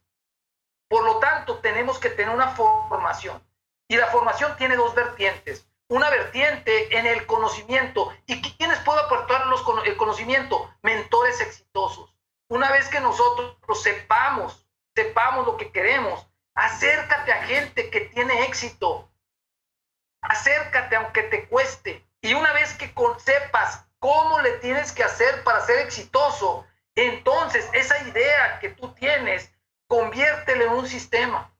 Por 0.88 1.04
lo 1.06 1.20
tanto, 1.20 1.58
tenemos 1.58 2.00
que 2.00 2.10
tener 2.10 2.34
una 2.34 2.50
formación. 2.50 3.44
Y 3.88 3.98
la 3.98 4.08
formación 4.08 4.56
tiene 4.58 4.76
dos 4.76 4.96
vertientes. 4.96 5.68
Una 5.88 6.10
vertiente 6.10 6.98
en 6.98 7.06
el 7.06 7.26
conocimiento. 7.26 8.14
¿Y 8.26 8.42
quiénes 8.42 8.80
puedo 8.80 9.00
aportar 9.00 9.48
los, 9.48 9.64
el 9.86 9.98
conocimiento? 9.98 10.74
Mentores 10.82 11.42
exitosos. 11.42 12.14
Una 12.48 12.72
vez 12.72 12.88
que 12.90 13.00
nosotros 13.00 13.58
sepamos, 13.82 14.66
sepamos 14.96 15.46
lo 15.46 15.58
que 15.58 15.72
queremos, 15.72 16.28
acércate 16.56 17.32
a 17.32 17.44
gente 17.44 17.90
que 17.90 18.02
tiene 18.02 18.44
éxito. 18.46 19.12
Acércate 20.22 20.96
aunque 20.96 21.24
te 21.24 21.48
cueste. 21.48 22.06
Y 22.22 22.34
una 22.34 22.54
vez 22.54 22.74
que 22.76 22.94
sepas 23.20 23.86
cómo 24.00 24.40
le 24.40 24.52
tienes 24.60 24.92
que 24.92 25.04
hacer 25.04 25.44
para 25.44 25.62
ser 25.62 25.80
exitoso, 25.80 26.66
entonces 26.96 27.70
esa 27.74 27.98
idea 28.08 28.60
que 28.60 28.70
tú 28.70 28.94
tienes, 28.94 29.52
conviértela 29.88 30.66
en 30.66 30.72
un 30.72 30.88
sistema 30.88 31.54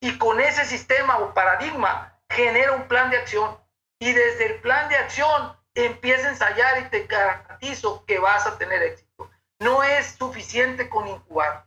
y 0.00 0.16
con 0.18 0.40
ese 0.40 0.64
sistema 0.64 1.18
o 1.18 1.34
paradigma 1.34 2.18
genera 2.28 2.72
un 2.72 2.88
plan 2.88 3.10
de 3.10 3.18
acción. 3.18 3.58
Y 3.98 4.12
desde 4.12 4.46
el 4.46 4.60
plan 4.60 4.88
de 4.88 4.96
acción 4.96 5.56
empieza 5.74 6.28
a 6.28 6.30
ensayar 6.30 6.78
y 6.78 6.88
te 6.88 7.06
garantizo 7.06 8.04
que 8.06 8.18
vas 8.18 8.46
a 8.46 8.56
tener 8.56 8.82
éxito. 8.82 9.30
No 9.58 9.82
es 9.82 10.16
suficiente 10.16 10.88
con 10.88 11.06
incubar. 11.06 11.66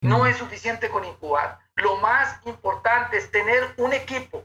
No 0.00 0.24
mm. 0.24 0.26
es 0.26 0.38
suficiente 0.38 0.90
con 0.90 1.04
incubar. 1.04 1.59
Lo 1.80 1.96
más 1.96 2.40
importante 2.46 3.16
es 3.16 3.30
tener 3.30 3.74
un 3.76 3.92
equipo 3.92 4.44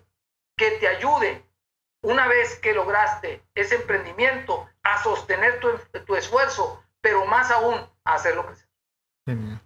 que 0.58 0.72
te 0.72 0.88
ayude 0.88 1.44
una 2.02 2.28
vez 2.28 2.60
que 2.60 2.74
lograste 2.74 3.42
ese 3.56 3.76
emprendimiento 3.76 4.70
a 4.84 5.02
sostener 5.04 5.60
tu, 5.60 5.70
tu 6.06 6.16
esfuerzo, 6.16 6.84
pero 7.02 7.26
más 7.26 7.52
aún 7.52 7.76
a 8.04 8.14
hacerlo 8.14 8.46
crecer. 8.46 8.70
Genial. 9.26 9.62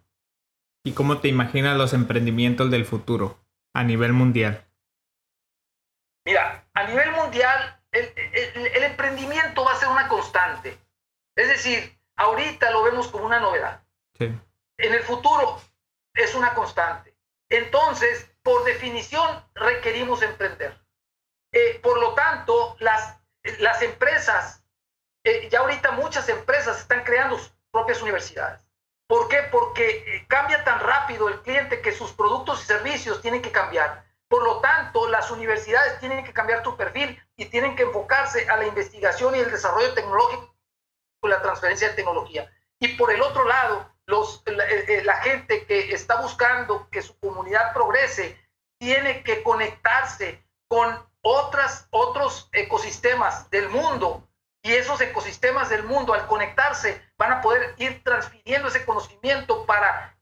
¿Y 0.85 0.93
cómo 0.93 1.19
te 1.19 1.27
imaginas 1.27 1.77
los 1.77 1.93
emprendimientos 1.93 2.71
del 2.71 2.85
futuro 2.85 3.37
a 3.73 3.83
nivel 3.83 4.13
mundial? 4.13 4.65
Mira, 6.25 6.67
a 6.73 6.83
nivel 6.85 7.11
mundial 7.11 7.79
el, 7.91 8.83
emprendimiento 8.83 9.63
va 9.63 9.73
a 9.73 9.75
ser 9.75 9.89
una 9.89 10.07
constante. 10.07 10.77
Es 11.35 11.47
decir, 11.47 11.97
ahorita 12.15 12.71
lo 12.71 12.83
vemos 12.83 13.07
como 13.07 13.25
una 13.25 13.39
novedad. 13.39 13.83
En 14.19 14.93
el 14.93 15.01
futuro 15.01 15.61
es 16.13 16.35
una 16.35 16.53
constante. 16.53 17.08
Entonces, 17.49 18.29
por 18.43 18.63
definición, 18.63 19.43
requerimos 19.55 20.21
emprender. 20.21 20.77
Eh, 21.51 21.79
por 21.81 21.99
lo 21.99 22.13
tanto, 22.13 22.75
las, 22.79 23.17
las 23.59 23.81
empresas 23.81 24.59
eh, 25.23 25.49
ya 25.49 25.59
ahorita 25.59 25.91
muchas 25.91 26.29
empresas 26.29 26.79
están 26.79 27.03
creando 27.03 27.37
sus 27.37 27.51
propias 27.71 28.01
universidades. 28.01 28.61
¿Por 29.07 29.27
qué? 29.27 29.43
Porque 29.51 29.89
eh, 29.89 30.25
cambia 30.27 30.63
tan 30.63 30.79
rápido 30.79 31.27
el 31.27 31.41
cliente 31.41 31.81
que 31.81 31.91
sus 31.91 32.13
productos 32.13 32.61
y 32.61 32.65
servicios 32.65 33.21
tienen 33.21 33.41
que 33.41 33.51
cambiar. 33.51 34.05
Por 34.27 34.43
lo 34.43 34.59
tanto, 34.59 35.09
las 35.09 35.31
universidades 35.31 35.99
tienen 35.99 36.23
que 36.23 36.33
cambiar 36.33 36.63
su 36.63 36.77
perfil 36.77 37.21
y 37.35 37.45
tienen 37.45 37.75
que 37.75 37.83
enfocarse 37.83 38.47
a 38.47 38.57
la 38.57 38.67
investigación 38.67 39.35
y 39.35 39.39
el 39.39 39.51
desarrollo 39.51 39.93
tecnológico 39.93 40.55
la 41.23 41.41
transferencia 41.41 41.89
de 41.89 41.95
tecnología. 41.95 42.49
Y 42.79 42.89
por 42.89 43.11
el 43.11 43.21
otro 43.21 43.43
lado, 43.43 43.91
los, 44.09 44.41
la, 44.47 44.65
eh, 44.65 45.03
la 45.03 45.17
gente 45.17 45.65
que 45.65 45.93
está 45.93 46.19
buscando 46.19 46.89
que 46.89 47.01
su 47.01 47.17
comunidad 47.19 47.73
progrese 47.73 48.37
tiene 48.79 49.23
que 49.23 49.43
conectarse 49.43 50.43
con 50.67 51.07
otras, 51.21 51.87
otros 51.91 52.49
ecosistemas 52.51 53.49
del 53.51 53.69
mundo 53.69 54.27
y 54.63 54.73
esos 54.73 54.99
ecosistemas 54.99 55.69
del 55.69 55.83
mundo 55.83 56.13
al 56.13 56.25
conectarse 56.25 57.01
van 57.17 57.33
a 57.33 57.41
poder 57.41 57.75
ir 57.77 58.03
transfiriendo 58.03 58.67
ese 58.67 58.83
conocimiento 58.83 59.65
para, 59.67 60.17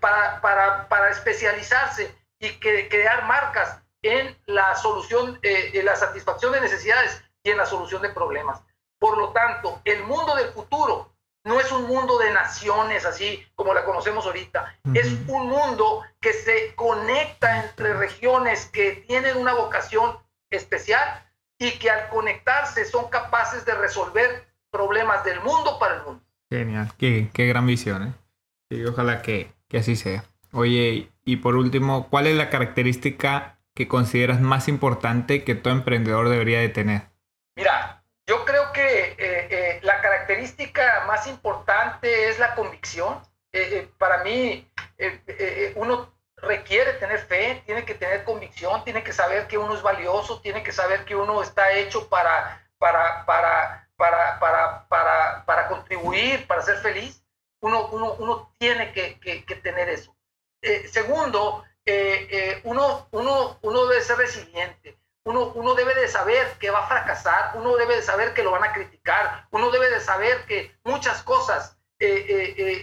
para, 0.00 0.40
para, 0.40 0.88
para 0.88 1.10
especializarse 1.10 2.14
y 2.38 2.50
que, 2.60 2.88
crear 2.90 3.24
marcas 3.24 3.80
en 4.02 4.38
la 4.44 4.76
solución, 4.76 5.38
eh, 5.42 5.70
en 5.72 5.86
la 5.86 5.96
satisfacción 5.96 6.52
de 6.52 6.60
necesidades 6.60 7.24
y 7.42 7.50
en 7.50 7.56
la 7.56 7.64
solución 7.64 8.02
de 8.02 8.10
problemas. 8.10 8.60
Por 8.98 9.16
lo 9.16 9.30
tanto, 9.30 9.80
el 9.84 10.02
mundo 10.02 10.34
del 10.34 10.48
futuro 10.48 11.13
no 11.44 11.60
es 11.60 11.70
un 11.70 11.86
mundo 11.86 12.18
de 12.18 12.32
naciones 12.32 13.04
así 13.04 13.46
como 13.54 13.74
la 13.74 13.84
conocemos 13.84 14.26
ahorita, 14.26 14.76
uh 14.84 14.90
-huh. 14.90 14.98
es 14.98 15.12
un 15.28 15.48
mundo 15.48 16.02
que 16.20 16.32
se 16.32 16.74
conecta 16.74 17.64
entre 17.64 17.94
regiones 17.94 18.66
que 18.66 19.04
tienen 19.06 19.36
una 19.36 19.54
vocación 19.54 20.18
especial 20.50 21.22
y 21.58 21.72
que 21.78 21.90
al 21.90 22.08
conectarse 22.08 22.84
son 22.84 23.08
capaces 23.08 23.64
de 23.64 23.74
resolver 23.74 24.46
problemas 24.70 25.24
del 25.24 25.40
mundo 25.40 25.78
para 25.78 25.96
el 25.96 26.02
mundo. 26.02 26.22
Genial, 26.50 26.92
qué, 26.98 27.30
qué 27.32 27.46
gran 27.46 27.66
visión. 27.66 28.08
¿eh? 28.08 28.12
Y 28.70 28.84
ojalá 28.84 29.22
que, 29.22 29.52
que 29.68 29.78
así 29.78 29.96
sea. 29.96 30.24
Oye, 30.52 31.10
y 31.24 31.36
por 31.36 31.56
último, 31.56 32.08
¿cuál 32.08 32.26
es 32.26 32.36
la 32.36 32.50
característica 32.50 33.58
que 33.74 33.88
consideras 33.88 34.40
más 34.40 34.68
importante 34.68 35.44
que 35.44 35.54
todo 35.54 35.72
emprendedor 35.74 36.28
debería 36.28 36.60
de 36.60 36.68
tener? 36.68 37.02
Mira, 37.56 38.04
yo 38.26 38.44
creo 38.44 38.72
que 38.72 39.14
eh, 39.18 39.48
eh, 39.50 39.73
más 41.06 41.26
importante 41.26 42.28
es 42.28 42.38
la 42.38 42.54
convicción. 42.54 43.20
Eh, 43.52 43.88
para 43.98 44.24
mí, 44.24 44.68
uno 45.76 46.14
requiere 46.36 46.94
tener 46.94 47.20
fe, 47.20 47.62
tiene 47.66 47.84
que 47.84 47.94
tener 47.94 48.24
convicción, 48.24 48.84
tiene 48.84 49.02
que 49.02 49.12
saber 49.12 49.46
que 49.46 49.58
uno 49.58 49.74
es 49.74 49.82
valioso, 49.82 50.40
tiene 50.40 50.62
que 50.62 50.72
saber 50.72 51.04
que 51.04 51.16
uno 51.16 51.42
está 51.42 51.72
hecho 51.72 52.08
para, 52.08 52.64
para, 52.78 53.24
para, 53.24 53.88
para, 53.96 54.86
para, 54.88 55.44
para, 55.44 55.68
contribuir, 55.68 56.46
para 56.46 56.62
ser 56.62 56.78
feliz. 56.78 57.22
Uno, 57.60 57.88
uno, 57.88 58.14
uno 58.14 58.52
tiene 58.58 58.92
que, 58.92 59.18
que, 59.20 59.56
tener 59.56 59.88
eso. 59.88 60.14
Eh, 60.60 60.86
segundo, 60.88 61.64
eh, 61.86 62.28
eh, 62.30 62.60
uno, 62.64 63.08
uno, 63.12 63.58
uno 63.62 63.86
debe 63.86 64.02
ser 64.02 64.18
resiliente. 64.18 64.98
Uno, 65.24 65.52
uno 65.54 65.74
debe 65.74 65.94
de 65.94 66.08
saber 66.08 66.46
que 66.58 66.70
va 66.70 66.80
a 66.80 66.88
fracasar, 66.88 67.52
uno 67.54 67.76
debe 67.76 67.96
de 67.96 68.02
saber 68.02 68.34
que 68.34 68.42
lo 68.42 68.50
van 68.50 68.64
a 68.64 68.72
criticar, 68.72 69.46
uno 69.50 69.70
debe 69.70 69.90
de 69.90 70.00
saber 70.00 70.44
que 70.46 70.76
muchas 70.84 71.22
cosas 71.22 71.78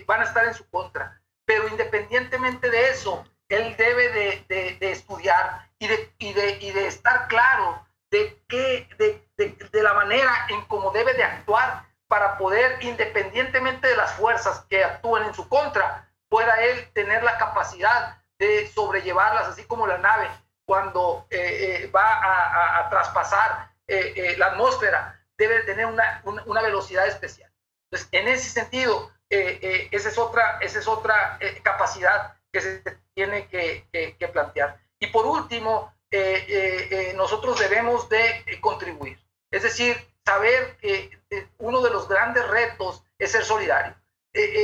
van 0.07 0.21
a 0.21 0.23
estar 0.23 0.45
en 0.45 0.53
su 0.53 0.67
contra. 0.69 1.21
Pero 1.45 1.67
independientemente 1.67 2.69
de 2.69 2.89
eso, 2.89 3.23
él 3.49 3.75
debe 3.77 4.09
de, 4.09 4.45
de, 4.47 4.77
de 4.79 4.91
estudiar 4.91 5.69
y 5.77 5.87
de, 5.87 6.13
y, 6.17 6.27
y 6.67 6.71
de 6.71 6.87
estar 6.87 7.27
claro 7.27 7.85
de, 8.09 8.41
qué, 8.47 8.89
de 9.37 9.83
la 9.83 9.93
manera 9.93 10.47
en 10.49 10.61
cómo 10.65 10.91
debe 10.91 11.13
de 11.13 11.23
actuar 11.23 11.85
para 12.07 12.37
poder, 12.37 12.83
independientemente 12.83 13.87
de 13.87 13.95
las 13.95 14.13
fuerzas 14.13 14.65
que 14.69 14.83
actúen 14.83 15.23
en 15.23 15.33
su 15.33 15.47
contra, 15.47 16.09
pueda 16.27 16.61
él 16.63 16.91
tener 16.93 17.23
la 17.23 17.37
capacidad 17.37 18.17
de 18.37 18.67
sobrellevarlas, 18.67 19.47
así 19.47 19.63
como 19.65 19.87
la 19.87 19.97
nave 19.97 20.27
cuando 20.71 21.27
eh, 21.29 21.83
eh, 21.83 21.91
va 21.93 22.13
a, 22.13 22.47
a, 22.47 22.79
a 22.79 22.89
traspasar 22.89 23.73
eh, 23.85 24.35
la 24.37 24.45
atmósfera, 24.53 25.21
debe 25.37 25.63
tener 25.63 25.85
una, 25.85 26.21
una, 26.23 26.43
una, 26.45 26.61
velocidad 26.61 27.05
especial. 27.07 27.51
Entonces, 27.89 28.07
en 28.13 28.29
ese 28.29 28.49
sentido, 28.49 29.11
esa 29.29 30.07
es 30.07 30.17
otra, 30.17 30.59
esa 30.61 30.79
es 30.79 30.87
otra 30.87 31.37
capacidad 31.61 32.37
que 32.53 32.61
se 32.61 32.81
tiene 33.13 33.49
que, 33.49 33.85
que, 33.91 34.15
que 34.15 34.27
plantear. 34.29 34.79
Y 34.97 35.07
por 35.07 35.25
último, 35.25 35.93
eh, 36.09 36.45
eh, 36.47 36.87
eh, 36.89 37.13
nosotros 37.17 37.59
debemos 37.59 38.07
de 38.07 38.45
contribuir. 38.61 39.19
Es 39.51 39.63
decir, 39.63 39.97
saber 40.25 40.77
que 40.77 41.19
uno 41.57 41.81
de 41.81 41.89
los 41.89 42.07
grandes 42.07 42.47
retos 42.47 43.03
es 43.19 43.33
ser 43.33 43.43
solidario. 43.43 43.93
El, 44.31 44.55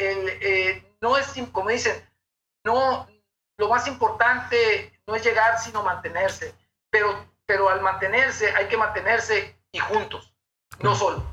el, 0.00 0.96
no 1.02 1.18
es, 1.18 1.34
como 1.52 1.68
dicen, 1.68 2.02
no, 2.64 3.06
lo 3.58 3.68
más 3.68 3.86
importante 3.88 4.92
no 5.06 5.14
es 5.14 5.24
llegar, 5.24 5.58
sino 5.58 5.82
mantenerse. 5.82 6.54
Pero, 6.90 7.26
pero 7.46 7.68
al 7.68 7.80
mantenerse 7.80 8.50
hay 8.54 8.66
que 8.66 8.76
mantenerse 8.76 9.56
y 9.72 9.78
juntos, 9.78 10.34
no 10.80 10.94
solo. 10.94 11.24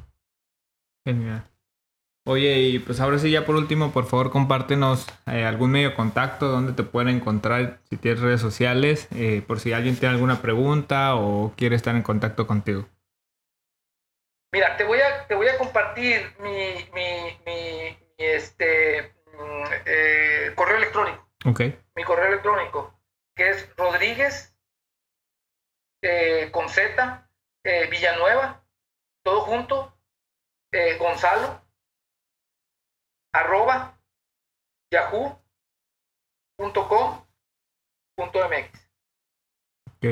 Genial. 1.06 1.44
Oye, 2.26 2.58
y 2.60 2.80
pues 2.80 3.02
ahora 3.02 3.20
sí, 3.20 3.32
ya 3.32 3.46
por 3.46 3.56
último, 3.56 3.92
por 3.92 4.06
favor, 4.06 4.32
compártenos 4.32 5.08
eh, 5.26 5.44
algún 5.44 5.72
medio 5.72 5.90
de 5.90 5.96
contacto 5.96 6.48
donde 6.48 6.72
te 6.72 6.84
pueden 6.84 7.10
encontrar, 7.10 7.82
si 7.90 7.98
tienes 7.98 8.22
redes 8.22 8.40
sociales, 8.40 9.10
eh, 9.14 9.44
por 9.46 9.60
si 9.60 9.74
alguien 9.74 9.98
tiene 9.98 10.16
alguna 10.16 10.42
pregunta 10.42 11.16
o 11.16 11.54
quiere 11.58 11.76
estar 11.76 11.96
en 11.96 12.02
contacto 12.02 12.48
contigo. 12.48 12.88
Mira, 14.54 14.78
te 14.78 14.86
voy 14.86 15.00
a, 15.02 15.28
te 15.28 15.36
voy 15.36 15.48
a 15.48 15.58
compartir 15.58 16.34
mi, 16.40 16.76
mi, 16.94 17.40
mi, 17.46 17.98
mi 18.16 18.26
este, 18.26 19.14
eh, 19.86 20.54
correo 20.56 20.78
electrónico. 20.78 21.28
Ok. 21.44 21.62
Mi 21.96 22.04
correo 22.04 22.28
electrónico, 22.28 22.94
que 23.36 23.50
es 23.50 23.76
Rodríguez 23.76 24.56
con 26.52 26.68
Z, 26.70 27.30
Villanueva, 27.90 28.64
todo 29.24 29.42
junto, 29.42 29.98
Gonzalo 31.00 31.64
arroba 33.34 33.98
yahoo.com.mx. 34.92 35.40
Ok, 39.88 40.06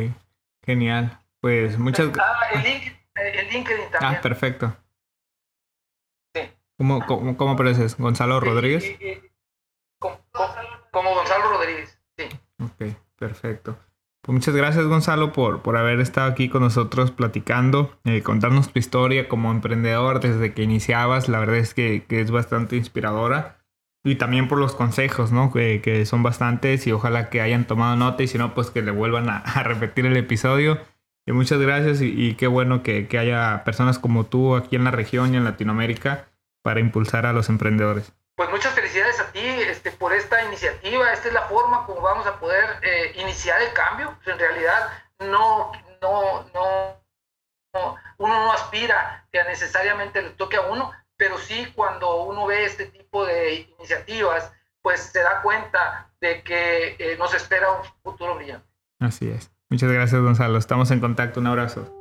genial. 0.65 1.19
Pues 1.39 1.77
muchas 1.77 2.11
gracias. 2.11 2.38
Ah, 2.41 2.49
el, 2.53 2.63
link, 2.63 2.97
el 3.15 3.49
LinkedIn 3.49 3.91
también. 3.91 4.15
Ah, 4.15 4.21
perfecto. 4.21 4.75
Sí. 6.36 6.41
¿Cómo, 6.77 7.05
cómo, 7.05 7.38
cómo 7.38 7.51
apareces? 7.51 7.97
¿Gonzalo 7.97 8.39
Rodríguez? 8.39 8.97
Como, 10.91 11.15
Gonzalo 11.15 11.49
Rodríguez, 11.49 11.99
sí. 12.17 12.25
Ok, 12.63 12.95
perfecto. 13.17 13.77
Pues 14.21 14.35
muchas 14.35 14.55
gracias 14.55 14.85
Gonzalo 14.85 15.33
por, 15.33 15.63
por 15.63 15.77
haber 15.77 15.99
estado 15.99 16.29
aquí 16.29 16.47
con 16.47 16.61
nosotros 16.61 17.09
platicando, 17.09 17.97
eh, 18.03 18.21
contarnos 18.21 18.71
tu 18.71 18.77
historia 18.77 19.27
como 19.27 19.49
emprendedor 19.49 20.19
desde 20.19 20.53
que 20.53 20.61
iniciabas. 20.61 21.27
La 21.27 21.39
verdad 21.39 21.57
es 21.57 21.73
que, 21.73 22.05
que 22.07 22.21
es 22.21 22.29
bastante 22.29 22.75
inspiradora. 22.75 23.57
Y 24.03 24.15
también 24.15 24.47
por 24.47 24.59
los 24.59 24.75
consejos, 24.75 25.31
¿no? 25.31 25.51
Que, 25.51 25.81
que, 25.81 26.05
son 26.05 26.23
bastantes 26.23 26.85
y 26.87 26.91
ojalá 26.91 27.29
que 27.29 27.41
hayan 27.41 27.65
tomado 27.65 27.95
nota 27.95 28.23
y 28.23 28.27
si 28.27 28.37
no, 28.37 28.53
pues 28.53 28.71
que 28.71 28.81
le 28.81 28.91
vuelvan 28.91 29.29
a, 29.29 29.37
a 29.37 29.63
repetir 29.63 30.05
el 30.05 30.17
episodio. 30.17 30.79
Y 31.25 31.31
muchas 31.31 31.59
gracias 31.59 32.01
y, 32.01 32.09
y 32.09 32.35
qué 32.35 32.47
bueno 32.47 32.83
que, 32.83 33.07
que 33.07 33.17
haya 33.17 33.63
personas 33.63 33.97
como 33.97 34.25
tú 34.25 34.55
aquí 34.55 34.75
en 34.75 34.83
la 34.83 34.91
región 34.91 35.33
y 35.33 35.37
en 35.37 35.43
Latinoamérica 35.43 36.27
para 36.63 36.79
impulsar 36.79 37.25
a 37.25 37.33
los 37.33 37.49
emprendedores 37.49 38.13
pues 38.41 38.49
muchas 38.49 38.75
felicidades 38.91 39.19
a 39.19 39.31
ti 39.31 39.39
este, 39.39 39.91
por 39.91 40.13
esta 40.13 40.43
iniciativa. 40.43 41.11
Esta 41.11 41.27
es 41.29 41.33
la 41.33 41.43
forma 41.43 41.85
como 41.85 42.01
vamos 42.01 42.25
a 42.27 42.39
poder 42.39 42.65
eh, 42.81 43.13
iniciar 43.15 43.61
el 43.61 43.73
cambio. 43.73 44.17
En 44.25 44.37
realidad, 44.37 44.89
no, 45.19 45.71
no, 46.01 46.45
no, 46.53 46.97
no, 47.73 47.95
uno 48.17 48.45
no 48.45 48.51
aspira 48.51 49.25
que 49.31 49.43
necesariamente 49.45 50.21
le 50.21 50.29
toque 50.31 50.57
a 50.57 50.61
uno, 50.61 50.91
pero 51.15 51.37
sí 51.37 51.71
cuando 51.75 52.23
uno 52.23 52.45
ve 52.47 52.65
este 52.65 52.85
tipo 52.85 53.25
de 53.25 53.67
iniciativas, 53.77 54.51
pues 54.81 55.01
se 55.01 55.21
da 55.21 55.41
cuenta 55.41 56.09
de 56.19 56.43
que 56.43 56.95
eh, 56.99 57.15
nos 57.17 57.33
espera 57.33 57.71
un 57.71 57.85
futuro 58.03 58.35
brillante. 58.35 58.67
Así 58.99 59.29
es. 59.29 59.51
Muchas 59.69 59.91
gracias, 59.91 60.21
Gonzalo. 60.21 60.57
Estamos 60.57 60.91
en 60.91 60.99
contacto. 60.99 61.39
Un 61.39 61.47
abrazo. 61.47 62.01